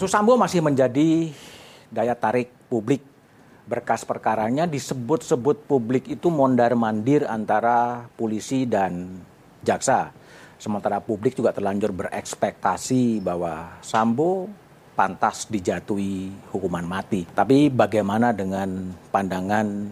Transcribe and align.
Kasus 0.00 0.16
Sambo 0.16 0.32
masih 0.32 0.64
menjadi 0.64 1.28
daya 1.92 2.16
tarik 2.16 2.48
publik. 2.72 3.04
Berkas 3.68 4.00
perkaranya 4.00 4.64
disebut-sebut 4.64 5.68
publik 5.68 6.08
itu 6.08 6.32
mondar-mandir 6.32 7.28
antara 7.28 8.08
polisi 8.16 8.64
dan 8.64 9.20
jaksa. 9.60 10.08
Sementara 10.56 11.04
publik 11.04 11.36
juga 11.36 11.52
terlanjur 11.52 11.92
berekspektasi 11.92 13.20
bahwa 13.20 13.76
Sambo 13.84 14.48
pantas 14.96 15.44
dijatuhi 15.44 16.32
hukuman 16.48 16.88
mati. 16.88 17.28
Tapi 17.36 17.68
bagaimana 17.68 18.32
dengan 18.32 18.96
pandangan 19.12 19.84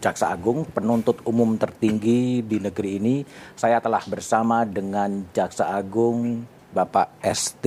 Jaksa 0.00 0.32
Agung, 0.32 0.64
penuntut 0.64 1.20
umum 1.28 1.60
tertinggi 1.60 2.40
di 2.40 2.56
negeri 2.56 2.96
ini? 2.96 3.20
Saya 3.52 3.84
telah 3.84 4.00
bersama 4.08 4.64
dengan 4.64 5.28
Jaksa 5.36 5.76
Agung 5.76 6.40
Bapak 6.72 7.20
ST 7.20 7.64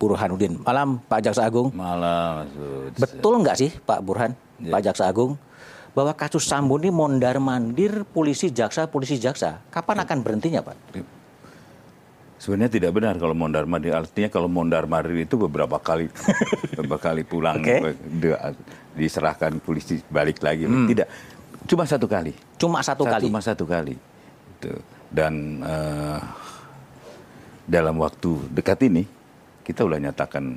Burhanuddin. 0.00 0.64
Malam 0.64 1.04
Pak 1.04 1.20
Jaksa 1.20 1.44
Agung. 1.44 1.68
Malam. 1.76 2.48
Betul 2.96 3.44
nggak 3.44 3.56
sih 3.60 3.70
Pak 3.84 4.00
Burhan, 4.00 4.32
ya. 4.56 4.72
Pak 4.72 4.80
Jaksa 4.88 5.04
Agung, 5.12 5.36
bahwa 5.92 6.16
kasus 6.16 6.48
Sambo 6.48 6.80
ini 6.80 6.88
mondar 6.88 7.36
mandir 7.36 8.08
polisi 8.08 8.48
jaksa 8.48 8.88
polisi 8.88 9.20
jaksa. 9.20 9.60
Kapan 9.68 10.00
akan 10.08 10.18
berhentinya 10.24 10.64
Pak? 10.64 10.76
Sebenarnya 12.38 12.70
tidak 12.70 12.94
benar 12.94 13.18
kalau 13.18 13.34
mondar 13.34 13.66
mandir. 13.66 13.98
Artinya 13.98 14.30
kalau 14.30 14.46
mondar 14.46 14.86
mandir 14.86 15.26
itu 15.26 15.34
beberapa 15.34 15.76
kali 15.82 16.06
beberapa 16.72 16.96
kali 16.96 17.22
pulang 17.26 17.58
okay. 17.60 17.98
diserahkan 18.94 19.58
polisi 19.58 19.98
balik 20.06 20.38
lagi. 20.40 20.64
Hmm. 20.64 20.86
Tidak, 20.86 21.06
cuma 21.66 21.82
satu 21.84 22.06
kali. 22.06 22.32
Cuma 22.54 22.78
satu, 22.80 23.02
satu 23.04 23.12
kali. 23.12 23.24
Cuma 23.26 23.40
satu 23.42 23.64
kali. 23.66 23.94
Itu. 24.56 24.72
Dan 25.10 25.64
uh, 25.66 26.22
dalam 27.68 28.00
waktu 28.00 28.48
dekat 28.48 28.80
ini 28.88 29.04
kita 29.60 29.84
sudah 29.84 30.00
nyatakan 30.00 30.56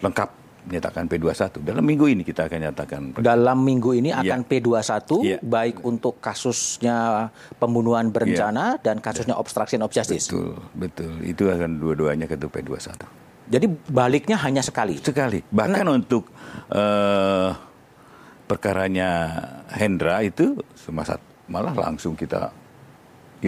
lengkap 0.00 0.42
nyatakan 0.62 1.10
P21. 1.10 1.58
Dalam 1.58 1.82
minggu 1.82 2.06
ini 2.06 2.22
kita 2.22 2.46
akan 2.46 2.58
nyatakan. 2.70 3.00
Dalam 3.18 3.58
minggu 3.66 3.98
ini 3.98 4.14
iya. 4.14 4.22
akan 4.22 4.40
ya. 4.46 4.48
P21 4.48 5.10
ya. 5.26 5.38
baik 5.42 5.82
untuk 5.82 6.22
kasusnya 6.22 7.28
pembunuhan 7.58 8.14
berencana 8.14 8.78
ya. 8.78 8.82
dan 8.92 9.02
kasusnya 9.02 9.34
obstruction 9.34 9.82
of 9.82 9.90
justice. 9.90 10.30
Betul, 10.30 10.62
betul. 10.78 11.12
Itu 11.26 11.50
akan 11.50 11.82
dua-duanya 11.82 12.30
ke 12.30 12.38
P21. 12.38 12.94
Jadi 13.50 13.66
baliknya 13.90 14.38
hanya 14.38 14.62
sekali. 14.62 15.02
Sekali. 15.02 15.42
Bahkan 15.50 15.84
nah. 15.84 15.98
untuk 15.98 16.30
uh, 16.70 17.50
perkaranya 18.46 19.34
Hendra 19.74 20.22
itu 20.22 20.62
malah 21.50 21.74
langsung 21.74 22.14
kita 22.14 22.54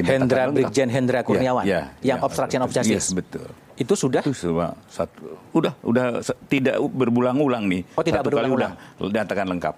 Hendra 0.03 0.51
Brigjen 0.51 0.91
Hendra 0.91 1.23
iya, 1.23 1.27
Kurniawan 1.27 1.63
ya, 1.63 1.71
ya, 1.71 1.83
yang 2.15 2.19
ya, 2.19 2.27
obstruction 2.27 2.61
of 2.67 2.75
justice. 2.75 3.15
Yes, 3.15 3.15
betul. 3.15 3.47
Itu 3.79 3.95
sudah? 3.95 4.27
Itu 4.27 4.35
sudah 4.35 4.75
satu. 4.91 5.39
Udah, 5.55 5.79
udah 5.87 6.19
tidak 6.51 6.83
berulang-ulang 6.91 7.71
nih. 7.71 7.87
Oh, 7.95 8.03
tidak 8.03 8.27
berulang-ulang. 8.27 8.75
Dikatakan 8.99 9.47
lengkap. 9.47 9.75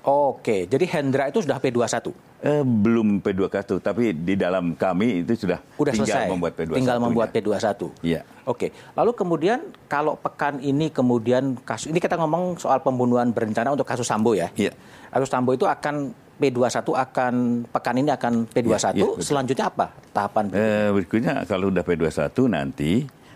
Oke, 0.00 0.64
jadi 0.64 0.88
Hendra 0.88 1.28
itu 1.28 1.44
sudah 1.44 1.60
P21? 1.60 2.08
Eh, 2.40 2.64
belum 2.64 3.20
P21, 3.20 3.84
tapi 3.84 4.16
di 4.16 4.32
dalam 4.32 4.72
kami 4.72 5.20
itu 5.20 5.44
sudah, 5.44 5.60
sudah 5.76 5.92
tinggal 5.92 6.16
selesai. 6.16 6.32
membuat 6.32 6.52
P21. 6.56 6.76
Tinggal 6.80 6.96
membuat 6.96 7.28
P21. 7.36 7.68
Iya. 8.00 8.20
Oke, 8.48 8.72
lalu 8.96 9.12
kemudian 9.12 9.60
kalau 9.92 10.16
pekan 10.16 10.56
ini 10.64 10.88
kemudian 10.88 11.60
kasus 11.68 11.92
ini 11.92 12.00
kita 12.00 12.16
ngomong 12.16 12.56
soal 12.56 12.80
pembunuhan 12.80 13.28
berencana 13.28 13.76
untuk 13.76 13.84
kasus 13.84 14.08
Sambo 14.08 14.32
ya. 14.32 14.48
Iya. 14.56 14.72
Kasus 15.12 15.28
Sambo 15.28 15.52
itu 15.52 15.68
akan 15.68 16.16
P21 16.40 16.88
akan 16.96 17.34
pekan 17.68 17.96
ini 18.00 18.10
akan 18.10 18.48
P21. 18.48 18.96
Ya, 18.96 19.04
ya, 19.04 19.08
Selanjutnya 19.20 19.68
apa 19.68 19.86
tahapan 20.16 20.44
berikutnya? 20.48 20.72
Eh, 20.72 20.88
berikutnya 20.96 21.34
kalau 21.44 21.68
udah 21.68 21.84
P21 21.84 22.28
nanti 22.48 22.90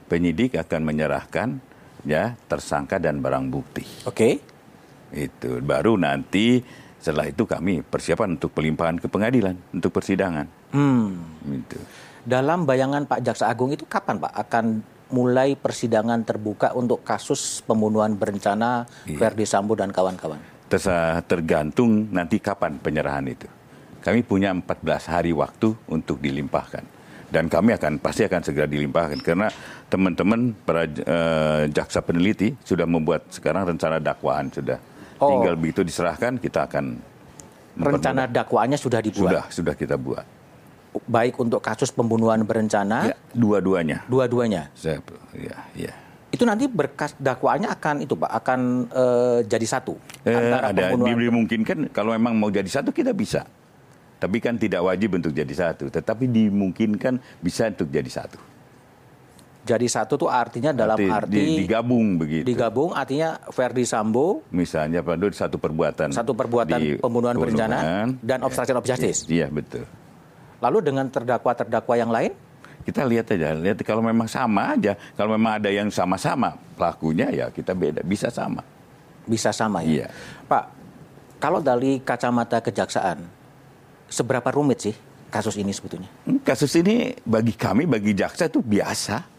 penyidik 0.08 0.56
akan 0.56 0.80
menyerahkan 0.80 1.48
ya 2.08 2.32
tersangka 2.48 2.96
dan 2.96 3.20
barang 3.20 3.52
bukti. 3.52 3.84
Oke. 4.08 4.40
Okay. 5.12 5.28
Itu 5.28 5.60
baru 5.60 6.00
nanti 6.00 6.64
setelah 6.98 7.28
itu 7.28 7.44
kami 7.44 7.84
persiapan 7.84 8.40
untuk 8.40 8.56
pelimpahan 8.56 8.96
ke 8.96 9.12
pengadilan 9.12 9.54
untuk 9.76 9.92
persidangan. 9.92 10.48
Hmm. 10.72 11.20
Itu. 11.44 11.76
Dalam 12.24 12.64
bayangan 12.64 13.04
Pak 13.04 13.20
Jaksa 13.20 13.52
Agung 13.52 13.76
itu 13.76 13.84
kapan 13.84 14.16
Pak 14.16 14.32
akan 14.48 14.80
mulai 15.12 15.52
persidangan 15.54 16.24
terbuka 16.24 16.72
untuk 16.72 17.04
kasus 17.04 17.60
pembunuhan 17.68 18.16
berencana 18.16 18.88
iya. 19.04 19.20
Verdi 19.20 19.44
Sambo 19.44 19.76
dan 19.76 19.92
kawan-kawan? 19.92 20.53
Tergantung 21.24 22.08
nanti 22.10 22.40
kapan 22.40 22.80
penyerahan 22.80 23.26
itu. 23.28 23.46
Kami 24.04 24.20
punya 24.20 24.52
14 24.52 24.84
hari 25.08 25.32
waktu 25.32 25.72
untuk 25.88 26.20
dilimpahkan. 26.20 26.84
Dan 27.32 27.48
kami 27.50 27.74
akan 27.74 27.98
pasti 27.98 28.22
akan 28.28 28.40
segera 28.44 28.68
dilimpahkan 28.68 29.18
karena 29.24 29.50
teman-teman 29.90 30.54
para 30.62 30.86
uh, 30.86 31.66
jaksa 31.66 31.98
peneliti 32.04 32.54
sudah 32.62 32.86
membuat 32.86 33.26
sekarang 33.32 33.74
rencana 33.74 33.98
dakwaan 33.98 34.52
sudah. 34.52 34.78
Oh. 35.18 35.34
Tinggal 35.34 35.56
begitu 35.58 35.82
diserahkan 35.82 36.38
kita 36.38 36.68
akan 36.70 37.00
rencana 37.80 38.30
dakwaannya 38.30 38.78
sudah 38.78 39.00
dibuat. 39.02 39.30
Sudah, 39.30 39.44
sudah 39.50 39.74
kita 39.74 39.96
buat. 39.98 40.22
Baik 41.10 41.34
untuk 41.42 41.58
kasus 41.58 41.90
pembunuhan 41.90 42.46
berencana, 42.46 43.10
ya, 43.10 43.16
dua-duanya. 43.34 44.06
Dua-duanya. 44.06 44.70
Ya, 45.34 45.58
ya 45.74 46.03
itu 46.34 46.42
nanti 46.42 46.66
berkas 46.66 47.14
dakwaannya 47.14 47.70
akan 47.70 47.96
itu 48.02 48.18
pak 48.18 48.30
akan 48.42 48.60
uh, 48.90 49.38
jadi 49.46 49.66
satu 49.70 49.94
eh, 50.26 50.34
antara 50.34 50.74
ada 50.74 50.84
dimungkinkan 50.98 51.94
kalau 51.94 52.10
memang 52.10 52.34
mau 52.34 52.50
jadi 52.50 52.66
satu 52.66 52.90
kita 52.90 53.14
bisa. 53.14 53.46
Tapi 54.14 54.40
kan 54.40 54.56
tidak 54.56 54.80
wajib 54.80 55.20
untuk 55.20 55.30
jadi 55.30 55.54
satu 55.54 55.92
tetapi 55.92 56.26
dimungkinkan 56.26 57.22
bisa 57.38 57.70
untuk 57.70 57.86
jadi 57.92 58.08
satu. 58.10 58.40
Jadi 59.64 59.86
satu 59.88 60.20
tuh 60.20 60.28
artinya 60.28 60.76
dalam 60.76 60.96
arti, 60.96 61.08
arti 61.08 61.44
digabung 61.64 62.20
begitu. 62.20 62.44
digabung 62.44 62.92
artinya 62.92 63.40
Verdi 63.48 63.88
Sambo 63.88 64.44
misalnya 64.52 65.00
pada 65.00 65.24
satu 65.32 65.56
perbuatan 65.56 66.12
satu 66.12 66.36
perbuatan 66.36 66.76
di 66.76 67.00
pembunuhan 67.00 67.36
berencana 67.36 68.08
dan 68.20 68.44
obstruction 68.44 68.76
of 68.76 68.84
justice. 68.84 69.24
iya 69.30 69.48
betul. 69.48 69.88
Lalu 70.60 70.78
dengan 70.84 71.08
terdakwa 71.08 71.52
terdakwa 71.52 71.94
yang 71.96 72.12
lain 72.12 72.32
kita 72.84 73.02
lihat 73.08 73.26
aja, 73.32 73.56
lihat 73.56 73.80
kalau 73.80 74.04
memang 74.04 74.28
sama 74.28 74.76
aja, 74.76 74.92
kalau 75.16 75.34
memang 75.34 75.56
ada 75.56 75.72
yang 75.72 75.88
sama-sama 75.88 76.52
pelakunya 76.76 77.32
ya 77.32 77.46
kita 77.48 77.72
beda, 77.72 78.04
bisa 78.04 78.28
sama. 78.28 78.60
Bisa 79.24 79.50
sama 79.56 79.80
ya. 79.80 80.04
Iya. 80.04 80.06
Pak, 80.44 80.64
kalau 81.40 81.64
dari 81.64 82.04
kacamata 82.04 82.60
kejaksaan, 82.60 83.24
seberapa 84.08 84.52
rumit 84.52 84.84
sih 84.84 84.94
kasus 85.32 85.56
ini 85.56 85.72
sebetulnya? 85.72 86.12
Hmm, 86.28 86.38
kasus 86.44 86.70
ini 86.76 87.16
bagi 87.24 87.56
kami, 87.56 87.88
bagi 87.88 88.12
jaksa 88.12 88.52
itu 88.52 88.60
biasa. 88.60 89.32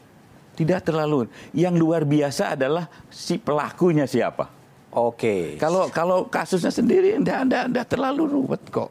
Tidak 0.55 0.79
terlalu. 0.87 1.27
Yang 1.51 1.75
luar 1.75 2.07
biasa 2.07 2.55
adalah 2.55 2.87
si 3.11 3.35
pelakunya 3.35 4.07
siapa. 4.07 4.47
Oke. 4.95 5.59
Kalau 5.59 5.91
kalau 5.91 6.31
kasusnya 6.31 6.71
sendiri 6.71 7.19
tidak 7.19 7.91
terlalu 7.91 8.23
ruwet 8.39 8.63
kok. 8.71 8.87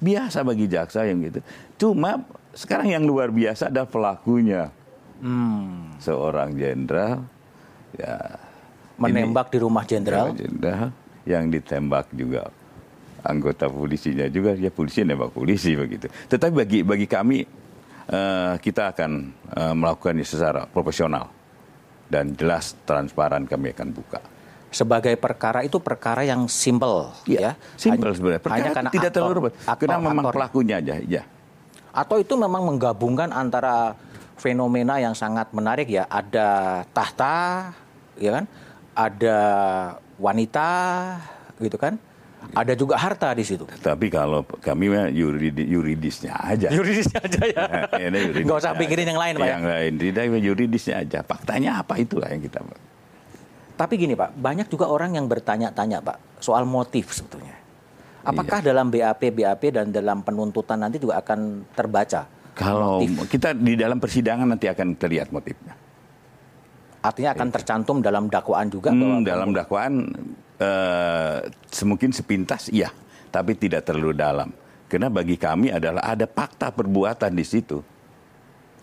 Biasa 0.00 0.40
bagi 0.40 0.66
jaksa 0.72 1.04
yang 1.04 1.20
gitu. 1.20 1.44
Cuma 1.76 2.24
sekarang 2.52 2.92
yang 2.92 3.04
luar 3.04 3.32
biasa 3.32 3.72
ada 3.72 3.88
pelakunya. 3.88 4.68
Hmm. 5.22 5.96
Seorang 6.02 6.58
jenderal 6.58 7.24
ya 7.94 8.16
menembak 8.98 9.48
ini, 9.48 9.52
di 9.54 9.58
rumah 9.60 9.84
jenderal. 9.86 10.26
Jenderal 10.34 10.90
yang 11.22 11.48
ditembak 11.48 12.10
juga 12.12 12.50
anggota 13.22 13.70
polisinya 13.70 14.26
juga 14.26 14.58
ya 14.58 14.68
polisi 14.74 15.06
nembak 15.06 15.30
polisi 15.30 15.78
begitu. 15.78 16.10
Tetapi 16.10 16.52
bagi 16.52 16.78
bagi 16.82 17.06
kami 17.06 17.38
uh, 18.10 18.54
kita 18.58 18.92
akan 18.92 19.10
uh, 19.54 19.74
melakukannya 19.78 20.26
secara 20.26 20.66
profesional 20.66 21.30
dan 22.10 22.34
jelas 22.34 22.76
transparan 22.82 23.46
kami 23.46 23.72
akan 23.72 23.88
buka. 23.94 24.20
Sebagai 24.72 25.12
perkara 25.20 25.60
itu 25.62 25.76
perkara 25.78 26.24
yang 26.24 26.48
simple 26.48 27.12
ya. 27.28 27.40
ya. 27.40 27.52
Simple 27.76 28.12
sebenarnya. 28.16 28.40
Perkara 28.40 28.56
hanya 28.58 28.70
karena 28.72 28.90
tidak 28.90 29.10
terlalu 29.12 29.32
rumit. 29.36 29.52
Karena 29.68 29.96
memang 30.00 30.24
pelakunya 30.32 30.76
aja, 30.80 30.96
ya. 31.04 31.22
Atau 31.92 32.24
itu 32.24 32.34
memang 32.40 32.64
menggabungkan 32.64 33.28
antara 33.30 33.92
fenomena 34.40 34.96
yang 34.96 35.12
sangat 35.12 35.52
menarik 35.52 35.86
ya, 35.86 36.08
ada 36.08 36.82
tahta, 36.90 37.70
ya 38.16 38.40
kan? 38.40 38.44
Ada 38.96 39.38
wanita, 40.16 40.70
gitu 41.60 41.76
kan? 41.76 42.00
Ada 42.52 42.74
juga 42.74 42.98
harta 42.98 43.30
di 43.38 43.46
situ. 43.46 43.64
Tapi 43.70 44.10
kalau 44.10 44.42
kami 44.42 44.90
yuridis, 45.14 45.62
yuridisnya 45.62 46.34
aja. 46.34 46.68
Yuridisnya 46.76 47.22
aja 47.22 47.42
ya. 47.46 47.64
ya 48.02 48.08
yuridisnya 48.10 48.50
Gak 48.50 48.58
usah 48.66 48.72
pikirin 48.74 49.06
yang 49.14 49.20
lain, 49.22 49.38
Pak. 49.38 49.46
Ya? 49.46 49.52
Yang 49.54 49.64
lain, 49.70 49.92
tidak 50.02 50.22
yuridisnya 50.42 50.94
aja. 51.06 51.18
Faktanya 51.22 51.70
apa 51.78 52.02
itulah 52.02 52.26
yang 52.26 52.42
kita. 52.42 52.58
Tapi 53.78 53.94
gini, 53.94 54.18
Pak, 54.18 54.34
banyak 54.34 54.66
juga 54.66 54.90
orang 54.90 55.14
yang 55.14 55.30
bertanya-tanya, 55.30 56.02
Pak, 56.02 56.42
soal 56.42 56.66
motif 56.66 57.14
sebetulnya. 57.14 57.61
Apakah 58.22 58.62
iya. 58.62 58.66
dalam 58.70 58.86
BAP 58.86 59.22
BAP 59.34 59.62
dan 59.74 59.90
dalam 59.90 60.22
penuntutan 60.22 60.78
nanti 60.78 61.02
juga 61.02 61.18
akan 61.18 61.66
terbaca? 61.74 62.30
Kalau 62.54 63.02
motif? 63.02 63.26
kita 63.26 63.56
di 63.56 63.74
dalam 63.74 63.98
persidangan 63.98 64.46
nanti 64.46 64.70
akan 64.70 64.94
terlihat 64.94 65.34
motifnya. 65.34 65.74
Artinya 67.02 67.34
akan 67.34 67.48
iya. 67.50 67.54
tercantum 67.58 67.96
dalam 67.98 68.30
dakwaan 68.30 68.70
juga? 68.70 68.94
Hmm, 68.94 69.00
bahwa 69.00 69.26
dalam 69.26 69.48
kamu... 69.50 69.58
dakwaan 69.58 69.92
uh, 70.62 71.36
semungkin 71.66 72.14
sepintas 72.14 72.70
iya, 72.70 72.94
tapi 73.34 73.58
tidak 73.58 73.82
terlalu 73.82 74.14
dalam. 74.14 74.54
Karena 74.86 75.10
bagi 75.10 75.34
kami 75.34 75.74
adalah 75.74 76.04
ada 76.06 76.28
fakta 76.28 76.70
perbuatan 76.70 77.32
di 77.34 77.42
situ. 77.42 77.82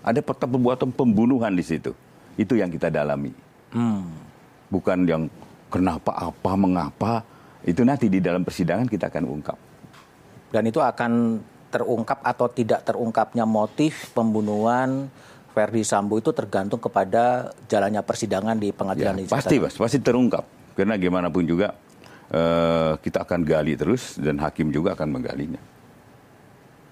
Ada 0.04 0.20
fakta 0.20 0.50
perbuatan 0.50 0.92
pembunuhan 0.92 1.54
di 1.56 1.64
situ. 1.64 1.96
Itu 2.36 2.60
yang 2.60 2.68
kita 2.68 2.92
dalami. 2.92 3.32
Hmm. 3.70 4.10
bukan 4.74 5.06
yang 5.06 5.24
kenapa 5.70 6.10
apa 6.18 6.52
mengapa 6.58 7.22
itu 7.64 7.82
nanti 7.84 8.08
di 8.08 8.24
dalam 8.24 8.44
persidangan 8.44 8.88
kita 8.88 9.12
akan 9.12 9.24
ungkap. 9.28 9.58
Dan 10.50 10.64
itu 10.66 10.80
akan 10.80 11.42
terungkap 11.70 12.20
atau 12.26 12.48
tidak 12.50 12.82
terungkapnya 12.82 13.46
motif 13.46 14.10
pembunuhan 14.18 15.12
Verdi 15.54 15.84
Sambo 15.86 16.18
itu 16.18 16.34
tergantung 16.34 16.82
kepada 16.82 17.54
jalannya 17.70 18.02
persidangan 18.06 18.58
di 18.58 18.70
pengadilan 18.74 19.26
ya, 19.26 19.30
Pasti, 19.30 19.58
mas, 19.60 19.76
pasti 19.76 20.00
terungkap. 20.00 20.46
Karena 20.78 20.96
gimana 20.96 21.28
pun 21.28 21.44
juga 21.44 21.76
uh, 22.32 22.96
kita 23.02 23.28
akan 23.28 23.44
gali 23.44 23.76
terus 23.76 24.16
dan 24.16 24.40
hakim 24.40 24.72
juga 24.72 24.96
akan 24.96 25.20
menggalinya. 25.20 25.62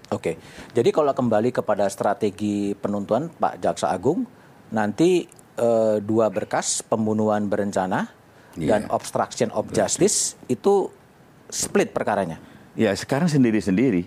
Oke, 0.08 0.40
jadi 0.72 0.88
kalau 0.88 1.12
kembali 1.12 1.52
kepada 1.52 1.84
strategi 1.92 2.72
penuntutan 2.72 3.28
Pak 3.28 3.60
Jaksa 3.60 3.92
Agung, 3.92 4.24
nanti 4.72 5.28
uh, 5.60 6.00
dua 6.00 6.32
berkas 6.32 6.80
pembunuhan 6.80 7.44
berencana 7.44 8.08
yeah. 8.56 8.78
dan 8.78 8.88
obstruction 8.88 9.52
of 9.52 9.68
justice 9.74 10.38
itu 10.48 10.88
split 11.52 11.92
perkaranya. 11.92 12.40
Ya 12.78 12.94
sekarang 12.94 13.26
sendiri-sendiri, 13.26 14.06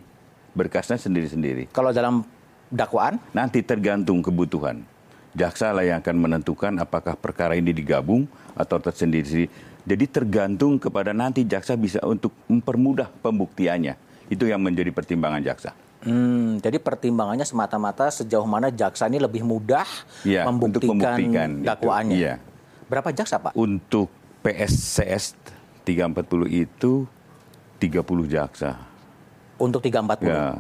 berkasnya 0.55 0.95
sendiri-sendiri. 0.95 1.67
Kalau 1.75 1.91
dalam 1.91 2.23
dakwaan? 2.71 3.19
Nanti 3.35 3.61
tergantung 3.61 4.23
kebutuhan. 4.23 4.88
Jaksa 5.31 5.71
lah 5.71 5.83
yang 5.83 5.99
akan 6.03 6.15
menentukan 6.17 6.73
apakah 6.79 7.15
perkara 7.15 7.55
ini 7.55 7.71
digabung 7.71 8.27
atau 8.55 8.79
tersendiri. 8.79 9.47
Jadi 9.81 10.05
tergantung 10.07 10.77
kepada 10.77 11.11
nanti 11.11 11.44
jaksa 11.44 11.75
bisa 11.75 11.99
untuk 12.03 12.31
mempermudah 12.47 13.09
pembuktiannya. 13.23 13.95
Itu 14.31 14.47
yang 14.47 14.63
menjadi 14.63 14.91
pertimbangan 14.95 15.44
jaksa. 15.44 15.75
Hmm, 16.01 16.57
jadi 16.57 16.81
pertimbangannya 16.81 17.45
semata-mata 17.45 18.09
sejauh 18.09 18.47
mana 18.49 18.73
jaksa 18.73 19.05
ini 19.05 19.21
lebih 19.21 19.45
mudah 19.45 19.85
ya, 20.25 20.49
membuktikan, 20.49 20.97
membuktikan 20.97 21.49
dakwaannya. 21.61 22.17
Iya. 22.17 22.33
Berapa 22.89 23.13
jaksa, 23.13 23.37
Pak? 23.37 23.53
Untuk 23.53 24.09
PSCS 24.41 25.38
340 25.85 26.49
itu 26.49 27.05
30 27.77 28.25
jaksa. 28.29 28.77
Untuk 29.61 29.81
340? 29.85 30.25
Ya, 30.25 30.57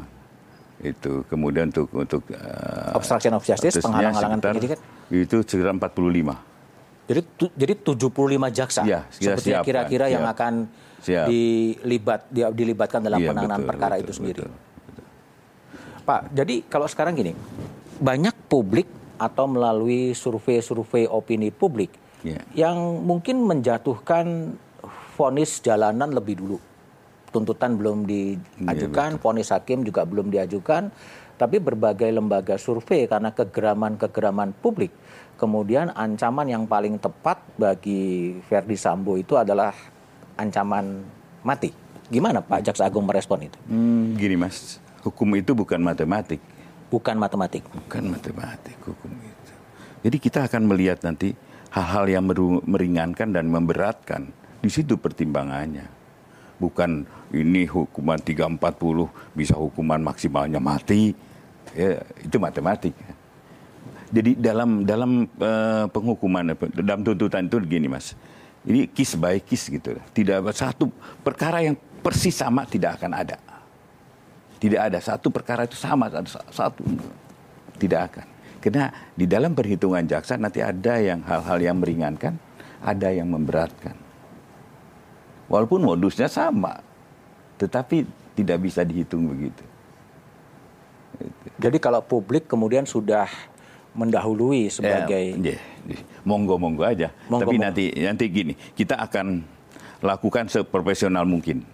itu. 0.85 1.25
Kemudian 1.25 1.73
untuk 1.73 1.89
untuk 1.93 2.21
uh, 2.33 2.93
obstruction 2.97 3.33
of 3.33 3.41
justice, 3.45 3.81
penghalang-halangan 3.81 4.37
penyidikan? 4.41 4.77
Itu 5.09 5.41
sekitar 5.41 5.73
45. 5.73 6.51
Jadi 7.09 7.21
tu, 7.35 7.45
jadi 7.57 7.73
75 7.75 8.07
jaksa 8.53 8.81
ya, 8.87 9.03
seperti 9.09 9.51
kira-kira 9.65 10.07
yang 10.07 10.23
akan 10.23 10.69
siap. 11.01 11.27
dilibat 11.27 12.29
di, 12.31 12.45
dilibatkan 12.45 13.01
dalam 13.03 13.19
ya, 13.19 13.33
penanganan 13.33 13.59
betul, 13.59 13.69
perkara 13.73 13.93
betul, 13.97 14.05
itu 14.05 14.11
sendiri. 14.15 14.39
Betul. 14.45 14.51
Pak, 16.01 16.21
jadi 16.33 16.55
kalau 16.69 16.87
sekarang 16.87 17.13
gini, 17.17 17.33
banyak 17.99 18.33
publik 18.47 18.87
atau 19.21 19.45
melalui 19.45 20.17
survei-survei 20.17 21.05
opini 21.05 21.53
publik 21.53 21.93
yeah. 22.21 22.43
yang 22.53 22.77
mungkin 23.05 23.43
menjatuhkan 23.45 24.57
vonis 25.17 25.61
jalanan 25.61 26.09
lebih 26.13 26.41
dulu. 26.41 26.57
Tuntutan 27.31 27.79
belum 27.79 28.03
diajukan, 28.03 29.15
yeah, 29.15 29.21
vonis 29.21 29.55
hakim 29.55 29.87
juga 29.87 30.03
belum 30.03 30.27
diajukan, 30.33 30.91
tapi 31.39 31.57
berbagai 31.63 32.11
lembaga 32.11 32.59
survei 32.59 33.07
karena 33.07 33.31
kegeraman-kegeraman 33.31 34.51
publik, 34.59 34.91
kemudian 35.39 35.95
ancaman 35.95 36.51
yang 36.51 36.67
paling 36.67 36.99
tepat 36.99 37.39
bagi 37.55 38.35
Verdi 38.51 38.75
Sambo 38.75 39.15
itu 39.15 39.39
adalah 39.39 39.71
ancaman 40.35 41.07
mati. 41.41 41.71
Gimana 42.11 42.43
Pak 42.43 42.67
Jaksa 42.67 42.91
Agung 42.91 43.07
merespon 43.07 43.47
itu? 43.47 43.55
Hmm, 43.71 44.19
gini 44.19 44.35
Mas, 44.35 44.83
Hukum 45.01 45.33
itu 45.33 45.57
bukan 45.57 45.81
matematik. 45.81 46.37
Bukan 46.93 47.17
matematik. 47.17 47.65
Bukan 47.65 48.03
matematik 48.13 48.77
hukum 48.85 49.09
itu. 49.17 49.53
Jadi 50.05 50.17
kita 50.21 50.45
akan 50.45 50.69
melihat 50.69 51.01
nanti 51.01 51.33
hal-hal 51.71 52.05
yang 52.07 52.23
meringankan 52.67 53.31
dan 53.31 53.47
memberatkan. 53.47 54.29
Di 54.61 54.69
situ 54.69 54.99
pertimbangannya. 54.99 55.87
Bukan 56.61 57.09
ini 57.33 57.65
hukuman 57.65 58.21
340 58.21 59.09
bisa 59.33 59.57
hukuman 59.57 59.97
maksimalnya 59.97 60.61
mati. 60.61 61.17
Ya, 61.73 62.03
itu 62.21 62.37
matematik. 62.37 62.93
Jadi 64.11 64.35
dalam 64.35 64.83
dalam 64.83 65.25
uh, 65.39 65.87
penghukuman 65.87 66.53
dalam 66.75 66.99
tuntutan 67.01 67.47
itu 67.47 67.57
begini 67.63 67.87
Mas. 67.87 68.13
Ini 68.61 68.85
kis 68.91 69.17
by 69.17 69.41
kis 69.41 69.71
gitu. 69.71 69.97
Tidak 70.13 70.37
satu 70.53 70.91
perkara 71.25 71.65
yang 71.65 71.73
persis 72.03 72.35
sama 72.35 72.67
tidak 72.67 73.01
akan 73.01 73.11
ada. 73.17 73.39
Tidak 74.61 74.77
ada 74.77 75.01
satu 75.01 75.33
perkara 75.33 75.65
itu 75.65 75.73
sama 75.73 76.11
satu, 76.13 76.29
satu 76.53 76.83
tidak 77.81 78.13
akan. 78.13 78.30
Karena 78.61 78.93
di 79.17 79.25
dalam 79.25 79.57
perhitungan 79.57 80.05
jaksa 80.05 80.37
nanti 80.37 80.61
ada 80.61 81.01
yang 81.01 81.25
hal-hal 81.25 81.57
yang 81.57 81.81
meringankan, 81.81 82.37
ada 82.85 83.09
yang 83.09 83.25
memberatkan. 83.33 83.97
Walaupun 85.49 85.81
modusnya 85.81 86.29
sama, 86.29 86.79
tetapi 87.57 88.05
tidak 88.37 88.57
bisa 88.61 88.85
dihitung 88.85 89.25
begitu. 89.27 89.65
Jadi 91.57 91.77
kalau 91.81 92.05
publik 92.05 92.45
kemudian 92.45 92.85
sudah 92.85 93.27
mendahului 93.91 94.71
sebagai 94.71 95.35
ya, 95.35 95.59
ya, 95.59 95.99
monggo 96.23 96.55
monggo 96.55 96.87
aja. 96.87 97.11
Monggo, 97.27 97.43
Tapi 97.43 97.55
monggo. 97.59 97.65
nanti 97.67 97.83
nanti 97.99 98.25
gini, 98.31 98.53
kita 98.77 98.95
akan 98.95 99.43
lakukan 100.05 100.47
seprofesional 100.47 101.25
mungkin. 101.27 101.65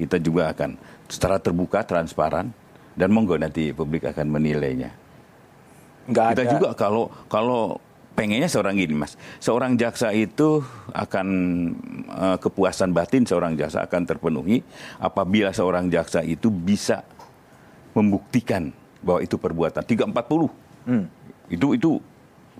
Kita 0.00 0.16
juga 0.16 0.56
akan 0.56 0.80
secara 1.04 1.36
terbuka, 1.36 1.84
transparan, 1.84 2.48
dan 2.96 3.12
monggo 3.12 3.36
nanti 3.36 3.76
publik 3.76 4.08
akan 4.08 4.32
menilainya. 4.32 4.88
Nggak 6.10 6.26
Kita 6.34 6.42
ada. 6.42 6.52
juga 6.52 6.68
kalau 6.74 7.04
kalau 7.30 7.78
pengennya 8.18 8.50
seorang 8.50 8.76
gini 8.76 8.92
mas, 8.92 9.16
seorang 9.40 9.78
jaksa 9.80 10.12
itu 10.12 10.60
akan 10.92 11.26
uh, 12.10 12.36
kepuasan 12.36 12.92
batin 12.92 13.24
seorang 13.24 13.56
jaksa 13.56 13.86
akan 13.86 14.04
terpenuhi 14.04 14.60
apabila 15.00 15.54
seorang 15.54 15.88
jaksa 15.88 16.20
itu 16.20 16.52
bisa 16.52 17.00
membuktikan 17.96 18.74
bahwa 19.00 19.24
itu 19.24 19.40
perbuatan 19.40 19.82
340 19.82 20.12
hmm. 20.12 21.04
itu 21.48 21.66
itu 21.74 21.90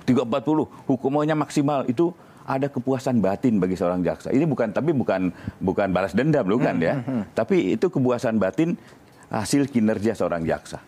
340 0.09 0.89
hukumannya 0.89 1.37
maksimal 1.37 1.85
itu 1.85 2.11
ada 2.49 2.67
kepuasan 2.67 3.23
batin 3.23 3.63
bagi 3.63 3.79
seorang 3.79 4.03
jaksa. 4.03 4.35
Ini 4.35 4.43
bukan 4.49 4.75
tapi 4.75 4.91
bukan 4.91 5.31
bukan 5.63 5.89
balas 5.95 6.17
dendam 6.17 6.43
bukan 6.49 6.83
hmm, 6.83 6.87
ya. 6.89 6.95
Hmm, 6.99 7.05
hmm. 7.07 7.23
Tapi 7.37 7.79
itu 7.79 7.87
kepuasan 7.87 8.43
batin 8.43 8.75
hasil 9.31 9.71
kinerja 9.71 10.19
seorang 10.19 10.43
jaksa. 10.43 10.83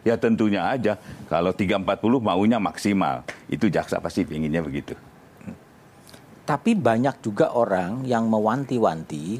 Ya 0.00 0.16
tentunya 0.16 0.64
aja 0.64 0.96
kalau 1.28 1.52
340 1.52 2.00
maunya 2.20 2.56
maksimal. 2.56 3.24
Itu 3.52 3.68
jaksa 3.68 4.00
pasti 4.00 4.24
inginnya 4.24 4.64
begitu. 4.64 4.96
Tapi 6.48 6.74
banyak 6.74 7.22
juga 7.22 7.54
orang 7.54 8.02
yang 8.08 8.26
mewanti-wanti 8.26 9.38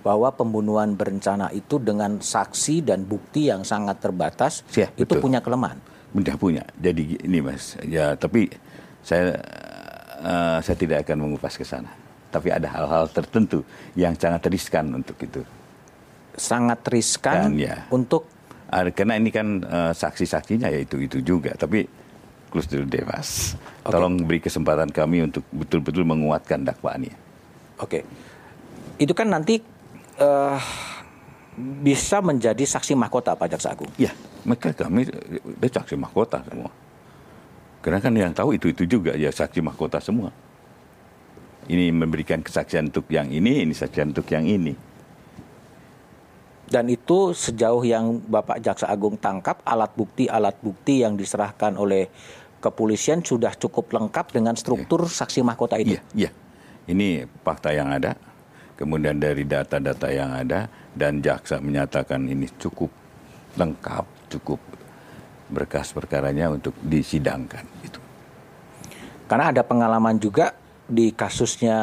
bahwa 0.00 0.28
pembunuhan 0.32 0.96
berencana 0.96 1.52
itu 1.52 1.76
dengan 1.76 2.22
saksi 2.22 2.86
dan 2.86 3.04
bukti 3.04 3.52
yang 3.52 3.66
sangat 3.66 4.00
terbatas 4.00 4.64
Siap, 4.72 4.96
itu 4.96 5.10
betul. 5.10 5.20
punya 5.20 5.40
kelemahan. 5.44 5.76
Mudah 6.16 6.34
punya. 6.40 6.64
Jadi 6.80 7.20
ini 7.20 7.38
Mas, 7.44 7.76
ya 7.84 8.16
tapi 8.16 8.48
saya 9.04 9.36
uh, 10.20 10.58
saya 10.62 10.76
tidak 10.76 11.04
akan 11.06 11.28
mengupas 11.28 11.54
ke 11.56 11.64
sana. 11.64 11.92
Tapi 12.30 12.48
ada 12.54 12.70
hal-hal 12.70 13.10
tertentu 13.10 13.66
yang 13.98 14.14
sangat 14.14 14.46
riskan 14.46 14.86
untuk 14.94 15.18
itu. 15.18 15.42
Sangat 16.38 16.86
riskan 16.86 17.50
Dan, 17.50 17.58
ya, 17.58 17.90
untuk 17.90 18.30
karena 18.70 19.18
ini 19.18 19.30
kan 19.34 19.66
uh, 19.66 19.92
saksi-saksinya 19.92 20.70
ya 20.70 20.80
itu 20.80 21.02
itu 21.02 21.18
juga. 21.20 21.52
Tapi 21.58 21.84
deh 22.50 23.04
mas. 23.06 23.54
Okay. 23.82 23.90
Tolong 23.94 24.26
beri 24.26 24.42
kesempatan 24.42 24.90
kami 24.90 25.26
untuk 25.26 25.46
betul-betul 25.54 26.02
menguatkan 26.02 26.66
dakwaannya. 26.66 27.14
Oke, 27.80 28.02
okay. 28.02 28.02
itu 29.00 29.14
kan 29.16 29.30
nanti 29.30 29.62
uh, 30.20 30.58
bisa 31.80 32.20
menjadi 32.20 32.60
saksi 32.60 32.92
mahkota 32.92 33.32
Pak 33.38 33.56
Jaksa 33.56 33.72
Agung. 33.72 33.88
Ya, 33.96 34.12
mereka 34.44 34.74
kami 34.74 35.08
dia 35.56 35.70
saksi 35.70 35.96
mahkota 35.96 36.44
semua. 36.44 36.70
Karena 37.80 37.98
kan 38.02 38.12
yang 38.12 38.36
tahu 38.36 38.52
itu-itu 38.60 38.84
juga 38.84 39.16
ya 39.16 39.32
saksi 39.32 39.64
mahkota 39.64 39.96
semua. 40.02 40.28
Ini 41.70 41.94
memberikan 41.94 42.42
kesaksian 42.42 42.90
untuk 42.92 43.08
yang 43.08 43.30
ini, 43.30 43.64
ini 43.64 43.72
saksian 43.72 44.12
untuk 44.12 44.26
yang 44.28 44.44
ini. 44.44 44.74
Dan 46.70 46.86
itu 46.86 47.34
sejauh 47.34 47.82
yang 47.82 48.22
Bapak 48.30 48.62
Jaksa 48.62 48.86
Agung 48.86 49.18
tangkap 49.18 49.58
alat 49.66 49.90
bukti-alat 49.98 50.54
bukti 50.62 51.02
yang 51.02 51.18
diserahkan 51.18 51.74
oleh 51.74 52.06
kepolisian 52.62 53.26
sudah 53.26 53.58
cukup 53.58 53.90
lengkap 53.90 54.30
dengan 54.30 54.54
struktur 54.54 55.10
ya. 55.10 55.10
saksi 55.10 55.42
mahkota 55.42 55.82
itu. 55.82 55.98
Iya, 55.98 56.02
iya. 56.14 56.30
Ini 56.86 57.26
fakta 57.42 57.74
yang 57.74 57.90
ada. 57.90 58.14
Kemudian 58.78 59.18
dari 59.18 59.44
data-data 59.44 60.08
yang 60.08 60.30
ada 60.30 60.70
dan 60.94 61.20
jaksa 61.20 61.60
menyatakan 61.60 62.24
ini 62.30 62.48
cukup 62.56 62.88
lengkap, 63.58 64.06
cukup 64.30 64.60
berkas 65.50 65.90
perkaranya 65.90 66.54
untuk 66.54 66.72
disidangkan 66.80 67.66
itu. 67.82 67.98
Karena 69.26 69.50
ada 69.50 69.62
pengalaman 69.66 70.16
juga 70.22 70.54
di 70.86 71.14
kasusnya 71.14 71.78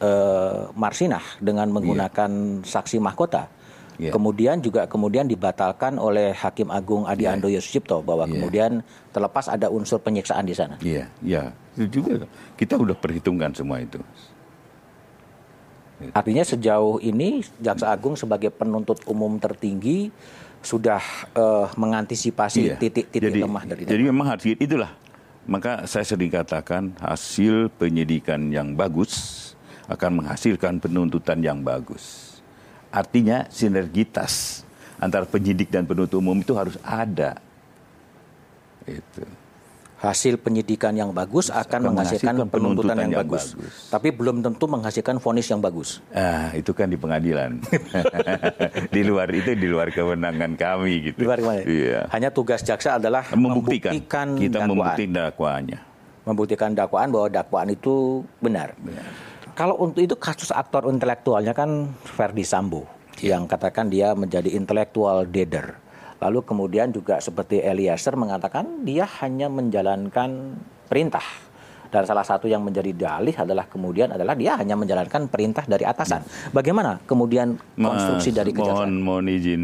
uh, 0.00 0.68
Marsinah 0.76 1.40
dengan 1.40 1.72
menggunakan 1.72 2.30
iya. 2.60 2.64
saksi 2.64 3.00
mahkota. 3.00 3.48
Yeah. 3.96 4.12
Kemudian 4.12 4.60
juga 4.60 4.84
kemudian 4.84 5.24
dibatalkan 5.24 5.96
oleh 5.96 6.36
Hakim 6.36 6.68
Agung 6.68 7.08
Adi 7.08 7.24
Yeah. 7.24 7.36
Andoyo 7.36 7.60
Sucipto 7.64 8.04
bahwa 8.04 8.28
Yeah. 8.28 8.32
kemudian 8.36 8.72
terlepas 9.10 9.48
ada 9.48 9.72
unsur 9.72 10.00
penyiksaan 10.04 10.44
di 10.44 10.52
sana. 10.52 10.76
Iya, 10.84 11.08
iya. 11.24 11.56
Itu 11.76 12.04
juga 12.04 12.28
kita 12.60 12.76
udah 12.76 12.96
perhitungkan 12.96 13.56
semua 13.56 13.80
itu. 13.80 14.00
Artinya 16.12 16.44
sejauh 16.44 17.00
ini 17.00 17.40
Jaksa 17.56 17.88
Agung 17.88 18.20
sebagai 18.20 18.52
penuntut 18.52 19.00
umum 19.08 19.40
tertinggi 19.40 20.12
sudah 20.60 21.00
eh, 21.32 21.66
mengantisipasi 21.78 22.60
Iya. 22.68 22.76
titik-titik 22.76 23.32
jadi, 23.32 23.40
lemah 23.48 23.64
dari 23.64 23.80
Jadi 23.88 24.02
memang 24.04 24.26
harus 24.28 24.44
itulah. 24.44 24.92
Maka 25.46 25.86
saya 25.86 26.02
sering 26.02 26.28
katakan 26.28 26.90
hasil 26.98 27.70
penyidikan 27.78 28.50
yang 28.50 28.74
bagus 28.74 29.54
akan 29.86 30.20
menghasilkan 30.20 30.82
penuntutan 30.82 31.38
yang 31.38 31.62
bagus. 31.62 32.25
Artinya 32.96 33.44
sinergitas 33.52 34.64
antara 34.96 35.28
penyidik 35.28 35.68
dan 35.68 35.84
penuntut 35.84 36.16
umum 36.16 36.40
itu 36.40 36.56
harus 36.56 36.80
ada. 36.80 37.36
Itu. 38.82 39.26
hasil 39.96 40.36
penyidikan 40.36 40.92
yang 40.92 41.08
bagus 41.10 41.48
akan, 41.48 41.56
Akan 41.58 41.80
menghasilkan 41.88 42.34
menghasilkan 42.36 42.52
penuntutan 42.52 42.52
yang, 42.52 42.52
penuntutan 42.52 42.96
yang 43.00 43.12
bagus. 43.16 43.44
bagus. 43.56 43.74
Tapi 43.88 44.08
belum 44.12 44.36
tentu 44.38 44.64
menghasilkan 44.68 45.16
vonis 45.18 45.46
yang 45.48 45.58
bagus. 45.58 45.88
Ah, 46.12 46.52
itu 46.52 46.70
kan 46.70 46.86
di 46.86 46.94
pengadilan. 46.94 47.64
di 48.94 49.02
luar 49.02 49.32
itu 49.32 49.56
di 49.56 49.66
luar 49.66 49.88
kewenangan 49.88 50.52
kami 50.54 51.10
gitu. 51.10 51.18
Di 51.18 51.26
luar 51.26 51.40
ke 51.40 51.46
mana? 51.48 51.60
Iya. 51.64 52.00
Hanya 52.12 52.28
tugas 52.28 52.60
jaksa 52.60 53.00
adalah 53.00 53.24
Membuktikan. 53.32 53.96
membuktikan 53.96 54.26
kita 54.36 54.52
dakwaan. 54.54 54.68
membuktikan 54.68 55.10
dakwaannya. 55.10 55.78
membuktikan 56.22 56.70
dakwaan 56.76 57.08
bahwa 57.08 57.28
dakwaan 57.32 57.68
itu 57.70 57.94
benar. 58.38 58.68
Kalau 59.56 59.80
untuk 59.80 60.04
itu 60.04 60.12
kasus 60.20 60.52
aktor 60.52 60.84
intelektualnya 60.92 61.56
kan 61.56 61.88
Ferdi 62.04 62.44
Sambo 62.44 62.84
Iya. 63.20 63.36
yang 63.40 63.48
katakan 63.48 63.88
dia 63.88 64.12
menjadi 64.12 64.52
intelektual 64.52 65.24
deader. 65.24 65.80
Lalu 66.20 66.44
kemudian 66.44 66.92
juga 66.92 67.20
seperti 67.20 67.60
Eliezer 67.60 68.16
mengatakan 68.16 68.84
dia 68.84 69.04
hanya 69.20 69.48
menjalankan 69.48 70.56
perintah. 70.88 71.24
Dan 71.86 72.02
salah 72.02 72.26
satu 72.26 72.50
yang 72.50 72.60
menjadi 72.60 72.92
dalih 72.92 73.32
adalah 73.32 73.64
kemudian 73.70 74.12
adalah 74.12 74.34
dia 74.34 74.58
hanya 74.58 74.74
menjalankan 74.74 75.30
perintah 75.32 75.64
dari 75.64 75.86
atasan. 75.86 76.20
Bagaimana 76.50 77.00
kemudian 77.08 77.56
konstruksi 77.78 78.34
Mas, 78.34 78.36
dari 78.36 78.50
mohon 78.52 78.60
kejaksaan? 78.60 78.92
mohon 79.00 79.26
izin 79.30 79.62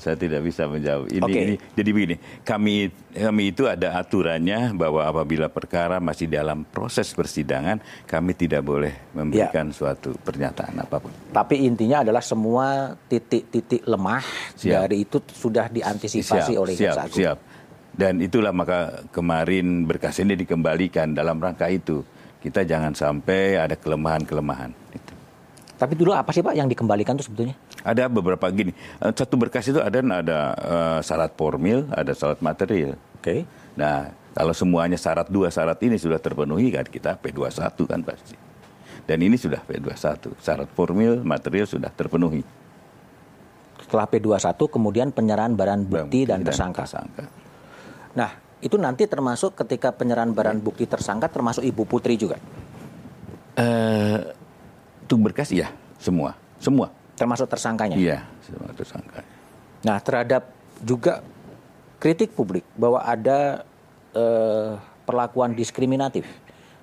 saya 0.00 0.16
tidak 0.16 0.40
bisa 0.40 0.64
menjawab 0.64 1.06
ini, 1.06 1.20
Oke. 1.20 1.36
ini 1.36 1.54
jadi 1.76 1.90
begini 1.92 2.16
kami 2.40 2.88
kami 3.12 3.52
itu 3.52 3.68
ada 3.68 3.94
aturannya 3.94 4.72
bahwa 4.72 5.04
apabila 5.04 5.46
perkara 5.46 6.00
masih 6.00 6.24
dalam 6.24 6.64
proses 6.64 7.12
persidangan 7.12 7.76
kami 8.08 8.32
tidak 8.32 8.64
boleh 8.64 8.96
memberikan 9.12 9.68
Ya. 9.68 9.76
suatu 9.76 10.16
pernyataan 10.24 10.80
apa 10.80 10.96
pun 10.98 11.12
Tapi 11.30 11.68
intinya 11.68 12.00
adalah 12.00 12.24
semua 12.24 12.96
titik-titik 13.06 13.84
lemah 13.84 14.24
Siap. 14.56 14.88
dari 14.88 15.04
itu 15.04 15.20
sudah 15.28 15.68
diantisipasi 15.68 16.56
oleh 16.56 16.72
siap, 16.72 16.96
Jaksa 16.96 17.02
Agung. 17.04 17.18
siap. 17.20 17.38
Dan 17.90 18.22
itulah 18.22 18.54
maka 18.54 19.04
kemarin 19.10 19.84
berkas 19.84 20.16
ini 20.18 20.32
dikembalikan 20.32 21.12
dalam 21.12 21.36
rangka 21.36 21.68
itu. 21.68 22.00
Kita 22.40 22.64
jangan 22.64 22.96
sampai 22.96 23.60
ada 23.60 23.76
kelemahan-kelemahan. 23.76 24.72
Itu. 24.94 25.12
Tapi 25.76 25.92
dulu 25.92 26.14
apa 26.14 26.30
sih 26.30 26.40
Pak 26.40 26.54
yang 26.54 26.64
dikembalikan 26.64 27.18
itu 27.18 27.28
sebetulnya? 27.28 27.52
Ada 27.80 28.12
beberapa 28.12 28.46
gini, 28.52 28.72
eh, 28.76 29.12
satu 29.12 29.40
berkas 29.40 29.68
itu 29.68 29.80
ada 29.80 29.98
ada 30.00 30.38
eh, 30.56 30.98
syarat 31.00 31.32
formil, 31.34 31.88
ada 31.92 32.12
syarat 32.12 32.40
material. 32.44 32.96
Oke. 33.20 33.44
Nah, 33.76 34.12
kalau 34.36 34.54
semuanya 34.54 34.96
syarat 35.00 35.26
dua 35.28 35.50
syarat 35.50 35.80
ini 35.82 35.96
sudah 35.96 36.20
terpenuhi 36.20 36.70
kan 36.70 36.86
kita 36.86 37.18
P21 37.18 37.76
kan 37.88 38.00
pasti. 38.04 38.36
Dan 39.08 39.26
ini 39.26 39.34
sudah 39.34 39.58
P21, 39.66 40.38
syarat 40.38 40.70
formil, 40.70 41.18
material 41.26 41.66
sudah 41.66 41.90
terpenuhi. 41.90 42.46
Setelah 43.82 44.06
P21 44.06 44.54
kemudian 44.70 45.08
penyerahan 45.10 45.50
barang 45.50 45.82
bukti 45.90 46.30
dan 46.30 46.46
Dan 46.46 46.54
tersangka. 46.54 46.86
tersangka. 46.86 47.26
Nah, 48.14 48.30
itu 48.62 48.76
nanti 48.78 49.10
termasuk 49.10 49.58
ketika 49.58 49.90
penyerahan 49.90 50.30
barang 50.30 50.62
bukti 50.62 50.86
tersangka 50.86 51.26
termasuk 51.26 51.66
Ibu 51.66 51.82
Putri 51.90 52.14
juga. 52.14 52.38
Eh, 53.58 54.18
itu 55.02 55.14
berkas 55.18 55.50
iya, 55.50 55.74
semua, 55.98 56.38
semua. 56.62 56.94
Termasuk 57.20 57.52
tersangkanya. 57.52 58.00
Iya, 58.00 58.24
semua 58.40 58.72
tersangka. 58.72 59.20
Nah, 59.84 60.00
terhadap 60.00 60.48
juga 60.80 61.20
kritik 62.00 62.32
publik 62.32 62.64
bahwa 62.80 63.04
ada 63.04 63.68
eh, 64.16 64.80
perlakuan 65.04 65.52
diskriminatif 65.52 66.24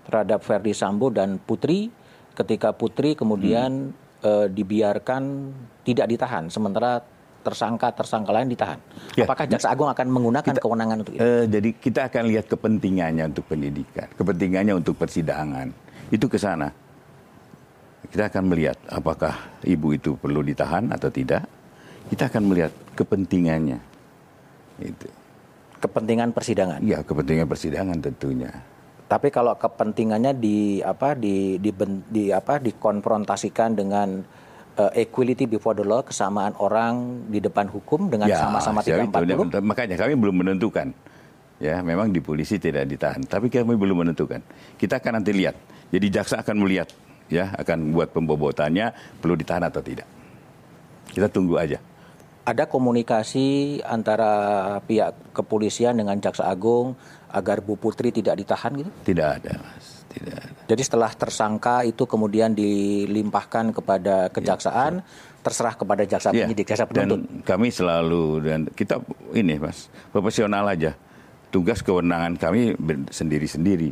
terhadap 0.06 0.46
Verdi 0.46 0.78
Sambo 0.78 1.10
dan 1.10 1.42
Putri 1.42 1.90
ketika 2.38 2.70
Putri 2.70 3.18
kemudian 3.18 3.90
eh, 4.22 4.46
dibiarkan 4.46 5.50
tidak 5.82 6.06
ditahan 6.06 6.54
sementara 6.54 7.02
tersangka-tersangka 7.42 8.30
lain 8.30 8.54
ditahan. 8.54 8.80
Ya. 9.18 9.26
Apakah 9.26 9.50
Jaksa 9.50 9.74
Agung 9.74 9.90
akan 9.90 10.08
menggunakan 10.12 10.54
kewenangan 10.60 11.02
untuk 11.02 11.18
itu? 11.18 11.24
Eh, 11.24 11.50
jadi 11.50 11.70
kita 11.74 12.14
akan 12.14 12.24
lihat 12.30 12.46
kepentingannya 12.46 13.24
untuk 13.26 13.50
pendidikan, 13.50 14.06
kepentingannya 14.14 14.74
untuk 14.78 15.00
persidangan. 15.00 15.74
Itu 16.14 16.30
ke 16.30 16.38
sana. 16.38 16.70
Kita 18.08 18.32
akan 18.32 18.44
melihat 18.48 18.78
apakah 18.88 19.36
ibu 19.68 19.94
itu 19.94 20.16
perlu 20.16 20.40
ditahan 20.42 20.90
atau 20.92 21.12
tidak. 21.12 21.44
Kita 22.08 22.32
akan 22.32 22.44
melihat 22.48 22.72
kepentingannya. 22.96 23.80
Itu. 24.80 25.08
Kepentingan 25.78 26.32
persidangan. 26.32 26.80
Ya, 26.82 27.04
kepentingan 27.04 27.46
persidangan 27.46 27.98
tentunya. 28.00 28.50
Tapi 29.08 29.32
kalau 29.32 29.56
kepentingannya 29.56 30.36
di 30.36 30.84
apa 30.84 31.16
di 31.16 31.60
di, 31.64 31.72
di 32.12 32.28
apa 32.32 32.60
dikonfrontasikan 32.60 33.76
dengan 33.76 34.20
uh, 34.78 34.92
equality 34.94 35.48
before 35.50 35.74
the 35.74 35.84
law, 35.84 36.04
kesamaan 36.04 36.54
orang 36.60 37.26
di 37.32 37.40
depan 37.40 37.68
hukum 37.68 38.08
dengan 38.12 38.28
sama-sama 38.32 38.84
Ya, 38.84 39.04
itu, 39.04 39.12
340. 39.12 39.64
Makanya 39.64 39.96
kami 39.96 40.14
belum 40.16 40.36
menentukan. 40.46 40.88
Ya, 41.58 41.82
memang 41.82 42.14
di 42.14 42.22
polisi 42.22 42.62
tidak 42.62 42.86
ditahan, 42.86 43.26
tapi 43.26 43.50
kami 43.50 43.74
belum 43.74 44.06
menentukan. 44.06 44.46
Kita 44.78 45.02
akan 45.02 45.18
nanti 45.18 45.34
lihat. 45.34 45.58
Jadi 45.90 46.06
jaksa 46.14 46.46
akan 46.46 46.62
melihat, 46.62 46.86
ya, 47.28 47.52
akan 47.56 47.92
buat 47.94 48.12
pembobotannya 48.12 48.92
perlu 49.20 49.36
ditahan 49.36 49.64
atau 49.68 49.80
tidak. 49.84 50.08
Kita 51.08 51.28
tunggu 51.32 51.58
aja. 51.58 51.80
Ada 52.48 52.64
komunikasi 52.64 53.80
antara 53.84 54.32
pihak 54.88 55.36
kepolisian 55.36 56.00
dengan 56.00 56.16
Jaksa 56.16 56.48
Agung 56.48 56.96
agar 57.28 57.60
Bu 57.60 57.76
Putri 57.76 58.08
tidak 58.16 58.40
ditahan 58.40 58.72
gitu? 58.80 58.92
Tidak 59.04 59.28
ada, 59.28 59.52
Mas. 59.60 60.08
Tidak 60.08 60.32
ada. 60.32 60.56
Jadi 60.68 60.82
setelah 60.84 61.12
tersangka 61.12 61.84
itu 61.84 62.08
kemudian 62.08 62.56
dilimpahkan 62.56 63.76
kepada 63.76 64.32
kejaksaan, 64.32 65.04
terserah 65.44 65.76
kepada 65.76 66.08
jaksa 66.08 66.32
Ya, 66.32 66.48
penyidik, 66.48 66.72
jaksa 66.72 66.88
dan 66.88 67.08
penuntut. 67.12 67.20
kami 67.44 67.68
selalu 67.68 68.24
dan 68.44 68.60
kita 68.72 69.04
ini 69.36 69.60
Mas, 69.60 69.92
profesional 70.16 70.68
aja. 70.72 70.96
Tugas 71.52 71.84
kewenangan 71.84 72.36
kami 72.40 72.76
sendiri-sendiri. 73.12 73.92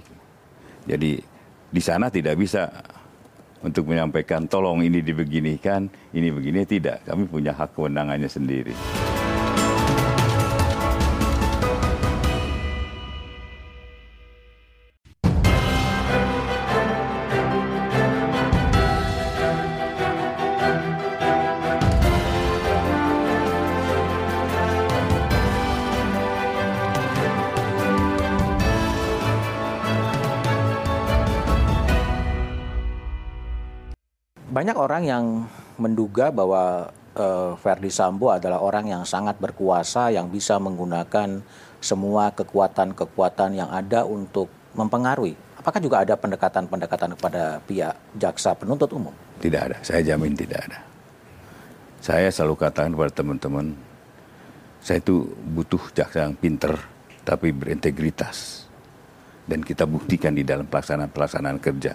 Jadi 0.87 1.19
di 1.71 1.81
sana 1.83 2.07
tidak 2.07 2.39
bisa 2.39 2.71
untuk 3.65 3.89
menyampaikan 3.89 4.45
tolong 4.45 4.85
ini 4.85 5.01
dibeginikan, 5.01 5.89
ini 6.13 6.29
begini 6.29 6.61
tidak. 6.69 7.01
Kami 7.09 7.25
punya 7.25 7.57
hak 7.57 7.73
kewenangannya 7.73 8.29
sendiri. 8.29 9.04
Banyak 34.65 34.81
orang 34.81 35.03
yang 35.05 35.25
menduga 35.77 36.33
bahwa 36.33 36.89
eh, 37.13 37.53
Verdi 37.53 37.93
Sambo 37.93 38.33
adalah 38.33 38.65
orang 38.65 38.89
yang 38.89 39.05
sangat 39.05 39.37
berkuasa 39.37 40.09
yang 40.09 40.33
bisa 40.33 40.57
menggunakan 40.57 41.45
semua 41.77 42.33
kekuatan-kekuatan 42.33 43.61
yang 43.61 43.69
ada 43.69 44.09
untuk 44.09 44.49
mempengaruhi. 44.73 45.37
Apakah 45.61 45.77
juga 45.77 46.01
ada 46.01 46.17
pendekatan-pendekatan 46.17 47.13
kepada 47.13 47.61
pihak 47.61 47.93
jaksa 48.17 48.57
penuntut 48.57 48.89
umum? 48.89 49.13
Tidak 49.37 49.61
ada, 49.69 49.77
saya 49.85 50.01
jamin 50.01 50.33
tidak 50.33 50.65
ada. 50.65 50.81
Saya 52.01 52.33
selalu 52.33 52.57
katakan 52.57 52.97
kepada 52.97 53.21
teman-teman, 53.21 53.77
saya 54.81 54.97
itu 54.97 55.29
butuh 55.45 55.93
jaksa 55.93 56.25
yang 56.25 56.33
pinter 56.33 56.73
tapi 57.21 57.53
berintegritas. 57.53 58.65
Dan 59.45 59.61
kita 59.61 59.85
buktikan 59.85 60.33
di 60.33 60.41
dalam 60.41 60.65
pelaksanaan-pelaksanaan 60.65 61.61
kerja. 61.61 61.93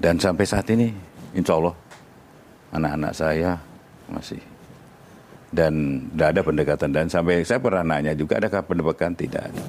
Dan 0.00 0.16
sampai 0.16 0.48
saat 0.48 0.64
ini, 0.72 1.11
insya 1.32 1.58
Allah, 1.58 1.74
anak-anak 2.72 3.12
saya 3.12 3.50
masih. 4.08 4.40
Dan 5.52 6.06
tidak 6.12 6.28
ada 6.32 6.40
pendekatan. 6.40 6.90
Dan 6.96 7.06
sampai 7.12 7.44
saya 7.44 7.60
pernah 7.60 7.84
nanya 7.84 8.16
juga, 8.16 8.40
adakah 8.40 8.64
pendekatan? 8.64 9.12
Tidak 9.12 9.42
ada. 9.52 9.64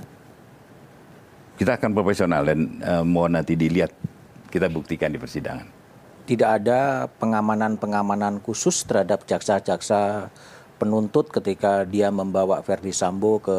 Kita 1.60 1.75
akan 1.75 1.91
profesional 1.91 2.48
dan 2.48 2.60
eh, 2.79 3.03
mohon 3.03 3.36
nanti 3.36 3.60
dilihat, 3.60 3.91
kita 4.48 4.72
buktikan 4.72 5.12
di 5.12 5.20
persidangan. 5.20 5.67
tidak 6.24 6.63
ada 6.63 7.12
pengamanan-pengamanan 7.20 8.39
khusus 8.39 8.88
terhadap 8.88 9.27
jaksa-jaksa 9.27 10.32
penuntut 10.79 11.27
ketika 11.27 11.84
dia 11.84 12.08
membawa 12.12 12.63
Verdi 12.63 12.96
Sambo 12.96 13.43
ke 13.43 13.55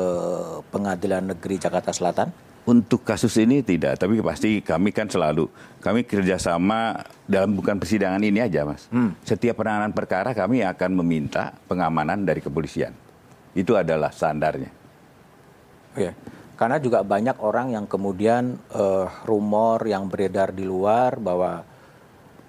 Pengadilan 0.73 1.29
Negeri 1.29 1.61
Jakarta 1.61 1.93
Selatan? 1.93 2.33
Untuk 2.64 3.04
kasus 3.04 3.37
ini 3.37 3.61
tidak, 3.61 4.00
tapi 4.00 4.25
pasti 4.25 4.64
kami 4.64 4.88
kan 4.88 5.04
selalu 5.04 5.52
kami 5.85 6.00
kerjasama 6.00 6.97
dalam 7.28 7.52
bukan 7.52 7.76
persidangan 7.76 8.25
ini 8.25 8.40
aja, 8.40 8.64
mas. 8.64 8.88
Hmm. 8.88 9.12
Setiap 9.21 9.61
penanganan 9.61 9.92
perkara 9.92 10.33
kami 10.33 10.64
akan 10.64 10.97
meminta 11.04 11.52
pengamanan 11.68 12.25
dari 12.25 12.40
kepolisian. 12.40 12.97
Itu 13.52 13.76
adalah 13.76 14.09
standarnya. 14.09 14.73
Oke, 15.92 16.16
karena 16.56 16.80
juga 16.80 17.04
banyak 17.04 17.37
orang 17.44 17.76
yang 17.76 17.85
kemudian 17.85 18.56
uh, 18.73 19.12
rumor 19.28 19.85
yang 19.85 20.09
beredar 20.09 20.56
di 20.56 20.64
luar 20.64 21.21
bahwa 21.21 21.68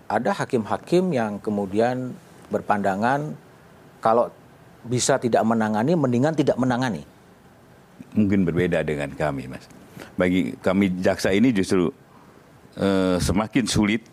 ada 0.07 0.31
hakim-hakim 0.31 1.11
yang 1.11 1.43
kemudian 1.43 2.15
berpandangan 2.47 3.35
kalau 3.99 4.31
bisa 4.87 5.19
tidak 5.19 5.43
menangani, 5.43 5.91
mendingan 5.91 6.39
tidak 6.39 6.55
menangani. 6.55 7.03
Mungkin 8.15 8.47
berbeda 8.47 8.79
dengan 8.79 9.11
kami, 9.11 9.51
mas 9.51 9.67
bagi 10.15 10.55
kami 10.59 10.99
jaksa 11.03 11.31
ini 11.35 11.51
justru 11.51 11.91
uh, 12.79 13.17
semakin 13.19 13.67
sulit 13.67 14.03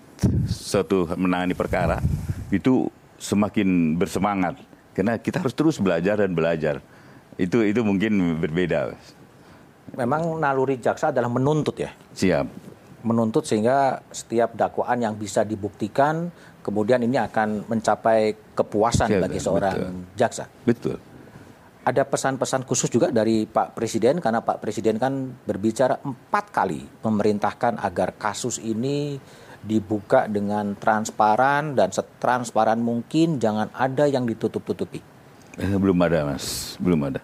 suatu 0.46 1.06
menangani 1.14 1.54
perkara. 1.54 1.98
Itu 2.50 2.90
semakin 3.18 3.98
bersemangat. 3.98 4.58
Karena 4.92 5.16
kita 5.16 5.40
harus 5.40 5.56
terus 5.56 5.80
belajar 5.80 6.20
dan 6.20 6.36
belajar. 6.36 6.84
Itu 7.40 7.64
itu 7.64 7.80
mungkin 7.80 8.38
berbeda. 8.42 8.92
Memang 9.96 10.36
naluri 10.38 10.76
jaksa 10.78 11.10
adalah 11.10 11.32
menuntut 11.32 11.80
ya? 11.80 11.90
Siap. 12.12 12.46
Menuntut 13.02 13.42
sehingga 13.48 13.98
setiap 14.14 14.54
dakwaan 14.54 15.00
yang 15.02 15.14
bisa 15.16 15.42
dibuktikan 15.42 16.30
kemudian 16.62 17.02
ini 17.02 17.18
akan 17.18 17.66
mencapai 17.66 18.54
kepuasan 18.54 19.10
siap, 19.10 19.22
bagi 19.26 19.40
seorang 19.42 19.74
betul. 19.74 20.14
jaksa. 20.14 20.44
Betul 20.62 21.11
ada 21.82 22.02
pesan-pesan 22.06 22.62
khusus 22.62 22.86
juga 22.86 23.10
dari 23.10 23.42
Pak 23.42 23.74
Presiden 23.74 24.22
karena 24.22 24.38
Pak 24.38 24.62
Presiden 24.62 25.02
kan 25.02 25.34
berbicara 25.42 25.98
empat 25.98 26.54
kali 26.54 26.86
memerintahkan 27.02 27.82
agar 27.82 28.14
kasus 28.14 28.62
ini 28.62 29.18
dibuka 29.62 30.26
dengan 30.26 30.74
transparan 30.78 31.74
dan 31.74 31.90
setransparan 31.90 32.78
mungkin 32.78 33.38
jangan 33.38 33.70
ada 33.74 34.06
yang 34.06 34.26
ditutup-tutupi. 34.26 35.02
Eh, 35.58 35.74
belum 35.78 35.98
ada 36.02 36.34
mas, 36.34 36.74
belum 36.78 36.98
ada. 37.10 37.20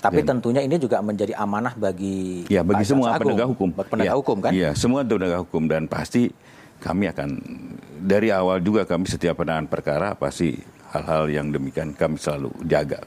Tapi 0.00 0.24
ya. 0.24 0.26
tentunya 0.32 0.62
ini 0.64 0.80
juga 0.80 0.98
menjadi 1.04 1.36
amanah 1.36 1.76
bagi 1.76 2.48
ya 2.48 2.64
bagi 2.64 2.88
semua 2.88 3.14
Agung, 3.14 3.36
penegak 3.36 3.48
hukum, 3.52 3.68
penegak 3.74 4.14
ya, 4.14 4.18
hukum 4.18 4.36
kan? 4.40 4.50
Iya, 4.54 4.70
semua 4.72 5.04
penegak 5.04 5.40
hukum 5.44 5.62
dan 5.68 5.84
pasti 5.86 6.32
kami 6.80 7.12
akan 7.12 7.30
dari 8.00 8.32
awal 8.32 8.64
juga 8.64 8.88
kami 8.88 9.04
setiap 9.04 9.44
penanganan 9.44 9.68
perkara 9.68 10.16
pasti 10.16 10.56
hal-hal 10.90 11.30
yang 11.30 11.54
demikian 11.54 11.94
kami 11.94 12.18
selalu 12.18 12.50
jaga. 12.66 12.98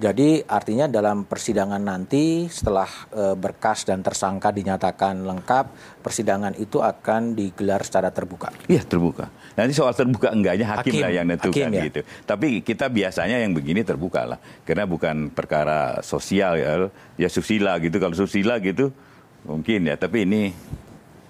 Jadi 0.00 0.40
artinya 0.48 0.88
dalam 0.88 1.28
persidangan 1.28 1.76
nanti 1.76 2.48
setelah 2.48 2.88
e, 3.12 3.36
berkas 3.36 3.84
dan 3.84 4.00
tersangka 4.00 4.48
dinyatakan 4.48 5.28
lengkap, 5.28 5.64
persidangan 6.00 6.56
itu 6.56 6.80
akan 6.80 7.36
digelar 7.36 7.84
secara 7.84 8.08
terbuka. 8.08 8.48
Iya 8.64 8.80
terbuka. 8.80 9.28
Nanti 9.60 9.76
soal 9.76 9.92
terbuka 9.92 10.32
enggaknya 10.32 10.72
hakim, 10.72 10.96
hakim 10.96 11.04
lah 11.04 11.12
yang 11.12 11.26
nentukan 11.28 11.68
hakim, 11.68 11.76
ya? 11.76 11.82
gitu. 11.92 12.00
Tapi 12.24 12.64
kita 12.64 12.88
biasanya 12.88 13.44
yang 13.44 13.52
begini 13.52 13.84
terbuka 13.84 14.24
lah, 14.24 14.38
karena 14.64 14.88
bukan 14.88 15.28
perkara 15.36 16.00
sosial 16.00 16.56
ya, 16.56 16.88
ya 17.20 17.28
susila 17.28 17.76
gitu. 17.76 18.00
Kalau 18.00 18.16
susila 18.16 18.56
gitu 18.56 18.96
mungkin 19.44 19.84
ya, 19.84 20.00
tapi 20.00 20.24
ini 20.24 20.48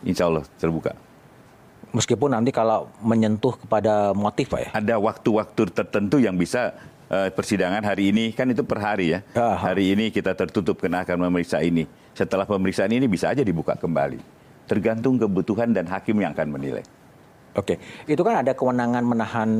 insya 0.06 0.30
Allah 0.30 0.46
terbuka. 0.62 0.94
Meskipun 1.90 2.30
nanti 2.30 2.54
kalau 2.54 2.86
menyentuh 3.02 3.58
kepada 3.58 4.14
motif 4.14 4.46
Pak 4.50 4.60
ya? 4.62 4.68
Ada 4.78 4.94
waktu-waktu 5.02 5.62
tertentu 5.74 6.22
yang 6.22 6.38
bisa 6.38 6.74
uh, 7.10 7.28
persidangan 7.34 7.82
hari 7.82 8.14
ini, 8.14 8.30
kan 8.30 8.46
itu 8.46 8.62
per 8.62 8.78
hari 8.78 9.18
ya. 9.18 9.20
Aha. 9.34 9.74
Hari 9.74 9.98
ini 9.98 10.14
kita 10.14 10.38
tertutup 10.38 10.78
karena 10.78 11.02
akan 11.02 11.26
memeriksa 11.26 11.58
ini. 11.60 11.84
Setelah 12.14 12.46
pemeriksaan 12.46 12.94
ini 12.94 13.10
bisa 13.10 13.34
aja 13.34 13.42
dibuka 13.42 13.74
kembali. 13.74 14.22
Tergantung 14.70 15.18
kebutuhan 15.18 15.74
dan 15.74 15.90
hakim 15.90 16.22
yang 16.22 16.30
akan 16.30 16.48
menilai. 16.54 16.86
Oke, 17.58 17.82
itu 18.06 18.22
kan 18.22 18.46
ada 18.46 18.54
kewenangan 18.54 19.02
menahan 19.02 19.50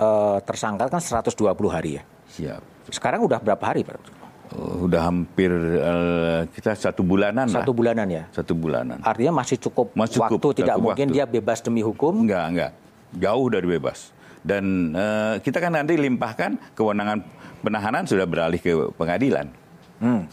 uh, 0.00 0.40
tersangka 0.40 0.88
kan 0.88 1.00
120 1.04 1.44
hari 1.68 2.00
ya? 2.00 2.02
Siap. 2.32 2.88
Sekarang 2.88 3.28
udah 3.28 3.36
berapa 3.36 3.60
hari 3.60 3.84
Pak? 3.84 4.25
Udah 4.56 5.12
hampir 5.12 5.52
uh, 5.52 6.48
kita 6.48 6.72
satu 6.72 7.04
bulanan 7.04 7.44
satu 7.44 7.72
lah. 7.72 7.76
bulanan 7.76 8.06
ya? 8.08 8.24
Satu 8.32 8.56
bulanan. 8.56 8.98
Artinya 9.04 9.44
masih 9.44 9.60
cukup, 9.60 9.92
masih 9.92 10.24
cukup 10.24 10.40
waktu 10.40 10.64
tidak 10.64 10.76
mungkin 10.80 11.06
waktu. 11.12 11.16
dia 11.20 11.24
bebas 11.28 11.60
demi 11.60 11.84
hukum? 11.84 12.24
Enggak 12.24 12.44
enggak. 12.48 12.72
Jauh 13.20 13.46
dari 13.52 13.66
bebas. 13.68 14.16
Dan 14.40 14.94
uh, 14.96 15.36
kita 15.44 15.60
kan 15.60 15.76
nanti 15.76 16.00
limpahkan 16.00 16.56
kewenangan 16.72 17.20
penahanan 17.60 18.08
sudah 18.08 18.24
beralih 18.24 18.60
ke 18.62 18.72
pengadilan. 18.96 19.48
Hmm. 19.96 20.28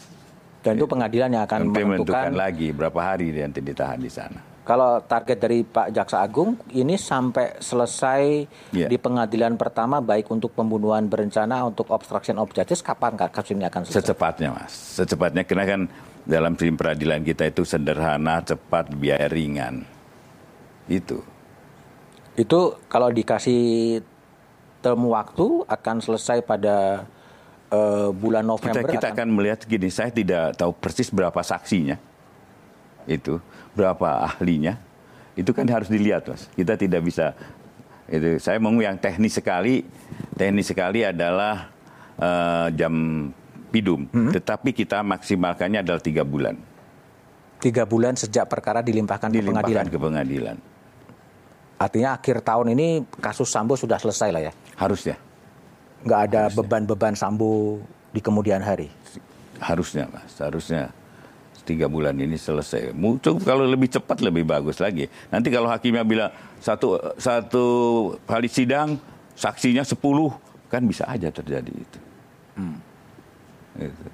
dan 0.63 0.79
itu 0.79 0.87
pengadilan 0.87 1.29
yang 1.31 1.43
akan 1.47 1.71
nanti 1.71 1.83
menentukan 1.83 2.35
lagi 2.35 2.71
berapa 2.75 2.99
hari 2.99 3.31
nanti 3.31 3.59
ditahan 3.63 3.99
di 3.99 4.11
sana 4.11 4.52
kalau 4.63 5.03
target 5.03 5.37
dari 5.43 5.67
Pak 5.67 5.91
Jaksa 5.91 6.23
Agung 6.23 6.55
ini 6.71 6.95
sampai 6.95 7.59
selesai 7.59 8.47
yeah. 8.71 8.87
di 8.87 8.95
pengadilan 8.95 9.59
pertama 9.59 9.99
baik 9.99 10.31
untuk 10.31 10.55
pembunuhan 10.55 11.03
berencana 11.11 11.67
untuk 11.67 11.91
obstruction 11.91 12.39
of 12.39 12.47
justice 12.55 12.79
kapan 12.79 13.19
kasus 13.19 13.51
ini 13.51 13.67
akan 13.67 13.83
selesai? 13.83 14.07
Secepatnya 14.07 14.55
Mas. 14.55 14.71
Secepatnya 14.71 15.43
karena 15.43 15.65
kan 15.67 15.81
dalam 16.23 16.55
sistem 16.55 16.79
peradilan 16.79 17.19
kita 17.27 17.51
itu 17.51 17.67
sederhana, 17.67 18.39
cepat, 18.39 18.95
biaya 18.95 19.27
ringan. 19.27 19.83
Itu. 20.87 21.19
Itu 22.39 22.79
kalau 22.87 23.11
dikasih 23.11 23.99
term 24.79 25.03
waktu 25.11 25.67
akan 25.67 25.95
selesai 25.99 26.39
pada 26.43 27.03
uh, 27.67 28.15
bulan 28.15 28.47
November. 28.47 28.87
Kita, 28.87 28.95
kita 28.95 29.07
akan... 29.11 29.15
akan 29.19 29.27
melihat 29.35 29.59
gini, 29.67 29.91
saya 29.91 30.07
tidak 30.07 30.55
tahu 30.55 30.71
persis 30.71 31.11
berapa 31.11 31.43
saksinya. 31.43 31.99
Itu 33.03 33.43
berapa 33.73 34.29
ahlinya, 34.29 34.77
itu 35.33 35.49
kan 35.53 35.65
harus 35.69 35.89
dilihat, 35.89 36.29
Mas. 36.29 36.49
Kita 36.53 36.77
tidak 36.77 37.01
bisa 37.03 37.33
itu 38.07 38.37
saya 38.37 38.59
mau 38.59 38.73
yang 38.77 38.99
teknis 38.99 39.39
sekali, 39.39 39.81
teknis 40.35 40.67
sekali 40.67 41.07
adalah 41.07 41.71
uh, 42.19 42.67
jam 42.75 42.93
pidum, 43.71 44.05
hmm. 44.11 44.31
tetapi 44.35 44.75
kita 44.75 45.01
maksimalkannya 45.01 45.81
adalah 45.81 46.03
tiga 46.03 46.27
bulan. 46.27 46.59
Tiga 47.63 47.87
bulan 47.87 48.19
sejak 48.19 48.51
perkara 48.51 48.83
dilimpahkan, 48.83 49.31
dilimpahkan 49.31 49.63
ke 49.63 49.71
pengadilan. 49.71 49.85
ke 49.87 49.97
pengadilan. 49.97 50.57
Artinya 51.79 52.09
akhir 52.19 52.43
tahun 52.43 52.75
ini 52.75 52.87
kasus 53.23 53.47
Sambo 53.47 53.79
sudah 53.79 53.95
selesai 53.97 54.29
lah 54.35 54.41
ya? 54.45 54.53
Harusnya. 54.75 55.15
Nggak 56.03 56.19
ada 56.27 56.41
beban-beban 56.51 57.15
Sambo 57.15 57.79
di 58.11 58.19
kemudian 58.19 58.59
hari? 58.59 58.91
Harusnya, 59.63 60.11
Mas. 60.11 60.35
Harusnya 60.37 60.91
tiga 61.63 61.87
bulan 61.87 62.15
ini 62.19 62.35
selesai. 62.35 62.91
Muncul 62.91 63.39
kalau 63.39 63.63
lebih 63.63 63.89
cepat 63.89 64.19
lebih 64.19 64.43
bagus 64.43 64.77
lagi. 64.83 65.07
Nanti 65.31 65.47
kalau 65.49 65.71
hakimnya 65.71 66.03
bilang 66.03 66.31
satu 66.59 67.15
satu 67.15 67.65
kali 68.27 68.51
sidang 68.51 68.99
saksinya 69.33 69.81
sepuluh 69.81 70.31
kan 70.67 70.83
bisa 70.83 71.07
aja 71.07 71.31
terjadi 71.31 71.71
itu. 71.71 71.99
Hmm. 72.59 72.77
itu. 73.79 74.05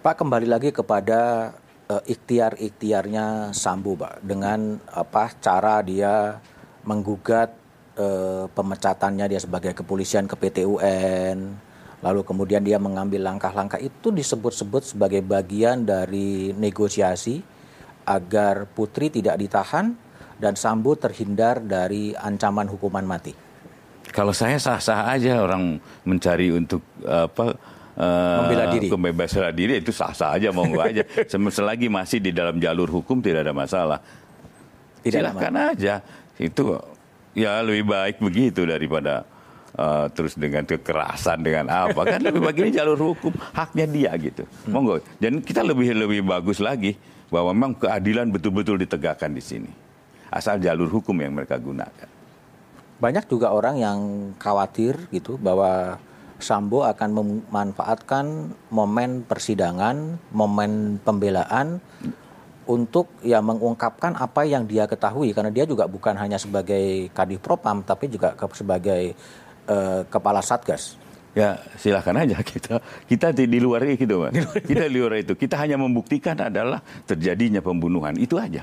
Pak 0.00 0.20
kembali 0.20 0.48
lagi 0.48 0.68
kepada 0.68 1.52
uh, 1.88 2.02
ikhtiar-ikhtiarnya 2.04 3.56
Sambu, 3.56 3.96
Pak, 3.96 4.20
dengan 4.20 4.76
apa 4.92 5.32
cara 5.40 5.80
dia 5.80 6.40
menggugat 6.84 7.52
uh, 7.96 8.44
pemecatannya 8.52 9.32
dia 9.32 9.40
sebagai 9.40 9.72
kepolisian 9.72 10.28
ke 10.28 10.36
PT 10.36 10.68
UN 10.68 11.56
lalu 12.04 12.20
kemudian 12.20 12.60
dia 12.60 12.76
mengambil 12.76 13.24
langkah-langkah 13.24 13.80
itu 13.80 14.12
disebut-sebut 14.12 14.92
sebagai 14.92 15.24
bagian 15.24 15.88
dari 15.88 16.52
negosiasi 16.52 17.40
agar 18.04 18.68
Putri 18.68 19.08
tidak 19.08 19.40
ditahan 19.40 19.96
dan 20.36 20.52
Sambo 20.60 20.92
terhindar 21.00 21.64
dari 21.64 22.12
ancaman 22.12 22.68
hukuman 22.68 23.08
mati. 23.08 23.32
Kalau 24.12 24.36
saya 24.36 24.60
sah-sah 24.60 25.08
aja 25.08 25.40
orang 25.40 25.80
mencari 26.04 26.52
untuk 26.52 26.84
apa 27.00 27.56
uh, 27.96 28.38
membela 28.44 28.68
diri, 28.68 28.86
kebebasan 28.92 29.56
diri 29.56 29.80
itu 29.80 29.90
sah-sah 29.90 30.36
aja 30.36 30.52
mau 30.52 30.68
aja. 30.78 31.02
Selagi 31.56 31.88
masih 31.88 32.20
di 32.20 32.30
dalam 32.30 32.60
jalur 32.60 32.92
hukum 32.92 33.24
tidak 33.24 33.48
ada 33.48 33.56
masalah. 33.56 33.98
Tidak 35.00 35.24
Silakan 35.24 35.54
aja. 35.72 36.04
Itu 36.36 36.76
ya 37.32 37.64
lebih 37.64 37.88
baik 37.88 38.20
begitu 38.20 38.68
daripada 38.68 39.24
uh, 39.78 40.06
terus 40.10 40.34
dengan 40.38 40.62
kekerasan 40.66 41.42
dengan 41.42 41.70
apa. 41.70 42.06
Kan 42.06 42.22
lebih 42.22 42.42
bagian 42.42 42.70
jalur 42.70 43.14
hukum 43.14 43.34
haknya 43.54 43.86
dia 43.86 44.10
gitu. 44.18 44.46
Monggo. 44.70 45.02
Dan 45.18 45.42
kita 45.42 45.62
lebih 45.62 45.94
lebih 45.94 46.20
bagus 46.24 46.58
lagi 46.62 46.96
bahwa 47.28 47.50
memang 47.50 47.72
keadilan 47.78 48.30
betul-betul 48.30 48.78
ditegakkan 48.78 49.34
di 49.34 49.42
sini. 49.42 49.70
Asal 50.30 50.58
jalur 50.58 50.90
hukum 50.90 51.14
yang 51.18 51.34
mereka 51.34 51.58
gunakan. 51.58 52.10
Banyak 52.98 53.26
juga 53.26 53.50
orang 53.50 53.76
yang 53.78 53.98
khawatir 54.38 54.96
gitu 55.10 55.38
bahwa 55.38 55.98
Sambo 56.42 56.82
akan 56.82 57.10
memanfaatkan 57.14 58.52
momen 58.68 59.22
persidangan, 59.22 60.18
momen 60.34 60.98
pembelaan 61.00 61.78
untuk 62.64 63.12
ya 63.22 63.38
mengungkapkan 63.38 64.18
apa 64.18 64.42
yang 64.42 64.66
dia 64.66 64.90
ketahui. 64.90 65.30
Karena 65.30 65.54
dia 65.54 65.62
juga 65.62 65.86
bukan 65.86 66.18
hanya 66.18 66.36
sebagai 66.40 67.08
kadif 67.14 67.38
propam 67.38 67.86
tapi 67.86 68.10
juga 68.10 68.34
sebagai 68.52 69.14
uh, 69.68 70.02
kepala 70.08 70.40
satgas. 70.44 70.96
Ya 71.34 71.58
silahkan 71.82 72.14
aja 72.14 72.38
kita 72.46 72.78
kita 73.10 73.34
di, 73.34 73.50
di 73.50 73.58
luar 73.58 73.82
itu, 73.90 74.06
Mas. 74.22 74.34
kita 74.70 74.86
di 74.86 74.98
luar 75.02 75.18
itu. 75.18 75.34
Kita 75.34 75.58
hanya 75.58 75.74
membuktikan 75.74 76.38
adalah 76.38 76.78
terjadinya 77.10 77.58
pembunuhan 77.58 78.14
itu 78.14 78.38
aja. 78.38 78.62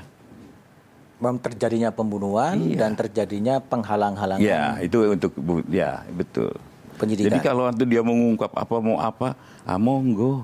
Terjadinya 1.22 1.94
pembunuhan 1.94 2.58
iya. 2.58 2.82
dan 2.82 2.98
terjadinya 2.98 3.62
penghalang-halangan. 3.62 4.42
Ya 4.42 4.80
itu 4.82 5.14
untuk 5.14 5.30
ya 5.70 6.02
betul. 6.16 6.50
Penyidikan. 6.98 7.30
Jadi 7.30 7.38
kalau 7.44 7.70
nanti 7.70 7.84
dia 7.86 8.02
mengungkap 8.02 8.50
apa 8.50 8.76
mau 8.82 8.98
apa, 8.98 9.38
ah 9.62 9.78
monggo. 9.78 10.42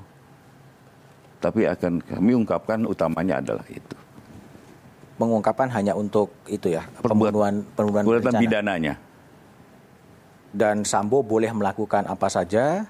Tapi 1.43 1.67
akan 1.67 2.03
kami 2.03 2.31
ungkapkan 2.39 2.87
utamanya 2.87 3.43
adalah 3.43 3.67
itu. 3.67 3.97
Mengungkapkan 5.19 5.67
hanya 5.75 5.99
untuk 5.99 6.31
itu 6.47 6.71
ya 6.79 6.87
pembunuhan 7.03 7.67
pembunuhan 7.75 8.05
Perbuatan 8.07 8.39
pidananya 8.39 8.95
dan 10.53 10.85
Sambo 10.85 11.21
boleh 11.21 11.53
melakukan 11.53 12.09
apa 12.09 12.29
saja. 12.33 12.89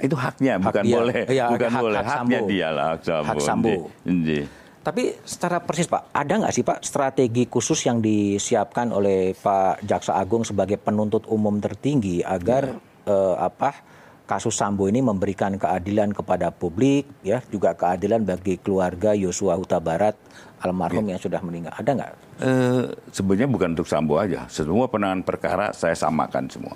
Itu 0.00 0.16
haknya, 0.16 0.56
hak 0.56 0.64
bukan 0.64 0.84
dia. 0.84 0.96
boleh, 0.96 1.14
ya, 1.28 1.46
bukan 1.52 1.68
hak, 1.68 1.82
boleh, 1.84 1.98
hak 2.00 2.06
haknya 2.08 2.38
Sambo. 2.40 2.48
dia 2.48 2.68
lah 2.72 2.86
hak 2.96 3.02
Sambo. 3.04 3.28
Hak 3.28 3.38
Sambo. 3.44 3.74
Ndi. 4.08 4.40
Tapi 4.80 5.02
secara 5.28 5.60
persis 5.60 5.84
Pak, 5.84 6.08
ada 6.08 6.40
nggak 6.40 6.54
sih 6.56 6.64
Pak 6.64 6.80
strategi 6.80 7.44
khusus 7.44 7.84
yang 7.84 8.00
disiapkan 8.00 8.96
oleh 8.96 9.36
Pak 9.36 9.84
Jaksa 9.84 10.16
Agung 10.16 10.40
sebagai 10.40 10.80
penuntut 10.80 11.28
umum 11.28 11.60
tertinggi 11.60 12.24
agar 12.24 12.80
ya. 13.04 13.12
eh, 13.12 13.36
apa 13.36 13.76
kasus 14.24 14.56
Sambo 14.56 14.88
ini 14.88 15.04
memberikan 15.04 15.60
keadilan 15.60 16.16
kepada 16.16 16.48
publik, 16.48 17.04
ya 17.20 17.44
juga 17.52 17.76
keadilan 17.76 18.24
bagi 18.24 18.56
keluarga 18.56 19.12
Yosua 19.12 19.60
Huta 19.60 19.76
Barat 19.84 20.16
almarhum 20.64 21.04
ya. 21.12 21.18
yang 21.18 21.20
sudah 21.20 21.44
meninggal. 21.44 21.76
Ada 21.76 21.90
nggak? 22.00 22.10
Eh, 22.40 22.84
sebenarnya 23.12 23.48
bukan 23.52 23.76
untuk 23.76 23.84
Sambo 23.84 24.16
aja, 24.16 24.48
semua 24.48 24.88
penanganan 24.88 25.20
perkara 25.28 25.76
saya 25.76 25.92
samakan 25.92 26.48
semua 26.48 26.72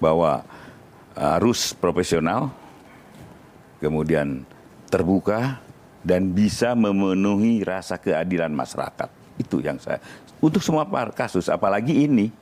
bahwa 0.00 0.42
harus 1.14 1.76
profesional, 1.76 2.48
kemudian 3.78 4.42
terbuka 4.88 5.60
dan 6.00 6.32
bisa 6.32 6.72
memenuhi 6.72 7.60
rasa 7.60 8.00
keadilan 8.00 8.50
masyarakat. 8.50 9.08
Itu 9.36 9.60
yang 9.60 9.76
saya 9.76 10.00
untuk 10.40 10.64
semua 10.64 10.88
kasus, 11.12 11.52
apalagi 11.52 12.08
ini, 12.08 12.32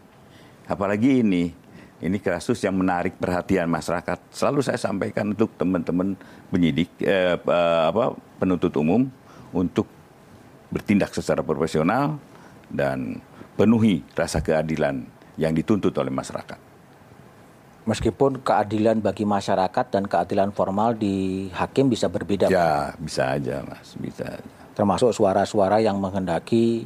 apalagi 0.70 1.22
ini, 1.26 1.50
ini 1.98 2.18
kasus 2.22 2.62
yang 2.62 2.78
menarik 2.78 3.18
perhatian 3.18 3.66
masyarakat. 3.66 4.18
Selalu 4.30 4.62
saya 4.62 4.78
sampaikan 4.78 5.34
untuk 5.34 5.50
teman-teman 5.58 6.14
penyidik, 6.54 6.90
eh, 7.02 7.34
apa 7.90 8.14
penuntut 8.38 8.70
umum 8.78 9.10
untuk 9.50 9.90
bertindak 10.70 11.10
secara 11.10 11.42
profesional 11.42 12.22
dan 12.70 13.18
penuhi 13.58 14.06
rasa 14.14 14.38
keadilan 14.38 15.02
yang 15.34 15.50
dituntut 15.56 15.90
oleh 15.98 16.12
masyarakat 16.14 16.67
meskipun 17.88 18.44
keadilan 18.44 19.01
bagi 19.01 19.24
masyarakat 19.24 19.87
dan 19.88 20.05
keadilan 20.05 20.53
formal 20.53 20.92
di 20.92 21.48
hakim 21.57 21.88
bisa 21.88 22.12
berbeda. 22.12 22.53
Ya, 22.53 22.92
Pak. 22.92 23.01
bisa 23.01 23.22
aja, 23.33 23.64
Mas, 23.64 23.96
bisa. 23.96 24.29
Aja. 24.29 24.44
Termasuk 24.77 25.11
suara-suara 25.16 25.81
yang 25.81 25.96
menghendaki 25.96 26.85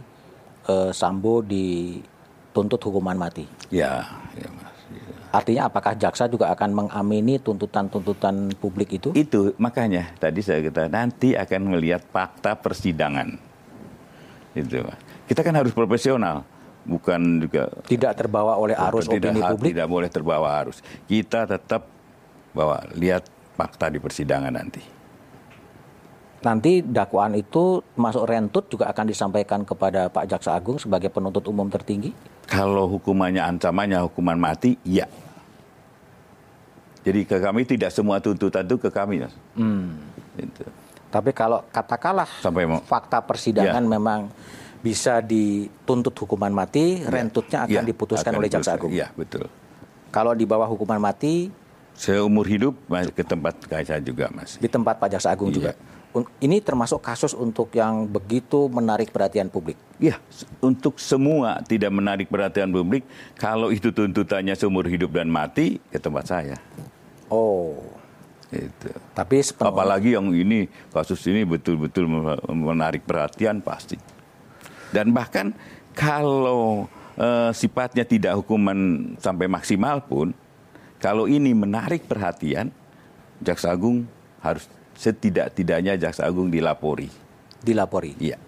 uh, 0.70 0.94
Sambo 0.94 1.42
dituntut 1.42 2.78
hukuman 2.78 3.18
mati. 3.18 3.50
Ya, 3.74 4.06
ya, 4.38 4.48
Mas. 4.54 4.78
Ya. 4.94 5.02
Artinya 5.34 5.62
apakah 5.66 5.98
jaksa 5.98 6.30
juga 6.30 6.54
akan 6.54 6.86
mengamini 6.86 7.42
tuntutan-tuntutan 7.42 8.54
publik 8.62 8.94
itu? 8.94 9.10
Itu 9.18 9.58
makanya 9.58 10.14
tadi 10.22 10.38
saya 10.38 10.62
kata 10.62 10.86
nanti 10.86 11.34
akan 11.34 11.74
melihat 11.74 12.06
fakta 12.14 12.54
persidangan. 12.54 13.50
Itu, 14.52 14.84
Kita 15.24 15.40
kan 15.40 15.56
harus 15.56 15.72
profesional 15.72 16.44
bukan 16.82 17.42
juga 17.42 17.70
tidak 17.86 18.12
terbawa 18.18 18.58
oleh 18.58 18.74
arus 18.74 19.06
tidak, 19.06 19.32
opini 19.32 19.40
publik. 19.42 19.70
Tidak 19.74 19.88
boleh 19.88 20.08
terbawa 20.10 20.48
arus. 20.62 20.82
Kita 21.06 21.46
tetap 21.46 21.86
bawa 22.52 22.82
lihat 22.98 23.26
fakta 23.54 23.88
di 23.88 23.98
persidangan 24.02 24.52
nanti. 24.52 24.82
Nanti 26.42 26.82
dakwaan 26.82 27.38
itu 27.38 27.78
masuk 27.94 28.26
rentut 28.26 28.66
juga 28.66 28.90
akan 28.90 29.06
disampaikan 29.06 29.62
kepada 29.62 30.10
Pak 30.10 30.26
Jaksa 30.26 30.58
Agung 30.58 30.74
sebagai 30.74 31.06
penuntut 31.06 31.46
umum 31.46 31.70
tertinggi? 31.70 32.10
Kalau 32.50 32.90
hukumannya 32.90 33.38
ancamannya 33.38 34.02
hukuman 34.02 34.34
mati, 34.34 34.74
iya. 34.82 35.06
Jadi 37.06 37.26
ke 37.26 37.38
kami 37.38 37.62
tidak 37.62 37.94
semua 37.94 38.18
tuntutan 38.18 38.66
itu 38.66 38.74
ke 38.74 38.90
kami. 38.90 39.22
Hmm. 39.54 39.94
Tapi 41.14 41.30
kalau 41.30 41.62
katakanlah 41.70 42.26
Sampai 42.42 42.66
fakta 42.90 43.22
persidangan 43.22 43.84
ya. 43.84 43.90
memang 43.90 44.20
bisa 44.82 45.22
dituntut 45.22 46.12
hukuman 46.12 46.50
mati, 46.50 47.00
ya. 47.00 47.08
rentutnya 47.08 47.58
akan 47.64 47.82
ya, 47.82 47.86
diputuskan 47.86 48.34
akan 48.34 48.40
oleh 48.42 48.50
jaksa 48.50 48.74
agung. 48.74 48.90
Iya, 48.90 49.14
betul. 49.14 49.46
Kalau 50.12 50.34
di 50.36 50.44
bawah 50.44 50.68
hukuman 50.68 51.00
mati 51.00 51.48
seumur 51.96 52.44
hidup 52.44 52.74
ke 53.14 53.24
tempat 53.24 53.54
kaca 53.64 53.96
juga, 54.02 54.28
Mas. 54.34 54.58
Di 54.60 54.68
tempat 54.68 54.98
Pak 55.00 55.08
Jaksa 55.16 55.32
Agung 55.32 55.48
iya. 55.52 55.56
juga. 55.56 55.72
Ini 56.44 56.60
termasuk 56.60 57.00
kasus 57.00 57.32
untuk 57.32 57.72
yang 57.72 58.04
begitu 58.04 58.68
menarik 58.68 59.08
perhatian 59.08 59.48
publik. 59.48 59.80
Iya, 59.96 60.20
untuk 60.60 61.00
semua 61.00 61.64
tidak 61.64 61.88
menarik 61.88 62.28
perhatian 62.28 62.68
publik. 62.68 63.08
Kalau 63.40 63.72
itu 63.72 63.88
tuntutannya 63.88 64.52
seumur 64.52 64.84
hidup 64.92 65.16
dan 65.16 65.32
mati, 65.32 65.80
ke 65.88 65.96
tempat 65.96 66.28
saya. 66.28 66.60
Oh. 67.32 67.80
Itu. 68.52 68.92
Tapi 69.16 69.40
sepenuhnya... 69.40 69.72
apalagi 69.72 70.12
yang 70.12 70.28
ini 70.36 70.68
kasus 70.92 71.24
ini 71.24 71.48
betul-betul 71.48 72.04
menarik 72.52 73.08
perhatian 73.08 73.64
pasti. 73.64 73.96
Dan 74.92 75.16
bahkan 75.16 75.56
kalau 75.96 76.86
uh, 77.16 77.50
sifatnya 77.50 78.04
tidak 78.04 78.36
hukuman 78.38 79.12
sampai 79.16 79.48
maksimal 79.48 80.04
pun, 80.04 80.36
kalau 81.00 81.26
ini 81.26 81.56
menarik 81.56 82.06
perhatian, 82.06 82.70
Jaksa 83.42 83.74
Agung 83.74 84.06
harus 84.38 84.68
setidak-tidaknya 84.94 85.98
Jaksa 85.98 86.28
Agung 86.28 86.52
dilapori. 86.52 87.10
Dilapori? 87.64 88.12
Iya. 88.20 88.38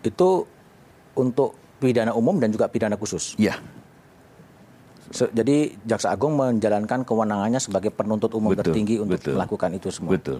Itu 0.00 0.48
untuk 1.14 1.54
pidana 1.78 2.16
umum 2.16 2.40
dan 2.40 2.50
juga 2.50 2.66
pidana 2.66 2.96
khusus? 2.96 3.36
Iya. 3.36 3.60
Jadi 5.10 5.74
Jaksa 5.84 6.14
Agung 6.14 6.38
menjalankan 6.38 7.02
kewenangannya 7.02 7.58
sebagai 7.58 7.90
penuntut 7.90 8.30
umum 8.34 8.54
betul, 8.54 8.70
tertinggi 8.70 8.96
untuk 9.02 9.18
betul, 9.18 9.34
melakukan 9.34 9.70
itu 9.74 9.88
semua. 9.90 10.14
Betul. 10.14 10.38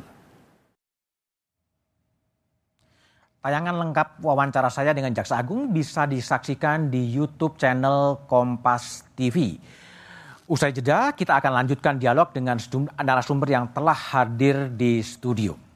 Tayangan 3.40 3.72
lengkap 3.72 4.20
wawancara 4.20 4.68
saya 4.68 4.92
dengan 4.92 5.16
Jaksa 5.16 5.40
Agung 5.40 5.72
bisa 5.72 6.04
disaksikan 6.04 6.92
di 6.92 7.08
YouTube 7.08 7.56
channel 7.56 8.20
Kompas 8.28 9.08
TV. 9.16 9.56
Usai 10.44 10.76
jeda, 10.76 11.08
kita 11.16 11.40
akan 11.40 11.64
lanjutkan 11.64 11.96
dialog 11.96 12.36
dengan 12.36 12.60
narasumber 13.00 13.48
yang 13.48 13.72
telah 13.72 13.96
hadir 13.96 14.68
di 14.68 15.00
studio. 15.00 15.69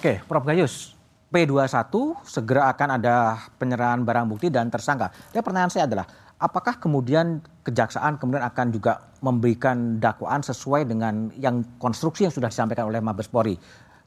Oke, 0.00 0.16
Prof. 0.24 0.48
Gayus, 0.48 0.96
P21 1.28 1.92
segera 2.24 2.72
akan 2.72 2.96
ada 2.96 3.36
penyerahan 3.60 4.00
barang 4.00 4.32
bukti 4.32 4.48
dan 4.48 4.72
tersangka. 4.72 5.12
Dan 5.28 5.44
pertanyaan 5.44 5.68
saya 5.68 5.84
adalah, 5.84 6.08
apakah 6.40 6.80
kemudian 6.80 7.44
kejaksaan 7.60 8.16
kemudian 8.16 8.40
akan 8.40 8.72
juga 8.72 9.12
memberikan 9.20 10.00
dakwaan 10.00 10.40
sesuai 10.40 10.88
dengan 10.88 11.28
yang 11.36 11.60
konstruksi 11.76 12.24
yang 12.24 12.32
sudah 12.32 12.48
disampaikan 12.48 12.88
oleh 12.88 13.04
Mabes 13.04 13.28
Polri? 13.28 13.60